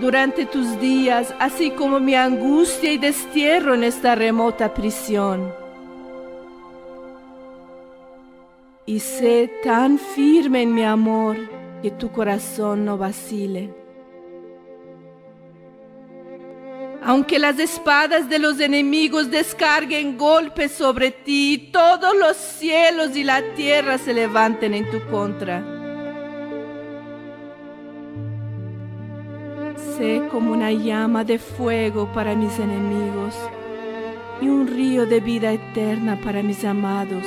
durante 0.00 0.46
tus 0.46 0.80
días, 0.80 1.32
así 1.38 1.70
como 1.70 2.00
mi 2.00 2.16
angustia 2.16 2.92
y 2.92 2.98
destierro 2.98 3.74
en 3.74 3.84
esta 3.84 4.16
remota 4.16 4.74
prisión. 4.74 5.54
Y 8.84 8.98
sé 8.98 9.48
tan 9.62 9.96
firme 9.98 10.62
en 10.62 10.74
mi 10.74 10.82
amor 10.82 11.36
que 11.82 11.92
tu 11.92 12.10
corazón 12.10 12.84
no 12.84 12.98
vacile. 12.98 13.81
Aunque 17.04 17.40
las 17.40 17.58
espadas 17.58 18.28
de 18.28 18.38
los 18.38 18.60
enemigos 18.60 19.28
descarguen 19.28 20.16
golpes 20.16 20.70
sobre 20.70 21.10
ti, 21.10 21.70
todos 21.72 22.16
los 22.16 22.36
cielos 22.36 23.16
y 23.16 23.24
la 23.24 23.42
tierra 23.54 23.98
se 23.98 24.14
levanten 24.14 24.72
en 24.72 24.88
tu 24.88 25.04
contra. 25.10 25.64
Sé 29.96 30.22
como 30.30 30.52
una 30.52 30.70
llama 30.70 31.24
de 31.24 31.40
fuego 31.40 32.12
para 32.12 32.36
mis 32.36 32.56
enemigos 32.60 33.34
y 34.40 34.46
un 34.48 34.68
río 34.68 35.04
de 35.04 35.18
vida 35.18 35.52
eterna 35.52 36.20
para 36.22 36.42
mis 36.44 36.64
amados. 36.64 37.24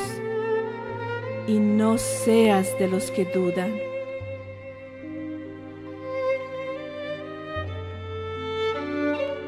Y 1.48 1.60
no 1.60 1.98
seas 1.98 2.68
de 2.80 2.88
los 2.88 3.12
que 3.12 3.26
dudan. 3.26 3.95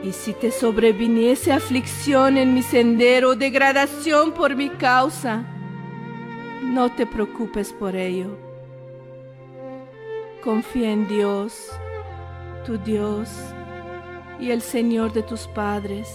Y 0.08 0.14
si 0.14 0.32
te 0.32 0.52
sobreviniese 0.52 1.52
aflicción 1.52 2.38
en 2.38 2.54
mi 2.54 2.62
sendero, 2.62 3.36
degradación 3.36 4.32
por 4.32 4.56
mi 4.56 4.70
causa, 4.70 5.44
no 6.64 6.90
te 6.96 7.06
preocupes 7.06 7.74
por 7.74 7.94
ello. 7.94 8.38
Confía 10.42 10.94
en 10.94 11.10
Dios, 11.10 11.70
tu 12.66 12.78
Dios 12.78 13.30
y 14.40 14.52
el 14.52 14.62
Señor 14.62 15.12
de 15.12 15.24
tus 15.24 15.46
padres. 15.48 16.08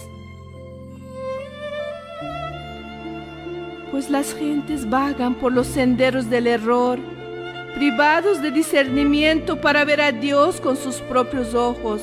Pues 3.91 4.09
las 4.09 4.33
gentes 4.33 4.89
vagan 4.89 5.35
por 5.35 5.53
los 5.53 5.67
senderos 5.67 6.31
del 6.31 6.47
error, 6.47 6.97
privados 7.75 8.41
de 8.41 8.49
discernimiento 8.49 9.61
para 9.61 9.85
ver 9.85 10.01
a 10.01 10.11
Dios 10.11 10.59
con 10.59 10.77
sus 10.77 10.95
propios 10.95 11.53
ojos 11.53 12.01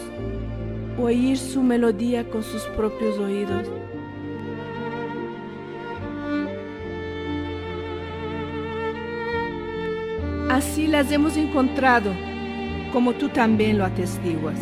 oír 1.04 1.38
su 1.38 1.62
melodía 1.62 2.28
con 2.28 2.42
sus 2.42 2.62
propios 2.76 3.18
oídos. 3.18 3.66
Así 10.50 10.86
las 10.86 11.10
hemos 11.12 11.36
encontrado, 11.36 12.12
como 12.92 13.12
tú 13.12 13.28
también 13.28 13.78
lo 13.78 13.84
atestiguas. 13.84 14.58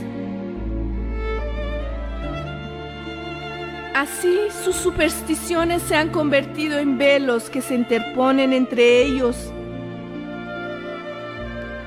Así 3.95 4.39
sus 4.65 4.77
supersticiones 4.77 5.83
se 5.83 5.97
han 5.97 6.11
convertido 6.11 6.79
en 6.79 6.99
velos 6.99 7.51
que 7.51 7.61
se 7.61 7.75
interponen 7.75 8.53
entre 8.53 9.03
ellos 9.03 9.53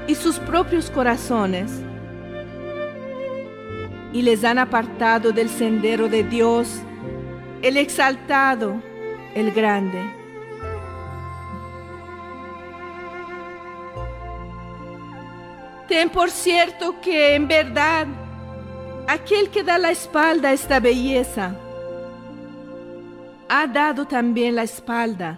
y 0.07 0.15
sus 0.15 0.39
propios 0.39 0.89
corazones 0.89 1.71
y 4.13 4.21
les 4.21 4.43
han 4.43 4.59
apartado 4.59 5.31
del 5.31 5.49
sendero 5.49 6.07
de 6.07 6.23
Dios, 6.23 6.81
el 7.61 7.77
exaltado, 7.77 8.81
el 9.35 9.51
grande. 9.51 10.01
Ten 15.87 16.09
por 16.09 16.29
cierto 16.29 16.99
que 17.01 17.35
en 17.35 17.47
verdad 17.47 18.07
aquel 19.07 19.49
que 19.49 19.63
da 19.63 19.77
la 19.77 19.91
espalda 19.91 20.49
a 20.49 20.53
esta 20.53 20.79
belleza, 20.79 21.55
ha 23.49 23.67
dado 23.67 24.05
también 24.05 24.55
la 24.55 24.63
espalda 24.63 25.37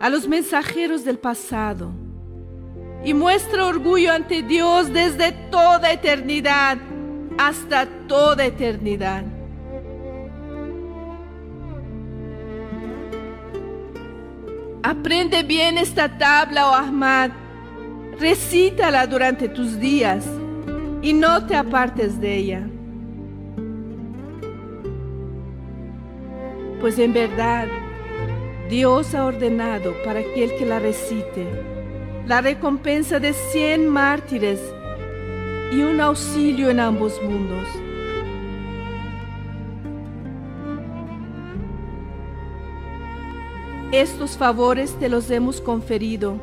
a 0.00 0.08
los 0.08 0.26
mensajeros 0.26 1.04
del 1.04 1.18
pasado 1.18 1.92
y 3.04 3.12
muestra 3.12 3.66
orgullo 3.66 4.12
ante 4.12 4.42
Dios 4.42 4.90
desde 4.90 5.32
toda 5.50 5.92
eternidad 5.92 6.78
hasta 7.38 7.86
toda 8.06 8.46
eternidad. 8.46 9.24
Aprende 14.82 15.42
bien 15.42 15.78
esta 15.78 16.18
tabla, 16.18 16.70
oh 16.70 16.74
Ahmad. 16.74 17.30
Recítala 18.20 19.06
durante 19.06 19.48
tus 19.48 19.78
días 19.80 20.26
y 21.02 21.12
no 21.12 21.46
te 21.46 21.56
apartes 21.56 22.20
de 22.20 22.36
ella. 22.36 22.68
Pues 26.80 26.98
en 26.98 27.12
verdad, 27.14 27.66
Dios 28.68 29.14
ha 29.14 29.24
ordenado 29.24 29.94
para 30.04 30.20
aquel 30.20 30.54
que 30.56 30.66
la 30.66 30.78
recite 30.78 31.74
la 32.26 32.40
recompensa 32.40 33.20
de 33.20 33.34
cien 33.34 33.86
mártires 33.86 34.60
y 35.72 35.82
un 35.82 36.00
auxilio 36.00 36.70
en 36.70 36.80
ambos 36.80 37.20
mundos. 37.22 37.66
Estos 43.92 44.36
favores 44.36 44.98
te 44.98 45.08
los 45.08 45.30
hemos 45.30 45.60
conferido 45.60 46.36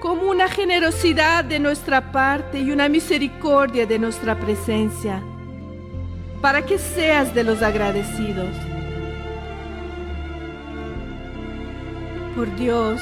como 0.00 0.28
una 0.28 0.48
generosidad 0.48 1.44
de 1.44 1.60
nuestra 1.60 2.10
parte 2.10 2.58
y 2.58 2.72
una 2.72 2.88
misericordia 2.88 3.86
de 3.86 4.00
nuestra 4.00 4.36
presencia, 4.36 5.22
para 6.40 6.66
que 6.66 6.78
seas 6.78 7.32
de 7.32 7.44
los 7.44 7.62
agradecidos. 7.62 8.48
Por 12.34 12.52
Dios, 12.56 13.00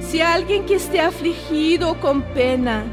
si 0.00 0.20
alguien 0.20 0.64
que 0.66 0.76
esté 0.76 1.00
afligido 1.00 1.98
con 2.00 2.22
pena, 2.22 2.84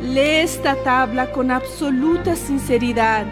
lee 0.00 0.42
esta 0.42 0.76
tabla 0.76 1.30
con 1.32 1.50
absoluta 1.50 2.36
sinceridad, 2.36 3.26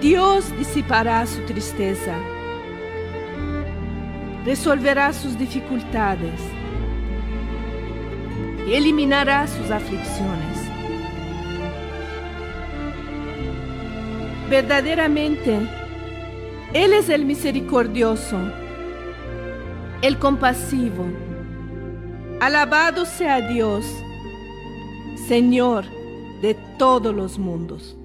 Dios 0.00 0.56
disipará 0.56 1.26
su 1.26 1.42
tristeza, 1.42 2.16
resolverá 4.44 5.12
sus 5.12 5.38
dificultades 5.38 6.40
y 8.66 8.74
eliminará 8.74 9.46
sus 9.46 9.70
aflicciones. 9.70 10.58
Verdaderamente, 14.48 15.60
Él 16.72 16.92
es 16.94 17.08
el 17.08 17.24
misericordioso, 17.24 18.38
el 20.02 20.18
compasivo. 20.18 21.06
Alabado 22.40 23.04
sea 23.04 23.42
Dios, 23.42 23.84
Señor 25.30 25.84
de 26.42 26.54
todos 26.76 27.14
los 27.14 27.38
mundos. 27.38 27.96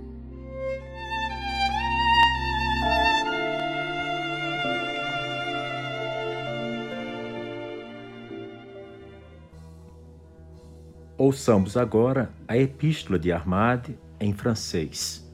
Ouçamos 11.18 11.76
agora 11.76 12.32
a 12.48 12.56
Epístola 12.56 13.18
de 13.18 13.32
Armad 13.32 13.90
em 14.20 14.32
francês. 14.32 15.25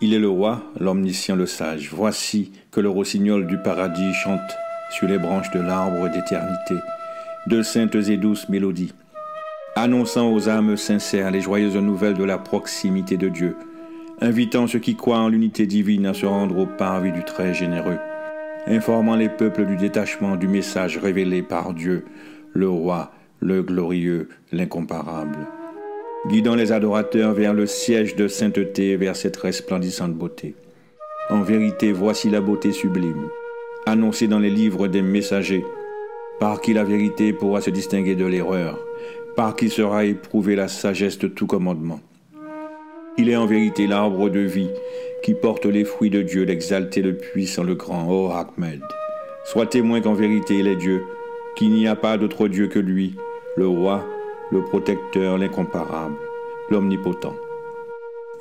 Il 0.00 0.14
est 0.14 0.20
le 0.20 0.28
roi, 0.28 0.62
l'omniscient, 0.78 1.34
le 1.34 1.46
sage. 1.46 1.90
Voici 1.92 2.52
que 2.70 2.80
le 2.80 2.88
rossignol 2.88 3.48
du 3.48 3.58
paradis 3.58 4.14
chante 4.14 4.56
sur 4.90 5.08
les 5.08 5.18
branches 5.18 5.50
de 5.50 5.60
l'arbre 5.60 6.08
d'éternité, 6.08 6.76
de 7.48 7.62
saintes 7.62 7.96
et 7.96 8.16
douces 8.16 8.48
mélodies, 8.48 8.94
annonçant 9.74 10.32
aux 10.32 10.48
âmes 10.48 10.76
sincères 10.76 11.32
les 11.32 11.40
joyeuses 11.40 11.76
nouvelles 11.76 12.16
de 12.16 12.22
la 12.22 12.38
proximité 12.38 13.16
de 13.16 13.28
Dieu, 13.28 13.56
invitant 14.20 14.68
ceux 14.68 14.78
qui 14.78 14.94
croient 14.94 15.18
en 15.18 15.28
l'unité 15.28 15.66
divine 15.66 16.06
à 16.06 16.14
se 16.14 16.26
rendre 16.26 16.58
au 16.58 16.66
parvis 16.66 17.12
du 17.12 17.24
très 17.24 17.52
généreux, 17.52 17.98
informant 18.68 19.16
les 19.16 19.28
peuples 19.28 19.66
du 19.66 19.74
détachement 19.74 20.36
du 20.36 20.46
message 20.46 20.96
révélé 20.96 21.42
par 21.42 21.74
Dieu, 21.74 22.04
le 22.52 22.68
roi, 22.68 23.10
le 23.40 23.64
glorieux, 23.64 24.28
l'incomparable 24.52 25.48
guidant 26.26 26.54
les 26.54 26.72
adorateurs 26.72 27.32
vers 27.32 27.54
le 27.54 27.66
siège 27.66 28.16
de 28.16 28.28
sainteté, 28.28 28.96
vers 28.96 29.16
cette 29.16 29.36
resplendissante 29.36 30.14
beauté. 30.14 30.54
En 31.30 31.42
vérité, 31.42 31.92
voici 31.92 32.30
la 32.30 32.40
beauté 32.40 32.72
sublime, 32.72 33.28
annoncée 33.86 34.26
dans 34.26 34.38
les 34.38 34.50
livres 34.50 34.88
des 34.88 35.02
messagers, 35.02 35.64
par 36.40 36.60
qui 36.60 36.72
la 36.72 36.84
vérité 36.84 37.32
pourra 37.32 37.60
se 37.60 37.70
distinguer 37.70 38.14
de 38.14 38.26
l'erreur, 38.26 38.78
par 39.36 39.54
qui 39.54 39.68
sera 39.68 40.04
éprouvée 40.04 40.56
la 40.56 40.68
sagesse 40.68 41.18
de 41.18 41.28
tout 41.28 41.46
commandement? 41.46 42.00
Il 43.16 43.28
est 43.28 43.36
en 43.36 43.46
vérité 43.46 43.86
l'arbre 43.86 44.28
de 44.28 44.40
vie 44.40 44.70
qui 45.22 45.34
porte 45.34 45.66
les 45.66 45.84
fruits 45.84 46.10
de 46.10 46.22
Dieu, 46.22 46.44
l'exalté, 46.44 47.02
le 47.02 47.16
puissant, 47.16 47.64
le 47.64 47.74
grand, 47.74 48.06
oh 48.08 48.30
Ahmed. 48.30 48.80
Sois 49.44 49.66
témoin 49.66 50.00
qu'en 50.00 50.14
vérité 50.14 50.58
il 50.58 50.68
est 50.68 50.76
Dieu, 50.76 51.02
qu'il 51.56 51.70
n'y 51.70 51.88
a 51.88 51.96
pas 51.96 52.16
d'autre 52.16 52.48
Dieu 52.48 52.68
que 52.68 52.78
lui, 52.78 53.16
le 53.56 53.66
roi, 53.66 54.06
le 54.50 54.62
protecteur, 54.62 55.38
l'incomparable, 55.38 56.16
l'omnipotent. 56.70 57.34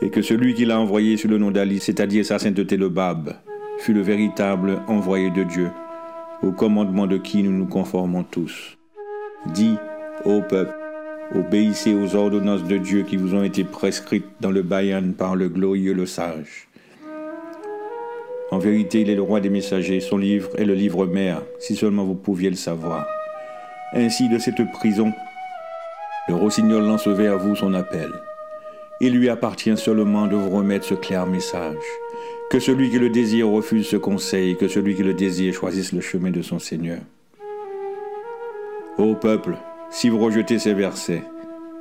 Et 0.02 0.10
que 0.10 0.22
celui 0.22 0.54
qui 0.54 0.66
l'a 0.66 0.80
envoyé 0.80 1.18
sous 1.18 1.28
le 1.28 1.38
nom 1.38 1.52
d'Ali, 1.52 1.80
c'est-à-dire 1.80 2.26
sa 2.26 2.40
sainteté 2.40 2.78
le 2.78 2.90
Bab, 2.90 3.34
fut 3.80 3.94
le 3.94 4.02
véritable 4.02 4.82
envoyé 4.88 5.30
de 5.30 5.44
Dieu, 5.44 5.70
au 6.44 6.52
commandement 6.52 7.08
de 7.08 7.18
qui 7.18 7.44
nous 7.44 7.52
nous 7.52 7.66
conformons 7.66 8.24
tous. 8.24 8.78
Dis, 9.48 9.76
ô 10.26 10.42
peuple, 10.42 10.76
obéissez 11.36 11.94
aux 11.94 12.16
ordonnances 12.16 12.64
de 12.64 12.78
Dieu 12.78 13.04
qui 13.04 13.18
vous 13.18 13.36
ont 13.36 13.44
été 13.44 13.64
prescrites 13.64 14.26
dans 14.40 14.52
le 14.52 14.62
Bayan 14.62 15.12
par 15.18 15.36
le 15.36 15.50
glorieux 15.50 15.94
le 15.94 16.06
sage. 16.06 16.68
En 18.50 18.60
vérité, 18.60 19.02
il 19.02 19.10
est 19.10 19.16
le 19.16 19.22
roi 19.22 19.42
des 19.42 19.50
messagers, 19.50 20.00
son 20.00 20.18
livre 20.18 20.50
est 20.58 20.64
le 20.66 20.74
livre 20.74 21.06
mère, 21.06 21.42
si 21.60 21.76
seulement 21.76 22.06
vous 22.06 22.16
pouviez 22.16 22.50
le 22.50 22.56
savoir. 22.56 23.06
Ainsi, 23.94 24.30
de 24.30 24.38
cette 24.38 24.72
prison, 24.72 25.12
le 26.28 26.36
rossignol 26.36 26.84
lance 26.84 27.08
vers 27.08 27.38
vous 27.38 27.56
son 27.56 27.74
appel. 27.74 28.12
Il 29.00 29.14
lui 29.14 29.30
appartient 29.30 29.78
seulement 29.78 30.28
de 30.28 30.36
vous 30.36 30.50
remettre 30.50 30.86
ce 30.86 30.94
clair 30.94 31.26
message. 31.26 31.78
Que 32.50 32.60
celui 32.60 32.90
qui 32.90 33.00
le 33.00 33.10
désire 33.10 33.48
refuse 33.48 33.88
ce 33.88 33.98
conseil, 33.98 34.58
que 34.58 34.68
celui 34.68 34.96
qui 34.96 35.04
le 35.04 35.14
désire 35.14 35.54
choisisse 35.54 35.94
le 35.94 36.02
chemin 36.02 36.32
de 36.32 36.42
son 36.42 36.60
Seigneur. 36.60 37.00
Ô 38.98 39.16
peuple, 39.16 39.56
si 39.90 40.10
vous 40.10 40.18
rejetez 40.18 40.58
ces 40.60 40.74
versets, 40.74 41.24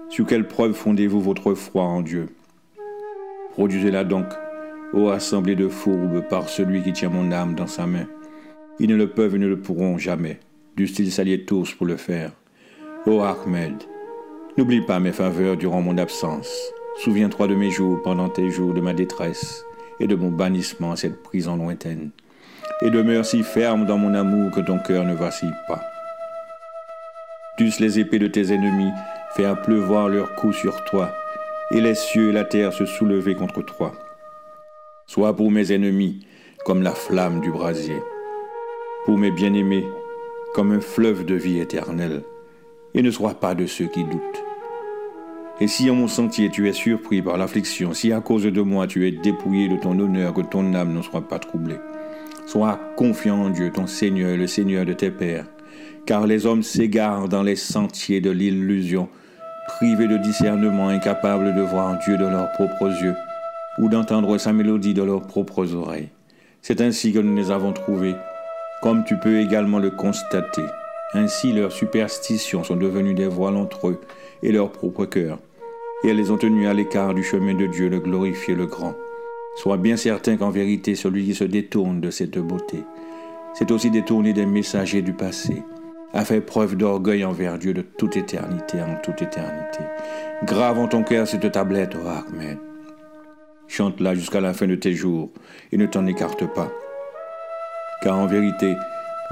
sur 0.09 0.27
quelle 0.27 0.47
preuve 0.47 0.75
fondez-vous 0.75 1.21
votre 1.21 1.55
foi 1.55 1.83
en 1.83 2.03
Dieu? 2.03 2.29
Produisez-la 3.53 4.05
donc, 4.05 4.27
ô 4.93 5.09
assemblée 5.09 5.57
de 5.57 5.69
fourbes, 5.69 6.23
par 6.29 6.49
celui 6.49 6.83
qui 6.83 6.93
tient 6.93 7.09
mon 7.09 7.33
âme 7.33 7.55
dans 7.55 7.67
sa 7.67 7.87
main. 7.87 8.07
Ils 8.79 8.91
ne 8.91 8.97
le 8.97 9.09
peuvent 9.09 9.35
et 9.35 9.39
ne 9.39 9.49
le 9.49 9.59
pourront 9.59 9.99
jamais, 9.99 10.39
dussent-ils 10.77 11.11
s'allier 11.11 11.45
tous 11.45 11.73
pour 11.73 11.87
le 11.87 11.97
faire. 11.97 12.33
Ô 13.07 13.23
Ahmed, 13.23 13.75
N'oublie 14.57 14.81
pas 14.81 15.01
mes 15.01 15.13
faveurs 15.13 15.59
durant 15.59 15.83
mon 15.83 15.99
absence. 15.99 16.73
Souviens-toi 17.05 17.47
de 17.47 17.55
mes 17.55 17.71
jours 17.71 18.01
pendant 18.03 18.31
tes 18.31 18.49
jours 18.49 18.73
de 18.73 18.81
ma 18.81 18.95
détresse 18.95 19.67
et 20.01 20.07
de 20.07 20.15
mon 20.15 20.31
bannissement 20.31 20.93
à 20.93 20.97
cette 20.97 21.23
prison 21.23 21.57
lointaine. 21.57 22.11
Et 22.81 22.89
demeure 22.89 23.27
si 23.27 23.43
ferme 23.43 23.85
dans 23.85 23.99
mon 23.99 24.15
amour 24.15 24.51
que 24.51 24.61
ton 24.61 24.79
cœur 24.79 25.05
ne 25.05 25.15
vacille 25.15 25.53
pas. 25.69 25.83
Dussent 27.59 27.81
les 27.81 27.99
épées 27.99 28.19
de 28.19 28.29
tes 28.29 28.51
ennemis 28.55 28.93
faire 29.35 29.61
pleuvoir 29.61 30.09
leurs 30.09 30.35
coups 30.37 30.57
sur 30.57 30.83
toi, 30.85 31.11
et 31.71 31.83
les 31.83 31.95
cieux 31.95 32.31
et 32.31 32.33
la 32.33 32.45
terre 32.45 32.73
se 32.73 32.87
soulever 32.87 33.35
contre 33.35 33.61
toi. 33.61 33.93
Sois 35.07 35.37
pour 35.37 35.51
mes 35.51 35.73
ennemis 35.73 36.27
comme 36.65 36.83
la 36.83 36.93
flamme 36.93 37.43
du 37.43 37.51
brasier, 37.51 38.03
pour 39.05 39.19
mes 39.19 39.31
bien-aimés 39.31 39.85
comme 40.55 40.73
un 40.73 40.81
fleuve 40.81 41.27
de 41.27 41.35
vie 41.35 41.59
éternelle, 41.59 42.23
et 42.95 43.03
ne 43.03 43.11
sois 43.11 43.35
pas 43.35 43.55
de 43.55 43.67
ceux 43.67 43.89
qui 43.89 44.05
doutent. 44.05 44.46
Et 45.59 45.69
si 45.69 45.89
en 45.89 45.95
mon 45.95 46.07
sentier 46.07 46.51
tu 46.51 46.69
es 46.69 46.75
surpris 46.75 47.23
par 47.23 47.39
l'affliction, 47.39 47.95
si 47.95 48.13
à 48.13 48.21
cause 48.21 48.45
de 48.45 48.61
moi 48.61 48.87
tu 48.87 49.09
es 49.09 49.11
dépouillé 49.11 49.69
de 49.69 49.77
ton 49.77 49.99
honneur, 49.99 50.35
que 50.35 50.43
ton 50.43 50.75
âme 50.75 50.93
ne 50.93 51.01
soit 51.01 51.27
pas 51.27 51.39
troublée. 51.39 51.79
Sois 52.47 52.79
confiant 52.97 53.45
en 53.45 53.49
Dieu, 53.49 53.73
ton 53.73 53.87
Seigneur 53.87 54.37
le 54.37 54.47
Seigneur 54.47 54.85
de 54.85 54.93
tes 54.93 55.11
pères, 55.11 55.47
car 56.05 56.27
les 56.27 56.45
hommes 56.45 56.63
s'égarent 56.63 57.29
dans 57.29 57.43
les 57.43 57.57
sentiers 57.57 58.21
de 58.21 58.31
l'illusion, 58.31 59.09
privés 59.67 60.09
de 60.09 60.19
discernement, 60.19 60.89
incapables 60.89 61.55
de 61.55 61.63
voir 61.63 61.99
Dieu 62.05 62.19
de 62.19 62.27
leurs 62.27 62.53
propres 62.53 62.93
yeux, 63.03 63.17
ou 63.79 63.89
d'entendre 63.89 64.37
sa 64.37 64.53
mélodie 64.53 64.95
de 64.95 65.03
leurs 65.03 65.27
propres 65.27 65.75
oreilles. 65.75 66.11
C'est 66.61 66.83
ainsi 66.83 67.15
que 67.15 67.19
nous 67.19 67.35
les 67.35 67.51
avons 67.51 67.73
trouvés, 67.73 68.15
comme 68.83 69.05
tu 69.05 69.17
peux 69.17 69.41
également 69.41 69.79
le 69.79 69.91
constater. 69.91 70.65
Ainsi 71.15 71.53
leurs 71.53 71.73
superstitions 71.73 72.63
sont 72.63 72.77
devenues 72.77 73.15
des 73.15 73.27
voiles 73.27 73.57
entre 73.57 73.89
eux 73.89 74.01
et 74.43 74.53
leur 74.53 74.71
propre 74.71 75.07
cœur, 75.07 75.39
et 76.03 76.09
elles 76.09 76.17
les 76.17 76.31
ont 76.31 76.37
tenus 76.37 76.69
à 76.69 76.75
l'écart 76.75 77.15
du 77.15 77.23
chemin 77.23 77.55
de 77.55 77.67
Dieu, 77.67 77.89
le 77.89 78.01
glorifié, 78.01 78.55
le 78.55 78.67
grand. 78.67 78.95
Sois 79.57 79.77
bien 79.77 79.97
certain 79.97 80.37
qu'en 80.37 80.51
vérité, 80.51 80.95
celui 80.95 81.25
qui 81.25 81.35
se 81.35 81.45
détourne 81.45 82.01
de 82.01 82.11
cette 82.11 82.39
beauté, 82.39 82.85
c'est 83.55 83.71
aussi 83.71 83.91
détourner 83.91 84.33
des 84.35 84.45
messagers 84.45 85.03
du 85.03 85.15
passé, 85.15 85.63
a 86.13 86.25
fait 86.25 86.41
preuve 86.41 86.77
d'orgueil 86.77 87.25
envers 87.25 87.59
Dieu 87.59 87.75
de 87.75 87.83
toute 87.83 88.17
éternité 88.17 88.81
en 88.81 88.97
toute 89.03 89.23
éternité. 89.23 89.81
Grave 90.45 90.79
en 90.79 90.89
ton 90.89 91.03
cœur 91.03 91.27
cette 91.27 91.51
tablette, 91.51 91.97
oh 91.97 92.07
Ahmed. 92.07 92.59
Chante-la 93.69 94.15
jusqu'à 94.15 94.41
la 94.41 94.53
fin 94.53 94.67
de 94.67 94.77
tes 94.77 94.93
jours 94.93 95.31
et 95.73 95.77
ne 95.77 95.87
t'en 95.87 96.07
écarte 96.07 96.47
pas. 96.55 96.71
Car 98.03 98.19
en 98.19 98.27
vérité, 98.27 98.75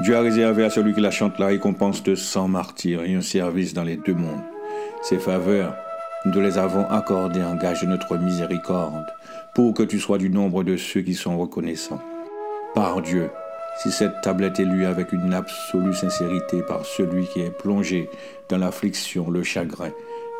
Dieu 0.00 0.16
a 0.16 0.20
réservé 0.20 0.64
à 0.64 0.70
celui 0.70 0.92
qui 0.92 1.00
la 1.00 1.10
chante 1.10 1.38
la 1.38 1.46
récompense 1.46 2.02
de 2.02 2.14
cent 2.14 2.48
martyrs 2.48 3.04
et 3.04 3.14
un 3.14 3.20
service 3.20 3.74
dans 3.74 3.84
les 3.84 3.96
deux 3.96 4.14
mondes. 4.14 4.42
Ces 5.02 5.18
faveurs, 5.18 5.76
nous 6.24 6.40
les 6.40 6.58
avons 6.58 6.88
accordées 6.88 7.44
en 7.44 7.54
gage 7.54 7.82
de 7.82 7.86
notre 7.86 8.16
miséricorde, 8.16 9.06
pour 9.54 9.74
que 9.74 9.82
tu 9.82 9.98
sois 9.98 10.18
du 10.18 10.30
nombre 10.30 10.64
de 10.64 10.76
ceux 10.76 11.02
qui 11.02 11.14
sont 11.14 11.38
reconnaissants. 11.38 12.00
Par 12.74 13.02
Dieu, 13.02 13.30
si 13.76 13.90
cette 13.90 14.20
tablette 14.22 14.58
est 14.58 14.64
lue 14.64 14.86
avec 14.86 15.12
une 15.12 15.34
absolue 15.34 15.94
sincérité 15.94 16.62
par 16.62 16.86
celui 16.86 17.26
qui 17.26 17.40
est 17.40 17.50
plongé 17.50 18.08
dans 18.48 18.58
l'affliction, 18.58 19.30
le 19.30 19.42
chagrin, 19.42 19.90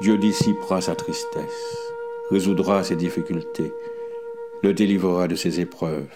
Dieu 0.01 0.19
dissipera 0.19 0.81
sa 0.81 0.95
tristesse, 0.95 1.93
résoudra 2.31 2.83
ses 2.83 2.97
difficultés, 2.97 3.73
le 4.63 4.73
délivrera 4.73 5.29
de 5.29 5.35
ses 5.35 5.61
épreuves. 5.61 6.09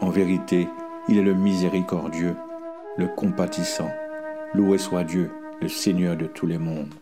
En 0.00 0.10
vérité, 0.10 0.68
il 1.08 1.18
est 1.18 1.22
le 1.22 1.34
miséricordieux, 1.34 2.36
le 2.96 3.08
compatissant. 3.08 3.90
Loué 4.52 4.78
soit 4.78 5.04
Dieu, 5.04 5.30
le 5.62 5.68
Seigneur 5.68 6.16
de 6.16 6.26
tous 6.26 6.46
les 6.46 6.58
mondes. 6.58 6.94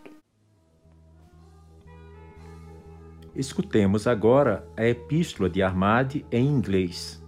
Escutemos 3.35 4.07
agora 4.07 4.65
a 4.75 4.85
epístola 4.85 5.49
de 5.49 5.61
Armade 5.61 6.25
em 6.31 6.47
inglês. 6.47 7.19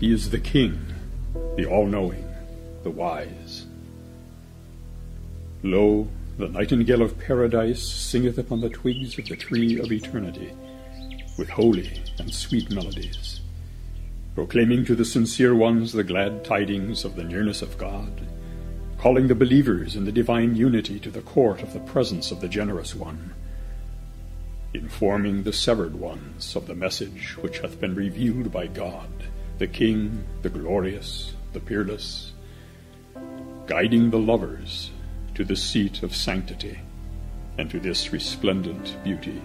He 0.00 0.12
is 0.12 0.30
the 0.30 0.38
King, 0.38 0.78
the 1.56 1.66
all 1.66 1.86
knowing, 1.86 2.24
the 2.84 2.90
wise. 2.90 3.66
Lo, 5.64 6.06
the 6.38 6.48
nightingale 6.48 7.02
of 7.02 7.18
paradise 7.18 7.82
singeth 7.82 8.38
upon 8.38 8.60
the 8.60 8.68
twigs 8.68 9.18
of 9.18 9.26
the 9.26 9.36
tree 9.36 9.80
of 9.80 9.90
eternity 9.90 10.52
with 11.36 11.48
holy 11.48 12.00
and 12.20 12.32
sweet 12.32 12.70
melodies, 12.70 13.40
proclaiming 14.38 14.84
to 14.84 14.94
the 14.94 15.04
sincere 15.04 15.52
ones 15.52 15.90
the 15.90 16.04
glad 16.04 16.44
tidings 16.44 17.04
of 17.04 17.16
the 17.16 17.24
nearness 17.24 17.60
of 17.60 17.76
God, 17.76 18.20
calling 18.96 19.26
the 19.26 19.34
believers 19.34 19.96
in 19.96 20.04
the 20.04 20.12
divine 20.12 20.54
unity 20.54 21.00
to 21.00 21.10
the 21.10 21.22
court 21.22 21.60
of 21.60 21.72
the 21.72 21.80
presence 21.80 22.30
of 22.30 22.40
the 22.40 22.46
generous 22.46 22.94
one, 22.94 23.34
informing 24.72 25.42
the 25.42 25.52
severed 25.52 25.96
ones 25.96 26.54
of 26.54 26.68
the 26.68 26.74
message 26.76 27.36
which 27.38 27.58
hath 27.58 27.80
been 27.80 27.96
revealed 27.96 28.52
by 28.52 28.68
God, 28.68 29.10
the 29.58 29.66
King, 29.66 30.22
the 30.42 30.50
glorious, 30.50 31.32
the 31.52 31.58
peerless, 31.58 32.30
guiding 33.66 34.08
the 34.08 34.20
lovers 34.20 34.92
to 35.34 35.44
the 35.44 35.56
seat 35.56 36.04
of 36.04 36.14
sanctity 36.14 36.78
and 37.58 37.68
to 37.72 37.80
this 37.80 38.12
resplendent 38.12 38.96
beauty. 39.02 39.42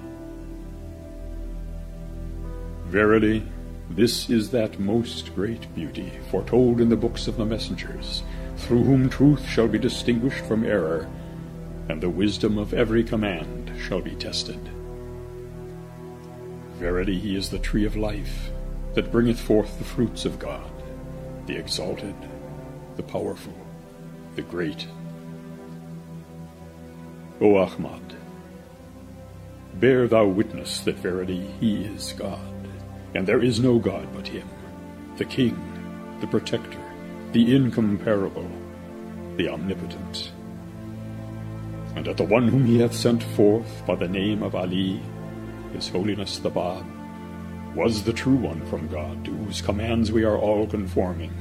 Verily, 2.86 3.42
this 3.90 4.30
is 4.30 4.50
that 4.52 4.80
most 4.80 5.36
great 5.36 5.74
beauty 5.76 6.12
foretold 6.32 6.82
in 6.82 6.90
the 6.90 6.96
books 6.96 7.28
of 7.28 7.38
the 7.38 7.46
messengers, 7.46 8.24
through 8.58 8.84
whom 8.84 9.10
truth 9.10 9.48
shall 9.48 9.68
be 9.68 9.78
distinguished 9.78 10.44
from 10.46 10.64
error, 10.64 11.10
and 11.90 12.02
the 12.02 12.10
wisdom 12.10 12.58
of 12.58 12.74
every 12.74 13.04
command 13.04 13.72
shall 13.80 14.02
be 14.02 14.16
tested. 14.16 14.60
Verily, 16.78 17.20
he 17.20 17.36
is 17.36 17.50
the 17.50 17.60
tree 17.60 17.86
of 17.86 17.96
life 17.96 18.52
that 18.94 19.12
bringeth 19.12 19.40
forth 19.40 19.78
the 19.78 19.84
fruits 19.84 20.26
of 20.26 20.40
God, 20.40 20.72
the 21.46 21.58
exalted, 21.58 22.16
the 22.96 23.04
powerful, 23.04 23.54
the 24.36 24.42
great. 24.42 24.88
O 27.42 27.58
Ahmad, 27.58 28.16
bear 29.76 30.08
thou 30.08 30.26
witness 30.26 30.80
that 30.82 30.96
verily 30.96 31.48
he 31.60 31.84
is 31.84 32.14
God, 32.14 32.53
and 33.16 33.28
there 33.28 33.44
is 33.44 33.60
no 33.60 33.80
God 33.80 34.08
but 34.14 34.28
him, 34.28 34.48
the 35.18 35.26
King, 35.26 35.58
the 36.20 36.28
Protector, 36.28 36.82
the 37.32 37.56
Incomparable, 37.56 38.50
the 39.38 39.50
Omnipotent. 39.50 40.32
And 41.96 42.08
at 42.08 42.18
the 42.18 42.24
one 42.24 42.48
whom 42.48 42.66
he 42.66 42.80
hath 42.80 42.96
sent 42.96 43.22
forth 43.22 43.84
by 43.86 43.96
the 43.96 44.08
name 44.08 44.42
of 44.42 44.56
Ali, 44.56 45.02
his 45.74 45.90
holiness 45.90 46.40
the 46.40 46.50
Bab, 46.50 46.86
was 47.76 48.04
the 48.04 48.14
true 48.14 48.36
one 48.36 48.66
from 48.68 48.88
God, 48.88 49.26
to 49.26 49.32
whose 49.32 49.62
commands 49.62 50.12
we 50.12 50.24
are 50.24 50.38
all 50.38 50.68
conforming. 50.68 51.34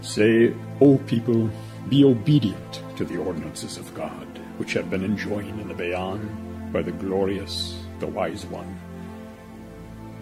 Say, 0.00 0.54
O 0.80 0.98
people, 1.06 1.50
be 1.88 2.04
obedient 2.04 2.82
to 2.96 3.04
the 3.04 3.18
ordinances 3.18 3.76
of 3.76 3.94
God, 3.94 4.26
which 4.58 4.72
have 4.72 4.90
been 4.90 5.04
enjoined 5.04 5.60
in 5.60 5.68
the 5.68 5.74
Bayan 5.74 6.70
by 6.72 6.82
the 6.82 6.92
glorious, 6.92 7.78
the 7.98 8.06
wise 8.06 8.46
one. 8.46 8.78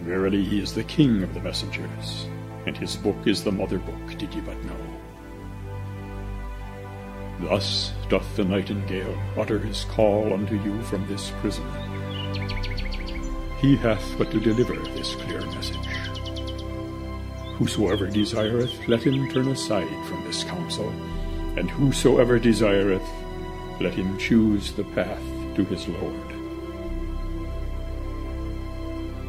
Verily, 0.04 0.44
he 0.44 0.60
is 0.60 0.74
the 0.74 0.84
king 0.84 1.22
of 1.22 1.32
the 1.34 1.40
messengers, 1.40 2.26
and 2.66 2.76
his 2.76 2.96
book 2.96 3.16
is 3.26 3.42
the 3.42 3.50
mother 3.50 3.78
book, 3.78 4.18
did 4.18 4.32
ye 4.34 4.40
but 4.40 4.62
know. 4.64 4.76
Thus 7.40 7.92
doth 8.08 8.36
the 8.36 8.44
nightingale 8.44 9.18
utter 9.36 9.58
his 9.58 9.84
call 9.84 10.32
unto 10.32 10.60
you 10.62 10.82
from 10.82 11.06
this 11.06 11.32
prison. 11.40 11.66
He 13.60 13.76
hath 13.76 14.18
but 14.18 14.30
to 14.30 14.40
deliver 14.40 14.74
this 14.74 15.14
clear 15.14 15.40
message. 15.40 15.88
Whosoever 17.56 18.08
desireth, 18.08 18.88
let 18.88 19.02
him 19.02 19.30
turn 19.30 19.48
aside 19.48 20.06
from 20.06 20.22
this 20.24 20.44
counsel 20.44 20.92
and 21.56 21.70
whosoever 21.70 22.38
desireth, 22.38 23.08
let 23.80 23.94
him 23.94 24.18
choose 24.18 24.72
the 24.72 24.84
path 24.84 25.22
to 25.54 25.64
his 25.64 25.86
Lord. 25.88 26.33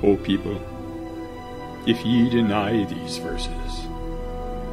O 0.03 0.17
people, 0.17 0.61
if 1.87 2.05
ye 2.05 2.29
deny 2.29 2.83
these 2.83 3.17
verses, 3.17 3.87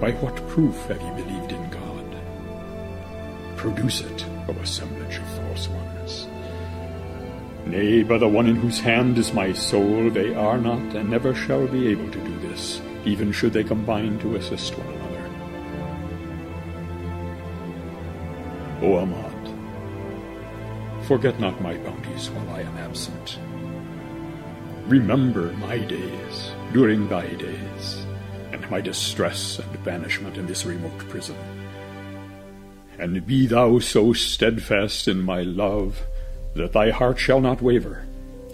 by 0.01 0.11
what 0.21 0.49
proof 0.49 0.75
have 0.87 1.01
ye 1.01 1.11
believed 1.23 1.53
in 1.53 1.71
God? 1.71 2.17
Produce 3.57 4.01
it, 4.01 4.27
O 4.49 4.53
assemblage 4.53 5.19
of 5.19 5.29
false 5.37 5.69
ones. 5.69 6.27
Nay, 7.67 8.03
by 8.03 8.19
the 8.19 8.27
one 8.29 8.49
in 8.49 8.57
whose 8.57 8.81
hand 8.81 9.17
is 9.17 9.33
my 9.33 9.53
soul, 9.53 10.11
they 10.11 10.35
are 10.35 10.59
not 10.59 10.97
and 10.97 11.09
never 11.09 11.33
shall 11.33 11.69
be 11.69 11.87
able 11.87 12.11
to 12.11 12.19
do 12.19 12.39
this, 12.41 12.83
even 13.05 13.31
should 13.31 13.53
they 13.53 13.63
combine 13.63 14.19
to 14.19 14.35
assist 14.35 14.77
one 14.77 14.89
another. 14.89 15.03
O 18.83 18.97
Ahmad, 18.97 19.33
forget 21.07 21.39
not 21.39 21.61
my 21.63 21.77
bounties 21.79 22.31
while 22.31 22.57
I 22.57 22.63
am 22.63 22.77
absent. 22.79 23.39
Remember 24.87 25.53
my 25.55 25.79
days 25.79 26.53
during 26.73 27.09
thy 27.09 27.29
days, 27.35 28.07
and 28.53 28.69
my 28.69 28.81
distress 28.81 29.59
and 29.61 29.85
banishment 29.85 30.37
in 30.37 30.47
this 30.47 30.67
remote 30.67 30.99
prison. 31.09 31.37
And 32.99 33.25
be 33.25 33.47
thou 33.47 33.79
so 33.79 34.13
steadfast 34.13 35.07
in 35.07 35.23
my 35.23 35.43
love 35.43 36.01
that 36.55 36.73
thy 36.73 36.91
heart 36.91 37.19
shall 37.19 37.41
not 37.41 37.63
waver, 37.63 38.07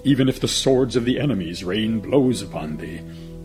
even 0.05 0.29
if 0.29 0.39
the 0.39 0.49
swords 0.49 0.97
of 0.97 1.05
the 1.05 1.19
enemies 1.19 1.65
rain 1.65 1.99
blows 2.01 2.43
upon 2.43 2.77
thee, 2.77 3.01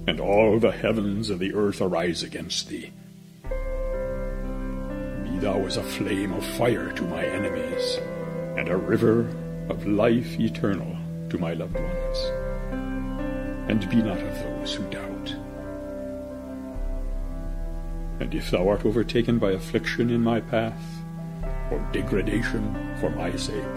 and 0.06 0.20
all 0.20 0.60
the 0.60 0.72
heavens 0.72 1.30
of 1.30 1.40
the 1.40 1.54
earth 1.54 1.82
arise 1.82 2.22
against 2.22 2.68
thee 2.68 2.92
Be 5.24 5.40
thou 5.40 5.66
as 5.66 5.78
a 5.78 5.84
flame 5.84 6.34
of 6.34 6.46
fire 6.46 6.92
to 6.92 7.04
my 7.04 7.26
enemies, 7.26 7.98
and 8.58 8.68
a 8.68 8.76
river 8.76 9.22
of 9.70 9.88
life 9.88 10.38
eternal 10.40 10.98
to 11.30 11.38
my 11.38 11.54
loved 11.54 11.80
ones. 11.80 12.43
And 13.68 13.90
be 13.90 13.98
not 13.98 14.20
of 14.20 14.40
those 14.40 14.74
who 14.74 14.84
doubt. 14.90 15.36
And 18.20 18.34
if 18.34 18.52
thou 18.52 18.68
art 18.68 18.86
overtaken 18.86 19.40
by 19.40 19.52
affliction 19.52 20.10
in 20.10 20.22
my 20.22 20.42
path, 20.42 20.82
or 21.72 21.80
degradation 21.92 22.96
for 23.00 23.10
my 23.10 23.36
sake, 23.36 23.74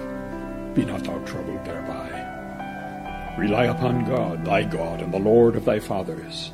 be 0.75 0.85
not 0.85 1.05
thou 1.05 1.19
troubled 1.25 1.65
thereby. 1.65 3.35
Rely 3.39 3.65
upon 3.65 4.05
God, 4.07 4.45
thy 4.45 4.65
God, 4.65 5.01
and 5.01 5.13
the 5.13 5.19
Lord 5.19 5.57
of 5.57 5.65
thy 5.65 5.79
fathers. 5.79 6.53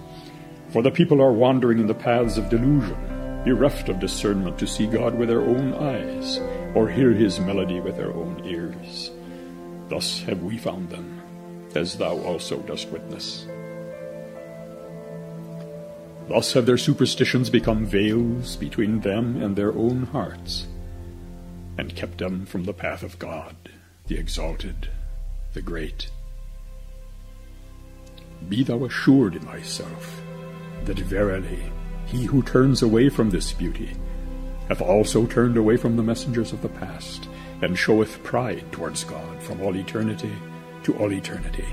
For 0.69 0.83
the 0.83 0.91
people 0.91 1.21
are 1.21 1.33
wandering 1.33 1.79
in 1.79 1.87
the 1.87 1.95
paths 1.95 2.39
of 2.39 2.49
delusion 2.49 3.13
bereft 3.45 3.89
of 3.89 3.99
discernment 3.99 4.59
to 4.59 4.67
see 4.67 4.87
God 4.87 5.17
with 5.17 5.29
their 5.29 5.43
own 5.43 5.75
eyes, 5.75 6.39
or 6.75 6.89
hear 6.89 7.11
his 7.11 7.41
melody 7.41 7.81
with 7.81 7.97
their 7.97 8.13
own 8.13 8.41
ears. 8.45 9.11
Thus 9.89 10.23
have 10.23 10.43
we 10.43 10.59
found 10.59 10.91
them, 10.91 11.12
as 11.77 11.97
thou 11.97 12.19
also 12.19 12.59
dost 12.61 12.89
witness. 12.89 13.47
Thus 16.29 16.53
have 16.53 16.67
their 16.67 16.79
superstitions 16.79 17.51
become 17.51 17.85
veils 17.85 18.57
between 18.57 19.01
them 19.01 19.43
and 19.43 19.57
their 19.57 19.73
own 19.73 20.05
hearts, 20.05 20.67
and 21.79 21.97
kept 21.97 22.19
them 22.19 22.47
from 22.47 22.65
the 22.65 22.73
path 22.73 23.03
of 23.03 23.19
God, 23.19 23.57
the 24.07 24.17
exalted, 24.19 24.89
the 25.53 25.63
great. 25.63 26.11
Be 28.49 28.63
thou 28.63 28.85
assured 28.85 29.35
in 29.35 29.43
thyself 29.43 30.23
that 30.85 30.99
verily 30.99 31.73
he 32.07 32.25
who 32.25 32.43
turns 32.43 32.83
away 32.83 33.09
from 33.09 33.31
this 33.31 33.53
beauty 33.53 33.97
hath 34.69 34.81
also 34.81 35.27
turned 35.27 35.57
away 35.57 35.77
from 35.77 35.97
the 35.97 36.03
messengers 36.03 36.53
of 36.53 36.63
the 36.63 36.69
past, 36.69 37.29
and 37.63 37.79
showeth 37.79 38.23
pride 38.23 38.65
towards 38.73 39.05
God 39.05 39.43
from 39.43 39.61
all 39.61 39.77
eternity 39.77 40.33
to 40.85 40.97
all 40.99 41.13
eternity. 41.13 41.67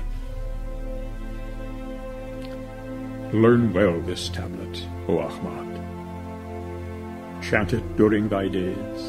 Learn 3.32 3.72
well 3.72 4.00
this 4.00 4.28
tablet, 4.28 4.84
O 5.08 5.18
Ahmad. 5.18 5.68
Chant 7.42 7.72
it 7.72 7.96
during 7.96 8.28
thy 8.28 8.48
days, 8.48 9.08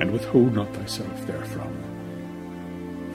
and 0.00 0.12
withhold 0.12 0.54
not 0.54 0.72
thyself 0.74 1.26
therefrom. 1.26 1.74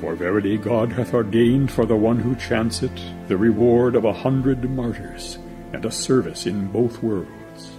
For 0.01 0.15
verily 0.15 0.57
God 0.57 0.91
hath 0.91 1.13
ordained 1.13 1.71
for 1.71 1.86
the 1.86 1.95
one 1.95 2.19
who 2.19 2.36
chants 2.36 2.84
it 2.84 2.99
the 3.27 3.38
reward 3.38 3.95
of 3.95 4.03
a 4.03 4.13
hundred 4.13 4.69
martyrs, 4.69 5.38
and 5.73 5.86
a 5.86 5.91
service 5.91 6.45
in 6.45 6.67
both 6.67 7.01
worlds. 7.01 7.71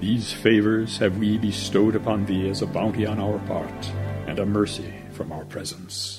These 0.00 0.32
favors 0.32 0.98
have 0.98 1.18
we 1.18 1.36
bestowed 1.36 1.94
upon 1.96 2.24
thee 2.24 2.48
as 2.48 2.62
a 2.62 2.66
bounty 2.66 3.04
on 3.04 3.18
our 3.18 3.38
part, 3.40 3.92
and 4.26 4.38
a 4.38 4.46
mercy 4.46 4.94
from 5.10 5.32
our 5.32 5.44
presence, 5.44 6.17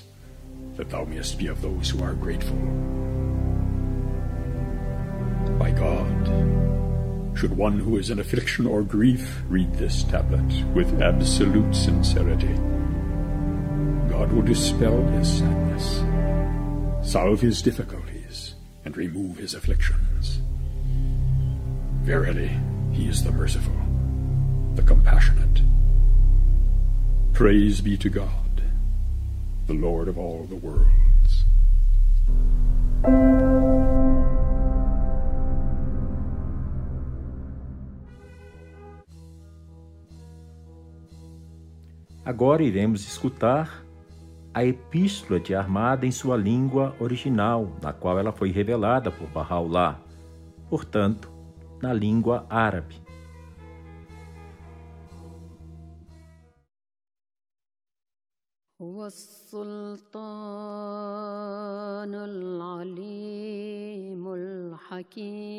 that 0.80 0.90
thou 0.90 1.04
mayest 1.04 1.38
be 1.38 1.48
of 1.48 1.62
those 1.62 1.90
who 1.90 2.02
are 2.02 2.14
grateful. 2.14 2.56
By 5.58 5.72
God, 5.72 7.38
should 7.38 7.58
one 7.58 7.78
who 7.78 7.98
is 7.98 8.10
in 8.10 8.20
affliction 8.20 8.66
or 8.66 8.82
grief 8.82 9.42
read 9.50 9.74
this 9.74 10.04
tablet 10.04 10.64
with 10.74 11.02
absolute 11.02 11.76
sincerity, 11.76 12.54
God 14.10 14.32
will 14.32 14.42
dispel 14.42 15.06
his 15.08 15.40
sadness, 15.40 17.12
solve 17.12 17.42
his 17.42 17.62
difficulties, 17.62 18.56
and 18.86 18.96
remove 18.96 19.38
his 19.38 19.56
afflictions. 19.56 20.40
Verily, 22.04 22.52
he 22.94 23.10
is 23.10 23.22
the 23.22 23.34
merciful, 23.34 23.76
the 24.76 24.84
compassionate. 24.84 25.62
Praise 27.34 27.82
be 27.82 27.98
to 27.98 28.10
God, 28.10 28.39
the 29.70 29.76
Lord 29.76 30.10
of 30.10 30.18
all 30.18 30.48
the 30.48 30.56
worlds. 30.56 31.46
Agora 42.26 42.64
iremos 42.64 43.08
escutar 43.08 43.86
a 44.54 44.66
Epístola 44.66 45.40
de 45.40 45.54
Armada 45.54 46.06
em 46.06 46.12
sua 46.12 46.36
língua 46.36 46.96
original, 47.00 47.72
na 47.82 47.94
qual 47.94 48.18
ela 48.18 48.32
foi 48.32 48.52
revelada 48.52 49.12
por 49.12 49.28
Bahá'u'lláh, 49.30 50.00
portanto, 50.68 51.32
na 51.80 51.94
língua 51.94 52.46
árabe. 52.50 52.96
هو 58.82 59.10
السلطان 59.50 60.14
العليم 62.14 63.54
الحكيم. 64.34 65.50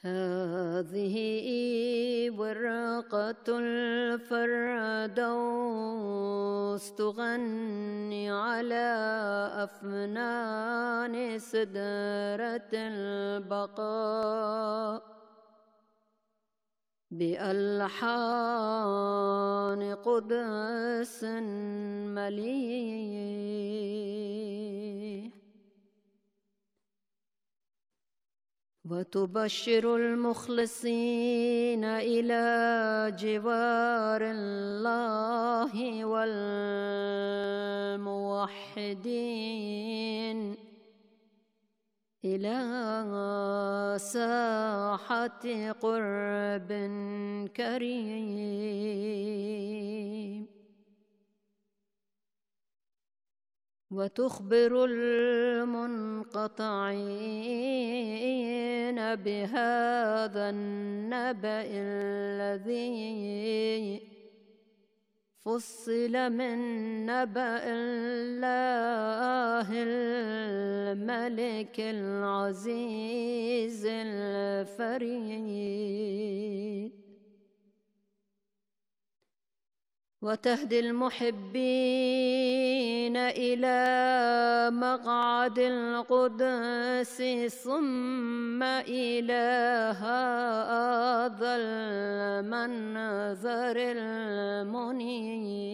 هذه 0.00 1.16
ورقة 2.36 3.46
الفردوس 3.48 4.84
تغني 6.94 8.30
على 8.30 8.88
أفنان 9.64 11.38
سدرة 11.38 12.70
البقاء. 13.32 14.34
بألحان 17.18 17.94
قدس 19.94 21.24
مليح. 22.14 23.44
وتبشر 28.90 29.96
المخلصين 29.96 31.84
إلى 31.84 33.16
جوار 33.18 34.22
الله 34.30 36.04
والموحدين. 36.04 36.64
إلى 42.24 42.58
ساحة 43.98 45.72
قرب 45.72 46.70
كريم. 47.56 49.24
وتخبر 53.94 54.84
المنقطعين 54.84 56.14
بهذا 59.14 60.50
النبأ 60.50 61.64
الذي 61.70 62.94
فصل 65.44 66.32
من 66.32 66.56
نبأ 67.06 67.64
الله 67.68 69.68
الملك 69.72 71.80
العزيز 71.80 73.86
الفريد. 73.86 75.04
وتهدي 80.24 80.80
المحبين 80.80 81.44
إلى 83.16 84.70
مقعد 84.72 85.58
القدس 85.58 87.22
ثم 87.64 88.62
إلى 88.62 89.44
هذا 90.00 91.56
المنظر 91.60 92.84
المنير. 94.56 95.64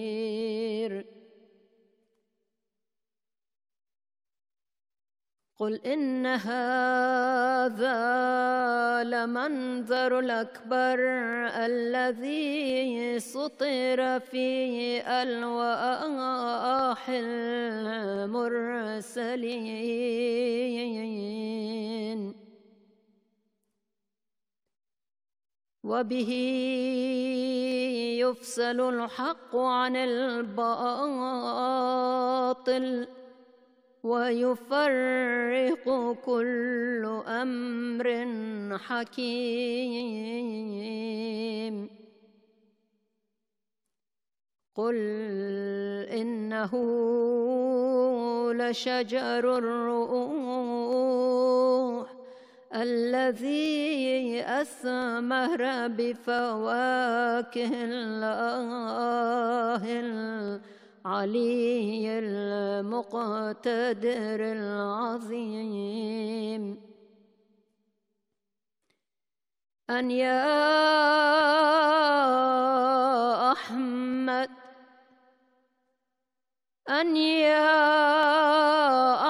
قل 5.60 5.80
إن 5.86 6.26
هذا 6.26 7.90
لمنظر 9.04 10.18
الأكبر 10.18 10.98
الذي 11.68 13.18
سطر 13.20 14.20
في 14.20 15.00
ألواح 15.22 17.08
المرسلين 17.08 18.40
وبه 25.84 26.30
يفصل 28.20 28.80
الحق 28.94 29.56
عن 29.56 29.96
الباطل 29.96 30.60
ويفرق 34.04 35.86
كل 36.24 37.22
أمر 37.26 38.28
حكيم. 38.78 40.20
قل 44.74 44.96
إنه 46.08 46.72
لشجر 48.52 49.58
الروح 49.58 51.00
الذي 52.74 54.42
أثمر 54.46 55.88
بفواكه 55.88 57.72
الله 57.84 59.82
العلي 61.06 62.18
المقتدر 62.18 63.60
العظيم. 64.52 65.82
أن 69.90 70.10
يا 70.10 70.52
أحمد 73.52 74.50
أن 76.90 77.16
يا 77.16 77.72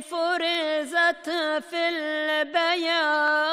فرزت 0.00 1.30
في 1.70 1.88
البيان. 1.88 3.46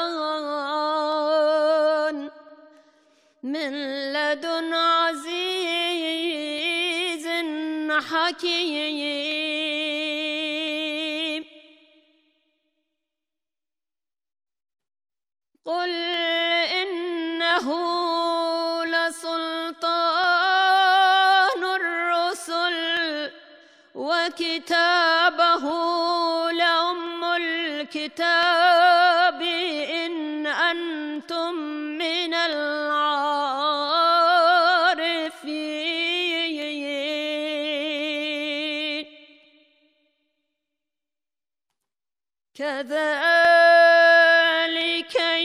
من 3.42 3.72
لدن 4.12 4.74
عزيز 4.74 6.04
حكيم. 8.12 9.44
قل 15.64 15.90
إنه 16.82 17.68
لسلطان 18.84 20.04
الرسل 21.64 22.76
وكتابه 23.94 25.93
من 32.04 32.34
العارفين. 32.34 32.84
كذلك 42.54 43.24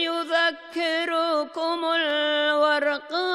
يذكركم 0.06 1.84
الورقاء 1.96 3.26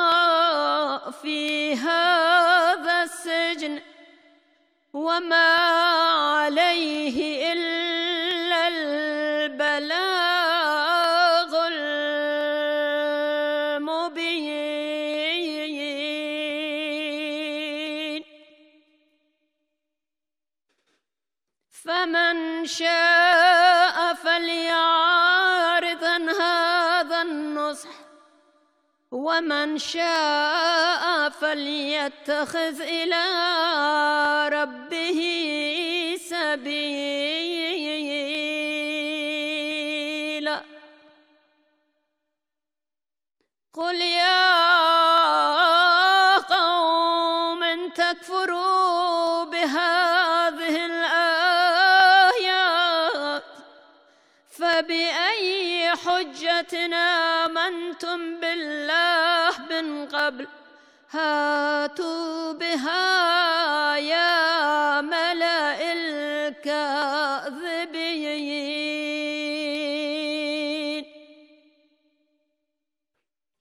في 1.11 1.73
هذا 1.75 3.03
السجن 3.03 3.81
وما 4.93 5.55
عليه 6.37 7.53
إلا 7.53 7.74
ومن 29.25 29.77
شاء 29.77 31.29
فليتخذ 31.29 32.81
إلى 32.81 33.25
ربه 34.53 35.19
سبيلا. 36.29 37.34
حجة 56.85 56.93
آمنتم 56.93 58.39
بالله 58.39 59.51
من 59.69 60.05
قبل. 60.05 60.47
هاتوا 61.11 62.53
بها 62.53 63.97
يا 63.97 65.01
ملأ 65.01 65.93
الكاذبين. 65.93 67.05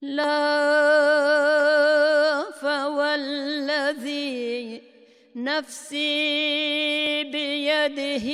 لا 0.02 0.44
فوالذي 2.60 4.24
نفسي 5.36 7.24
بيده 7.24 8.26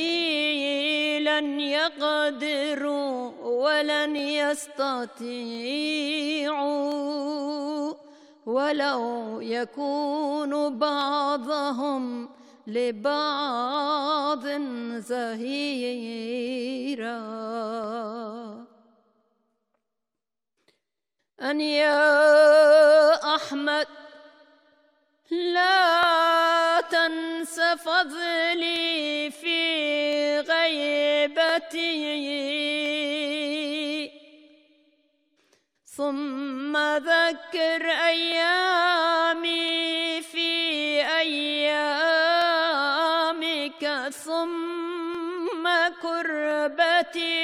لن 1.20 1.60
يقدروا. 1.60 3.39
ولن 3.60 4.16
يستطيعوا 4.16 5.20
ولو 8.46 9.40
يكون 9.40 10.78
بعضهم 10.78 12.28
لبعض 12.66 14.46
زهيرا. 14.96 15.60
أن 21.40 21.60
يا 21.60 23.34
أحمد 23.36 23.86
لا 25.30 26.80
تنس 26.80 27.60
فضلي 27.60 29.30
في 29.30 30.40
غيبتي. 30.40 32.00
ثم 36.00 36.76
ذكر 36.96 37.82
أيامي 38.08 39.60
في 40.22 40.52
أيامك 41.20 42.12
ثم 44.24 45.68
كربتي 46.02 47.38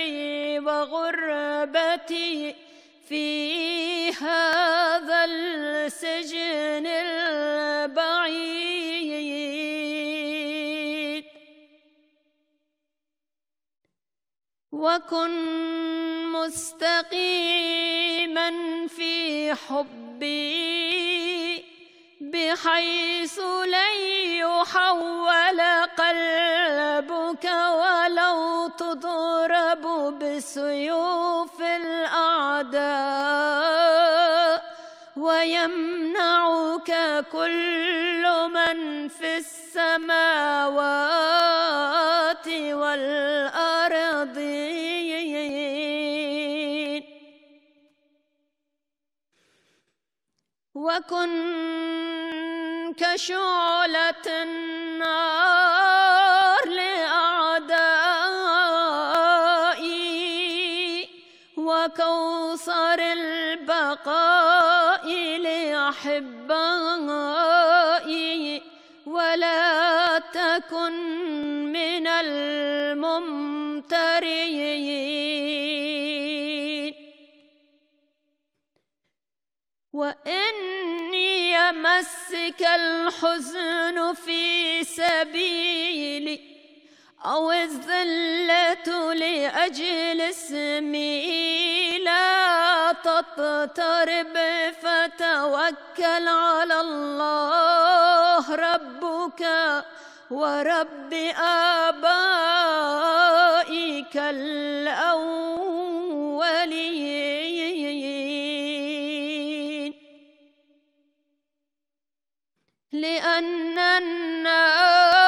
وغربتي 0.59 2.55
في 3.09 4.11
هذا 4.13 5.25
السجن 5.25 6.87
البعيد. 6.87 8.76
وكن 14.77 15.33
مستقيما 16.33 17.71
في 18.89 19.55
حبي 19.55 20.57
بحيث 22.21 23.41
لن 23.67 23.97
يحول 24.37 25.61
قلبك 25.99 27.45
ولو 27.81 28.69
تضرب 28.79 29.85
بسيوف 30.19 31.63
الأعداء 31.63 32.87
ويمنعك 35.17 36.91
كل 37.33 38.25
من 38.53 39.09
في 39.09 39.37
السماوات 39.77 40.97
والأرضين. 42.49 43.47
وكن 50.75 51.33
كشعلة 52.97 54.27
النار 54.43 55.77
لأعدائي 56.69 57.77
وكوثر 61.57 62.99
البقاء 63.13 65.07
لأحبائي. 65.39 66.67
ولا 69.37 70.19
تكن 70.19 70.93
من 71.73 72.07
الممترين. 72.07 73.37
وإني 79.93 81.53
يمسك 81.53 82.63
الحزن 82.63 84.15
في 84.15 84.85
سبيلي. 84.85 86.56
أو 87.27 87.53
الذلة 87.53 89.15
لأجل 89.15 90.21
اسمي 90.21 91.99
لا 91.99 92.93
تضطرب 92.93 94.39
فتوكل 94.83 96.29
على 96.29 96.81
الله 96.81 98.55
ربك 98.55 99.43
ورب 100.31 101.15
آبائك 101.89 102.47
الأولين. 104.17 105.47
لأن 112.93 113.79
الناس 113.79 115.26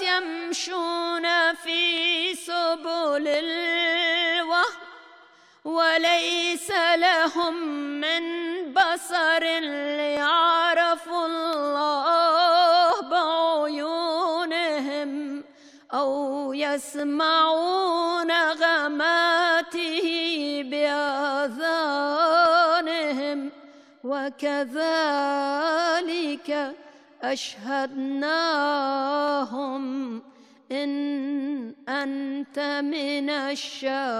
يمشون 0.00 1.54
في 1.54 2.34
سبل 2.34 3.28
الوهم 3.28 4.64
وليس 5.64 6.70
لهم 6.94 7.54
من 8.00 8.22
بصر 8.72 9.42
ليعرفوا 9.60 11.26
الله 11.26 13.00
بعيونهم 13.10 14.48
أو 15.94 16.52
يسمعون 16.54 17.98
نغماته 18.58 20.06
بآذانهم 20.70 22.08
وكذلك 24.04 24.88
أشهدناهم 27.22 28.48
إن 30.72 31.74
أنت 31.88 32.58
من 32.84 33.30
الشاهدين. 33.30 34.18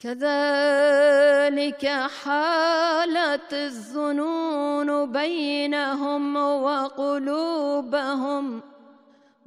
كذلك 0.00 1.86
حالت 2.22 3.52
الظنون 3.52 5.12
بينهم 5.12 6.36
وقلوبهم 6.36 7.82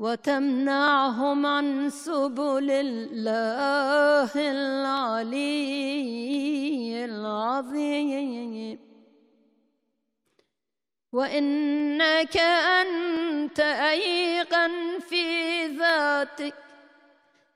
وتمنعهم 0.03 1.45
عن 1.45 1.89
سبل 1.89 2.67
الله 2.71 4.31
العلي 4.35 5.55
العظيم. 7.05 8.79
وإنك 11.13 12.37
أنت 12.81 13.59
أيقن 13.59 14.99
في 15.09 15.67
ذاتك 15.67 16.55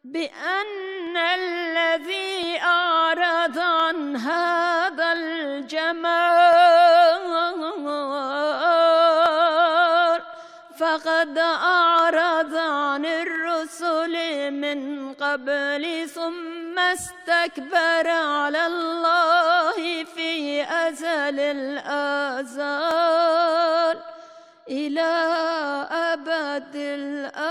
بأن 0.04 1.18
الذي 1.18 2.60
أعرض 2.62 3.60
عن 3.60 4.16
هذا 4.16 5.14
الجمال 5.14 6.57
فقد 10.98 11.38
أعرض 11.38 12.56
عن 12.56 13.06
الرسل 13.06 14.16
من 14.52 15.14
قبل 15.14 16.10
ثم 16.10 16.80
استكبر 16.80 18.10
على 18.10 18.66
الله 18.66 20.04
في 20.04 20.64
أزل 20.64 21.40
الآزال 21.40 22.78
إلى 24.70 25.02
أبد 25.92 26.76
الآبدين 26.76 27.48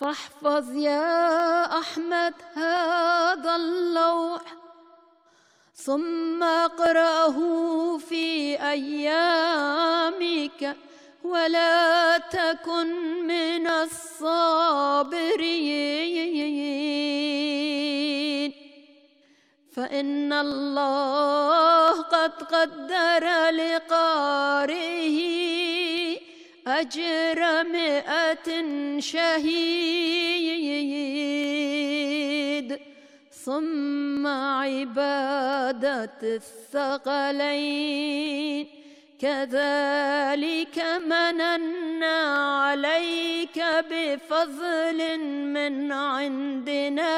فاحفظ 0.00 0.76
يا 0.76 1.78
أحمد 1.78 2.34
هذا 2.54 3.56
اللوح 3.56 4.42
ثم 5.74 6.42
اقرأه 6.42 7.38
في 7.98 8.56
أيامك 8.70 9.96
ولا 11.24 12.18
تكن 12.18 12.86
من 13.26 13.66
الصابرين. 13.66 15.14
فإن 19.76 20.32
الله 20.32 22.02
قد 22.02 22.42
قدر 22.42 23.50
لقارئه 23.50 25.18
أجر 26.66 27.64
مئة 27.64 28.48
شهيد. 28.98 29.88
ثم 33.44 34.26
عبادة 34.26 36.18
الثقلين. 36.74 38.66
كذلك 39.20 40.78
مننا 41.06 42.16
عليك 42.64 43.64
بفضل 43.90 45.18
من 45.54 45.92
عندنا. 45.92 47.14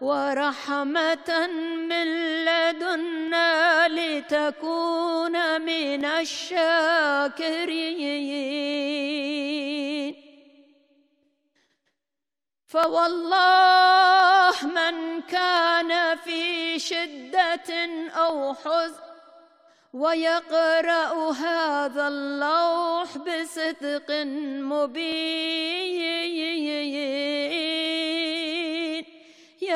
ورحمة 0.00 1.46
من 1.90 2.08
لدنا 2.44 3.88
لتكون 3.88 5.60
من 5.60 6.04
الشاكرين. 6.04 7.60
فوالله 12.66 14.54
من 14.62 15.20
كان 15.22 16.16
في 16.16 16.78
شدة 16.78 17.70
أو 18.16 18.54
حزن 18.54 19.10
ويقرأ 19.92 21.32
هذا 21.32 22.08
اللوح 22.08 23.18
بصدق 23.18 24.10
مبين. 24.70 26.59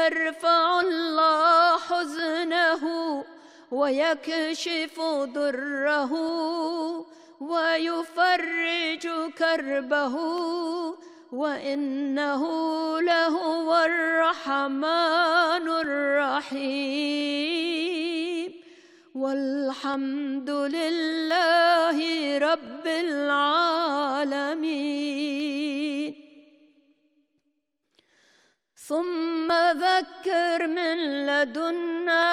يرفع 0.04 0.80
الله 0.80 1.78
حزنه 1.78 2.84
ويكشف 3.70 5.00
ضره 5.24 6.12
ويفرج 7.40 9.04
كربه 9.38 10.16
وإنه 11.32 12.42
لهو 13.00 13.84
الرحمن 13.84 15.68
الرحيم. 15.68 17.24
والحمد 19.14 20.50
لله 20.50 21.98
رب 22.38 22.86
العالمين. 22.86 23.44
ثم 28.88 29.52
ذكر 29.72 30.66
من 30.66 31.26
لدنا 31.26 32.24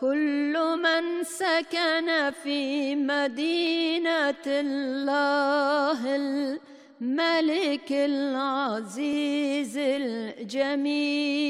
كل 0.00 0.54
من 0.82 1.24
سكن 1.24 2.32
في 2.42 2.96
مدينة 2.96 4.46
الله 4.46 6.16
الملك 6.16 7.92
العزيز 7.92 9.78
الجميل. 9.78 11.42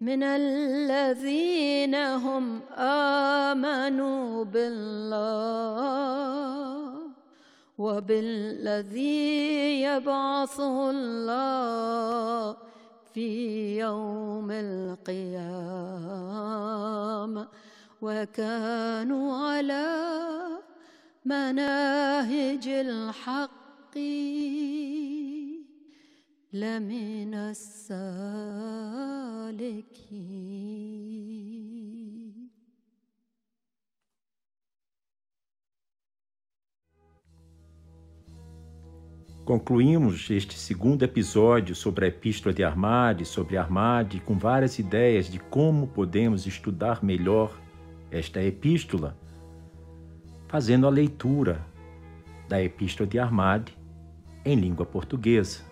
من 0.00 0.22
الذين 0.22 1.94
هم 1.94 2.60
آمنوا 2.78 4.44
بالله 4.44 6.35
وبالذي 7.78 9.82
يبعثه 9.82 10.90
الله 10.90 12.56
في 13.14 13.78
يوم 13.78 14.50
القيامة. 14.50 15.06
وكانوا 18.02 19.36
على 19.36 19.86
مناهج 21.24 22.68
الحق 22.68 23.98
لمن 26.52 27.34
السالكين. 27.34 28.36
Concluímos 39.46 40.28
este 40.28 40.58
segundo 40.58 41.04
episódio 41.04 41.72
sobre 41.72 42.06
a 42.06 42.08
Epístola 42.08 42.52
de 42.52 42.64
Armade, 42.64 43.24
sobre 43.24 43.56
Armade, 43.56 44.18
com 44.18 44.36
várias 44.36 44.76
ideias 44.80 45.30
de 45.30 45.38
como 45.38 45.86
podemos 45.86 46.48
estudar 46.48 47.04
melhor 47.04 47.56
esta 48.10 48.42
epístola, 48.42 49.16
fazendo 50.48 50.84
a 50.84 50.90
leitura 50.90 51.64
da 52.48 52.60
Epístola 52.60 53.08
de 53.08 53.20
Armade 53.20 53.78
em 54.44 54.56
língua 54.56 54.84
portuguesa. 54.84 55.64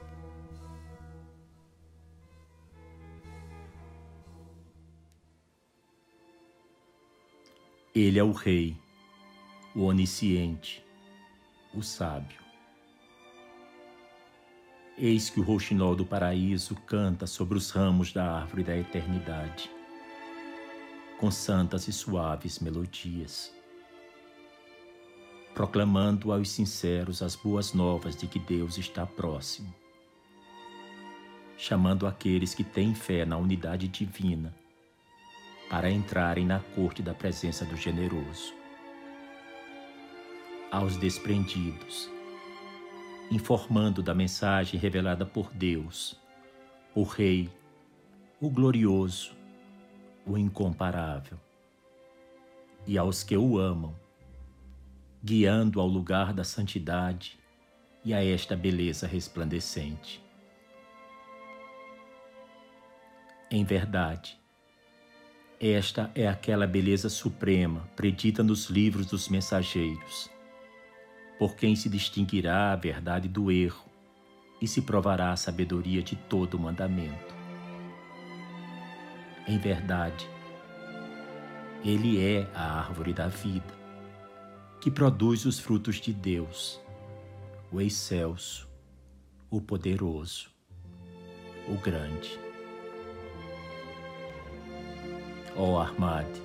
Ele 7.92 8.20
é 8.20 8.22
o 8.22 8.30
Rei, 8.30 8.76
o 9.74 9.82
Onisciente, 9.82 10.86
o 11.74 11.82
Sábio. 11.82 12.43
Eis 14.96 15.28
que 15.28 15.40
o 15.40 15.42
rouxinol 15.42 15.96
do 15.96 16.06
paraíso 16.06 16.76
canta 16.86 17.26
sobre 17.26 17.58
os 17.58 17.70
ramos 17.70 18.12
da 18.12 18.30
árvore 18.30 18.62
da 18.62 18.76
eternidade, 18.76 19.68
com 21.18 21.32
santas 21.32 21.88
e 21.88 21.92
suaves 21.92 22.60
melodias, 22.60 23.52
proclamando 25.52 26.32
aos 26.32 26.48
sinceros 26.48 27.22
as 27.22 27.34
boas 27.34 27.72
novas 27.72 28.14
de 28.14 28.28
que 28.28 28.38
Deus 28.38 28.78
está 28.78 29.04
próximo, 29.04 29.74
chamando 31.56 32.06
aqueles 32.06 32.54
que 32.54 32.62
têm 32.62 32.94
fé 32.94 33.24
na 33.24 33.36
unidade 33.36 33.88
divina 33.88 34.54
para 35.68 35.90
entrarem 35.90 36.46
na 36.46 36.60
corte 36.60 37.02
da 37.02 37.12
presença 37.12 37.64
do 37.64 37.76
generoso. 37.76 38.54
Aos 40.70 40.96
desprendidos, 40.96 42.13
informando 43.30 44.02
da 44.02 44.14
mensagem 44.14 44.78
revelada 44.78 45.24
por 45.24 45.52
Deus, 45.52 46.20
o 46.94 47.02
Rei, 47.02 47.50
o 48.40 48.50
glorioso, 48.50 49.34
o 50.26 50.36
incomparável, 50.36 51.38
e 52.86 52.98
aos 52.98 53.22
que 53.22 53.36
o 53.36 53.58
amam, 53.58 53.94
guiando 55.22 55.80
ao 55.80 55.86
lugar 55.86 56.32
da 56.32 56.44
santidade 56.44 57.38
e 58.04 58.12
a 58.12 58.22
esta 58.22 58.54
beleza 58.54 59.06
resplandecente. 59.06 60.22
Em 63.50 63.64
verdade, 63.64 64.38
esta 65.58 66.10
é 66.14 66.28
aquela 66.28 66.66
beleza 66.66 67.08
suprema 67.08 67.88
predita 67.96 68.42
nos 68.42 68.66
livros 68.66 69.06
dos 69.06 69.28
mensageiros 69.28 70.33
por 71.38 71.56
quem 71.56 71.74
se 71.74 71.88
distinguirá 71.88 72.72
a 72.72 72.76
verdade 72.76 73.28
do 73.28 73.50
erro 73.50 73.84
e 74.60 74.68
se 74.68 74.82
provará 74.82 75.32
a 75.32 75.36
sabedoria 75.36 76.02
de 76.02 76.16
todo 76.16 76.58
mandamento. 76.58 77.34
Em 79.46 79.58
verdade, 79.58 80.28
ele 81.84 82.18
é 82.18 82.48
a 82.54 82.78
árvore 82.78 83.12
da 83.12 83.28
vida, 83.28 83.74
que 84.80 84.90
produz 84.90 85.44
os 85.44 85.58
frutos 85.58 85.96
de 85.96 86.12
Deus, 86.14 86.80
o 87.70 87.80
excelso, 87.80 88.66
o 89.50 89.60
poderoso, 89.60 90.48
o 91.68 91.74
grande. 91.74 92.38
Ó 95.56 95.72
oh, 95.72 95.78
Armade, 95.78 96.42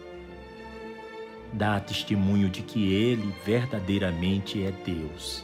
dá 1.53 1.80
testemunho 1.80 2.49
de 2.49 2.61
que 2.61 2.93
Ele 2.93 3.34
verdadeiramente 3.45 4.63
é 4.63 4.71
Deus 4.71 5.43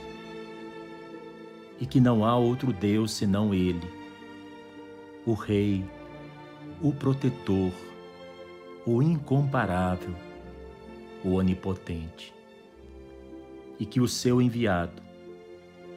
e 1.80 1.86
que 1.86 1.99
não 1.99 2.23
há 2.23 2.36
outro 2.36 2.72
Deus 2.72 3.11
senão 3.11 3.53
Ele, 3.53 3.88
o 5.26 5.34
Rei, 5.34 5.84
o 6.82 6.94
Protetor, 6.94 7.72
o 8.86 9.02
Incomparável, 9.02 10.15
o 11.23 11.34
Onipotente, 11.34 12.34
e 13.80 13.86
que 13.86 13.99
o 13.99 14.07
seu 14.07 14.41
enviado, 14.41 15.02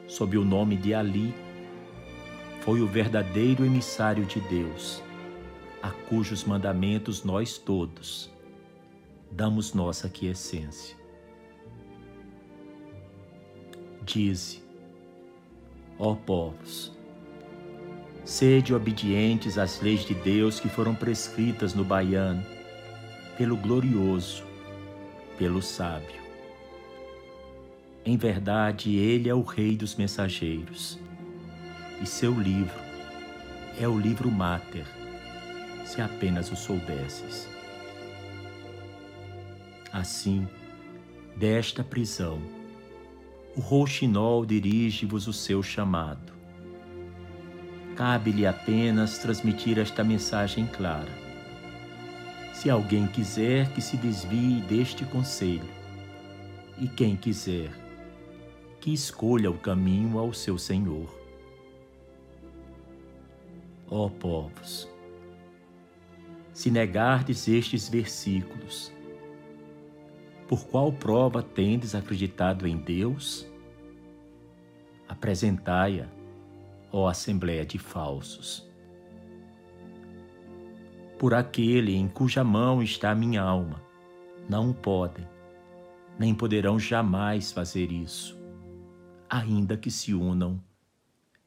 sob 0.07 0.37
o 0.37 0.43
nome 0.43 0.75
de 0.75 0.93
Ali, 0.93 1.33
foi 2.61 2.81
o 2.81 2.87
verdadeiro 2.87 3.65
emissário 3.65 4.25
de 4.25 4.41
Deus, 4.41 5.01
a 5.81 5.91
cujos 5.91 6.43
mandamentos 6.43 7.23
nós 7.23 7.57
todos, 7.57 8.29
damos 9.31 9.73
nossa 9.73 10.07
aquiescência. 10.07 10.97
Dize, 14.03 14.63
ó 15.97 16.15
povos, 16.15 16.91
sede 18.25 18.73
obedientes 18.73 19.57
às 19.57 19.81
leis 19.81 20.05
de 20.05 20.15
Deus 20.15 20.59
que 20.59 20.69
foram 20.69 20.95
prescritas 20.95 21.73
no 21.73 21.83
Baiano, 21.83 22.43
pelo 23.37 23.55
glorioso, 23.55 24.43
pelo 25.37 25.61
sábio. 25.61 26.19
Em 28.05 28.17
verdade, 28.17 28.95
ele 28.95 29.29
é 29.29 29.35
o 29.35 29.41
rei 29.41 29.77
dos 29.77 29.95
mensageiros, 29.95 30.97
e 32.01 32.05
seu 32.05 32.33
livro 32.33 32.79
é 33.79 33.87
o 33.87 33.97
livro 33.97 34.31
máter, 34.31 34.85
se 35.85 36.01
apenas 36.01 36.51
o 36.51 36.55
soubesses. 36.55 37.47
Assim, 39.91 40.47
desta 41.35 41.83
prisão, 41.83 42.39
o 43.55 43.59
rouxinol 43.59 44.45
dirige-vos 44.45 45.27
o 45.27 45.33
seu 45.33 45.63
chamado. 45.63 46.31
Cabe-lhe 47.95 48.45
apenas 48.45 49.17
transmitir 49.17 49.79
esta 49.79 50.03
mensagem 50.03 50.67
clara. 50.67 51.11
Se 52.53 52.69
alguém 52.69 53.07
quiser 53.07 53.71
que 53.73 53.81
se 53.81 53.97
desvie 53.97 54.61
deste 54.61 55.03
conselho, 55.05 55.67
e 56.77 56.87
quem 56.87 57.15
quiser, 57.15 57.71
que 58.79 58.93
escolha 58.93 59.49
o 59.49 59.57
caminho 59.57 60.17
ao 60.19 60.33
seu 60.33 60.57
Senhor. 60.57 61.17
Ó 63.89 64.07
povos, 64.07 64.87
se 66.53 66.69
negardes 66.69 67.47
estes 67.47 67.89
versículos, 67.89 68.93
por 70.49 70.65
qual 70.65 70.91
prova 70.91 71.43
tendes 71.43 71.93
acreditado 71.93 72.65
em 72.65 72.75
Deus? 72.75 73.47
Apresentai-a, 75.07 76.07
ó 76.91 77.07
Assembleia 77.07 77.63
de 77.63 77.77
Falsos. 77.77 78.67
Por 81.19 81.35
aquele 81.35 81.95
em 81.95 82.07
cuja 82.07 82.43
mão 82.43 82.81
está 82.81 83.13
minha 83.13 83.43
alma, 83.43 83.79
não 84.49 84.73
podem, 84.73 85.27
nem 86.17 86.33
poderão 86.33 86.79
jamais 86.79 87.51
fazer 87.51 87.91
isso, 87.91 88.35
ainda 89.29 89.77
que 89.77 89.91
se 89.91 90.15
unam 90.15 90.59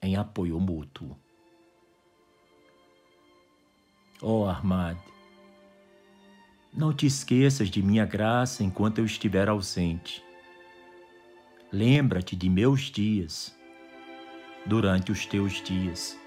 em 0.01 0.15
apoio 0.15 0.61
mútuo. 0.61 1.17
Ó 4.23 4.47
Armade, 4.49 5.01
Não 6.75 6.91
te 6.91 7.05
esqueças 7.05 7.69
de 7.69 7.83
minha 7.83 8.07
graça 8.07 8.65
enquanto 8.65 8.97
eu 8.97 9.05
estiver 9.05 9.47
ausente. 9.47 10.25
Lembra-te 11.71 12.35
de 12.35 12.49
meus 12.49 12.91
dias 12.91 13.55
durante 14.65 15.13
os 15.13 15.27
teus 15.27 15.63
dias 15.63 16.19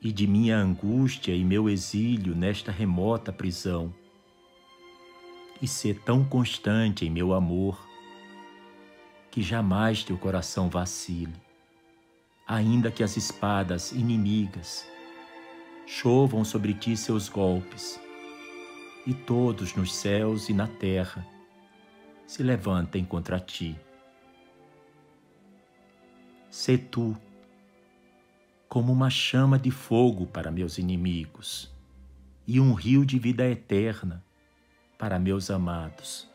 e 0.00 0.12
de 0.12 0.24
minha 0.28 0.56
angústia 0.56 1.34
e 1.34 1.42
meu 1.42 1.68
exílio 1.68 2.36
nesta 2.36 2.70
remota 2.70 3.32
prisão. 3.32 3.92
E 5.60 5.66
ser 5.66 6.00
tão 6.02 6.22
constante 6.22 7.04
em 7.04 7.10
meu 7.10 7.32
amor 7.34 7.84
que 9.32 9.42
jamais 9.42 10.04
teu 10.04 10.16
coração 10.16 10.70
vacile, 10.70 11.34
ainda 12.46 12.92
que 12.92 13.02
as 13.02 13.16
espadas 13.16 13.90
inimigas 13.90 14.86
chovam 15.86 16.44
sobre 16.44 16.72
ti 16.72 16.96
seus 16.96 17.28
golpes, 17.28 17.98
e 19.06 19.14
todos 19.14 19.74
nos 19.76 19.94
céus 19.94 20.48
e 20.48 20.52
na 20.52 20.66
terra 20.66 21.24
se 22.26 22.42
levantem 22.42 23.04
contra 23.04 23.38
ti. 23.38 23.78
Sê 26.50 26.76
tu 26.76 27.16
como 28.68 28.92
uma 28.92 29.08
chama 29.08 29.58
de 29.58 29.70
fogo 29.70 30.26
para 30.26 30.50
meus 30.50 30.76
inimigos 30.76 31.72
e 32.46 32.58
um 32.58 32.74
rio 32.74 33.06
de 33.06 33.18
vida 33.18 33.46
eterna 33.48 34.24
para 34.98 35.18
meus 35.18 35.50
amados. 35.50 36.28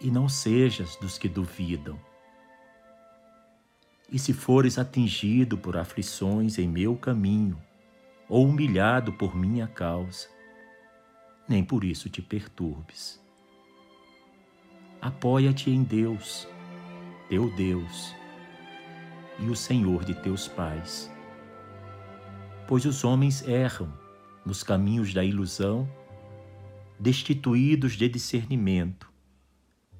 E 0.00 0.10
não 0.10 0.28
sejas 0.28 0.96
dos 0.96 1.18
que 1.18 1.28
duvidam. 1.28 1.98
E 4.10 4.18
se 4.18 4.32
fores 4.32 4.78
atingido 4.78 5.58
por 5.58 5.76
aflições 5.76 6.58
em 6.58 6.68
meu 6.68 6.96
caminho, 6.96 7.60
ou 8.28 8.46
humilhado 8.46 9.12
por 9.12 9.34
minha 9.34 9.66
causa, 9.66 10.28
nem 11.48 11.62
por 11.62 11.84
isso 11.84 12.08
te 12.08 12.20
perturbes. 12.20 13.20
Apoia-te 15.00 15.70
em 15.70 15.82
Deus, 15.82 16.48
teu 17.28 17.54
Deus, 17.54 18.14
e 19.38 19.48
o 19.48 19.54
Senhor 19.54 20.04
de 20.04 20.14
teus 20.14 20.48
pais. 20.48 21.10
Pois 22.66 22.84
os 22.84 23.04
homens 23.04 23.46
erram 23.46 23.92
nos 24.44 24.62
caminhos 24.62 25.12
da 25.12 25.24
ilusão, 25.24 25.88
destituídos 26.98 27.92
de 27.92 28.08
discernimento, 28.08 29.10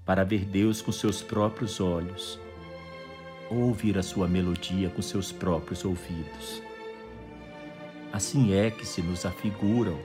para 0.04 0.24
ver 0.24 0.44
Deus 0.44 0.80
com 0.80 0.92
seus 0.92 1.22
próprios 1.22 1.80
olhos, 1.80 2.38
ou 3.50 3.58
ouvir 3.58 3.98
a 3.98 4.02
sua 4.02 4.26
melodia 4.26 4.88
com 4.90 5.02
seus 5.02 5.30
próprios 5.30 5.84
ouvidos. 5.84 6.62
Assim 8.12 8.54
é 8.54 8.70
que 8.70 8.86
se 8.86 9.02
nos 9.02 9.26
afiguram, 9.26 10.00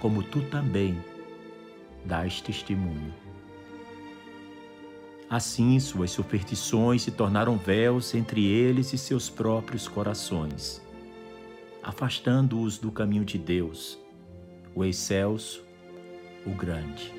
como 0.00 0.22
tu 0.22 0.42
também 0.42 0.98
dás 2.04 2.40
testemunho. 2.40 3.14
Assim, 5.28 5.78
suas 5.78 6.10
superstições 6.10 7.02
se 7.02 7.12
tornaram 7.12 7.56
véus 7.56 8.14
entre 8.14 8.44
eles 8.44 8.92
e 8.92 8.98
seus 8.98 9.30
próprios 9.30 9.86
corações, 9.86 10.82
afastando-os 11.82 12.78
do 12.78 12.90
caminho 12.90 13.24
de 13.24 13.38
Deus, 13.38 13.96
o 14.74 14.84
excelso, 14.84 15.62
o 16.44 16.50
grande. 16.50 17.12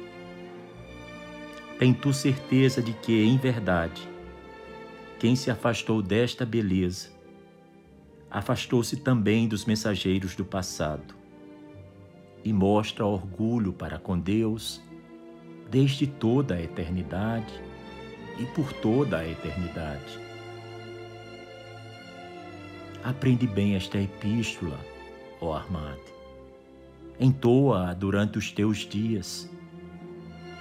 Tem 1.79 1.93
tu 1.93 2.11
certeza 2.11 2.81
de 2.81 2.91
que, 2.91 3.23
em 3.23 3.37
verdade, 3.37 4.07
quem 5.17 5.35
se 5.35 5.49
afastou 5.49 6.01
desta 6.01 6.45
beleza, 6.45 7.09
afastou-se 8.29 8.97
também 8.97 9.47
dos 9.47 9.65
mensageiros 9.65 10.35
do 10.35 10.43
passado, 10.43 11.20
e 12.43 12.51
mostra 12.51 13.05
orgulho 13.05 13.71
para 13.73 13.99
com 13.99 14.17
Deus 14.19 14.81
desde 15.69 16.05
toda 16.05 16.55
a 16.55 16.61
eternidade 16.61 17.53
e 18.39 18.45
por 18.47 18.73
toda 18.73 19.19
a 19.19 19.27
eternidade. 19.27 20.19
Aprende 23.03 23.47
bem 23.47 23.75
esta 23.75 23.99
epístola, 23.99 24.79
ó 25.39 25.53
Armate. 25.53 26.11
Entoa-a 27.19 27.93
durante 27.93 28.37
os 28.37 28.51
teus 28.51 28.79
dias 28.79 29.49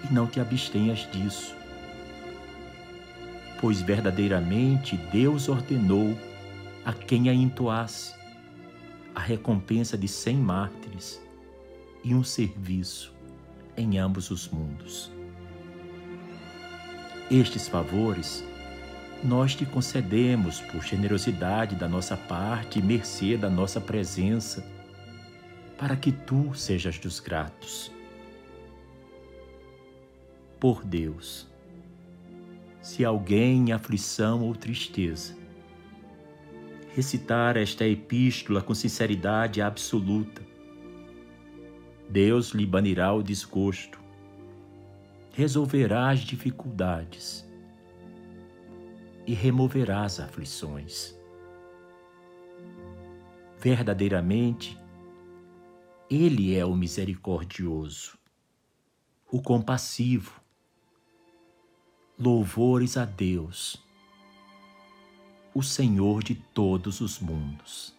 e 0.09 0.13
não 0.13 0.27
te 0.27 0.41
abstenhas 0.41 1.11
disso. 1.11 1.55
Pois 3.61 3.83
verdadeiramente 3.83 4.97
Deus 5.13 5.49
ordenou 5.49 6.17
a 6.85 6.93
quem 6.93 7.29
a 7.29 7.35
entoasse 7.35 8.15
a 9.15 9.21
recompensa 9.21 9.99
de 9.99 10.09
cem 10.09 10.37
mártires 10.37 11.21
e 12.03 12.15
um 12.15 12.25
serviço 12.25 13.15
em 13.77 13.99
ambos 13.99 14.31
os 14.31 14.49
mundos. 14.49 15.11
Estes 17.31 17.69
favores 17.69 18.45
nós 19.23 19.55
te 19.55 19.67
concedemos 19.67 20.61
por 20.61 20.83
generosidade 20.83 21.77
da 21.77 21.89
nossa 21.89 22.17
parte 22.17 22.79
e 22.79 22.83
mercê 22.83 23.37
da 23.37 23.51
nossa 23.51 23.81
presença, 23.81 24.67
para 25.79 25.95
que 25.95 26.11
tu 26.11 26.55
sejas 26.55 26.99
dos 26.99 27.21
gratos. 27.21 27.93
Por 30.59 30.85
Deus, 30.85 31.47
se 32.83 33.05
alguém 33.05 33.69
em 33.69 33.73
aflição 33.73 34.43
ou 34.43 34.55
tristeza 34.55 35.37
recitar 36.95 37.57
esta 37.57 37.87
epístola 37.87 38.61
com 38.61 38.75
sinceridade 38.75 39.63
absoluta, 39.63 40.43
Deus 42.11 42.51
lhe 42.51 42.67
banirá 42.67 43.13
o 43.13 43.23
desgosto 43.23 44.01
resolverá 45.33 46.11
as 46.11 46.21
dificuldades 46.21 47.47
e 49.27 49.33
removerá 49.33 50.05
as 50.05 50.19
aflições. 50.19 51.17
Verdadeiramente, 53.59 54.79
Ele 56.09 56.55
é 56.55 56.65
o 56.65 56.75
misericordioso, 56.75 58.19
o 59.31 59.41
compassivo. 59.41 60.41
Louvores 62.19 62.99
a 62.99 63.07
Deus, 63.07 63.83
o 65.55 65.63
Senhor 65.63 66.23
de 66.23 66.35
todos 66.35 67.01
os 67.01 67.19
mundos. 67.19 67.99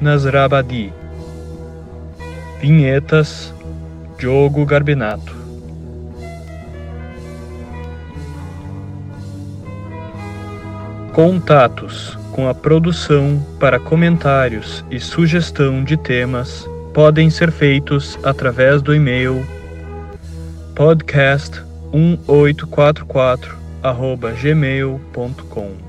Nasrabadi. 0.00 0.92
Vinhetas 2.60 3.52
Diogo 4.18 4.64
Garbinato. 4.64 5.36
Contatos 11.12 12.16
com 12.32 12.48
a 12.48 12.54
produção 12.54 13.44
para 13.58 13.80
comentários 13.80 14.84
e 14.90 15.00
sugestão 15.00 15.82
de 15.82 15.96
temas 15.96 16.68
podem 16.94 17.28
ser 17.30 17.50
feitos 17.50 18.16
através 18.22 18.80
do 18.80 18.94
e-mail 18.94 19.44
podcast1844 20.74 23.58
gmail.com 24.40 25.87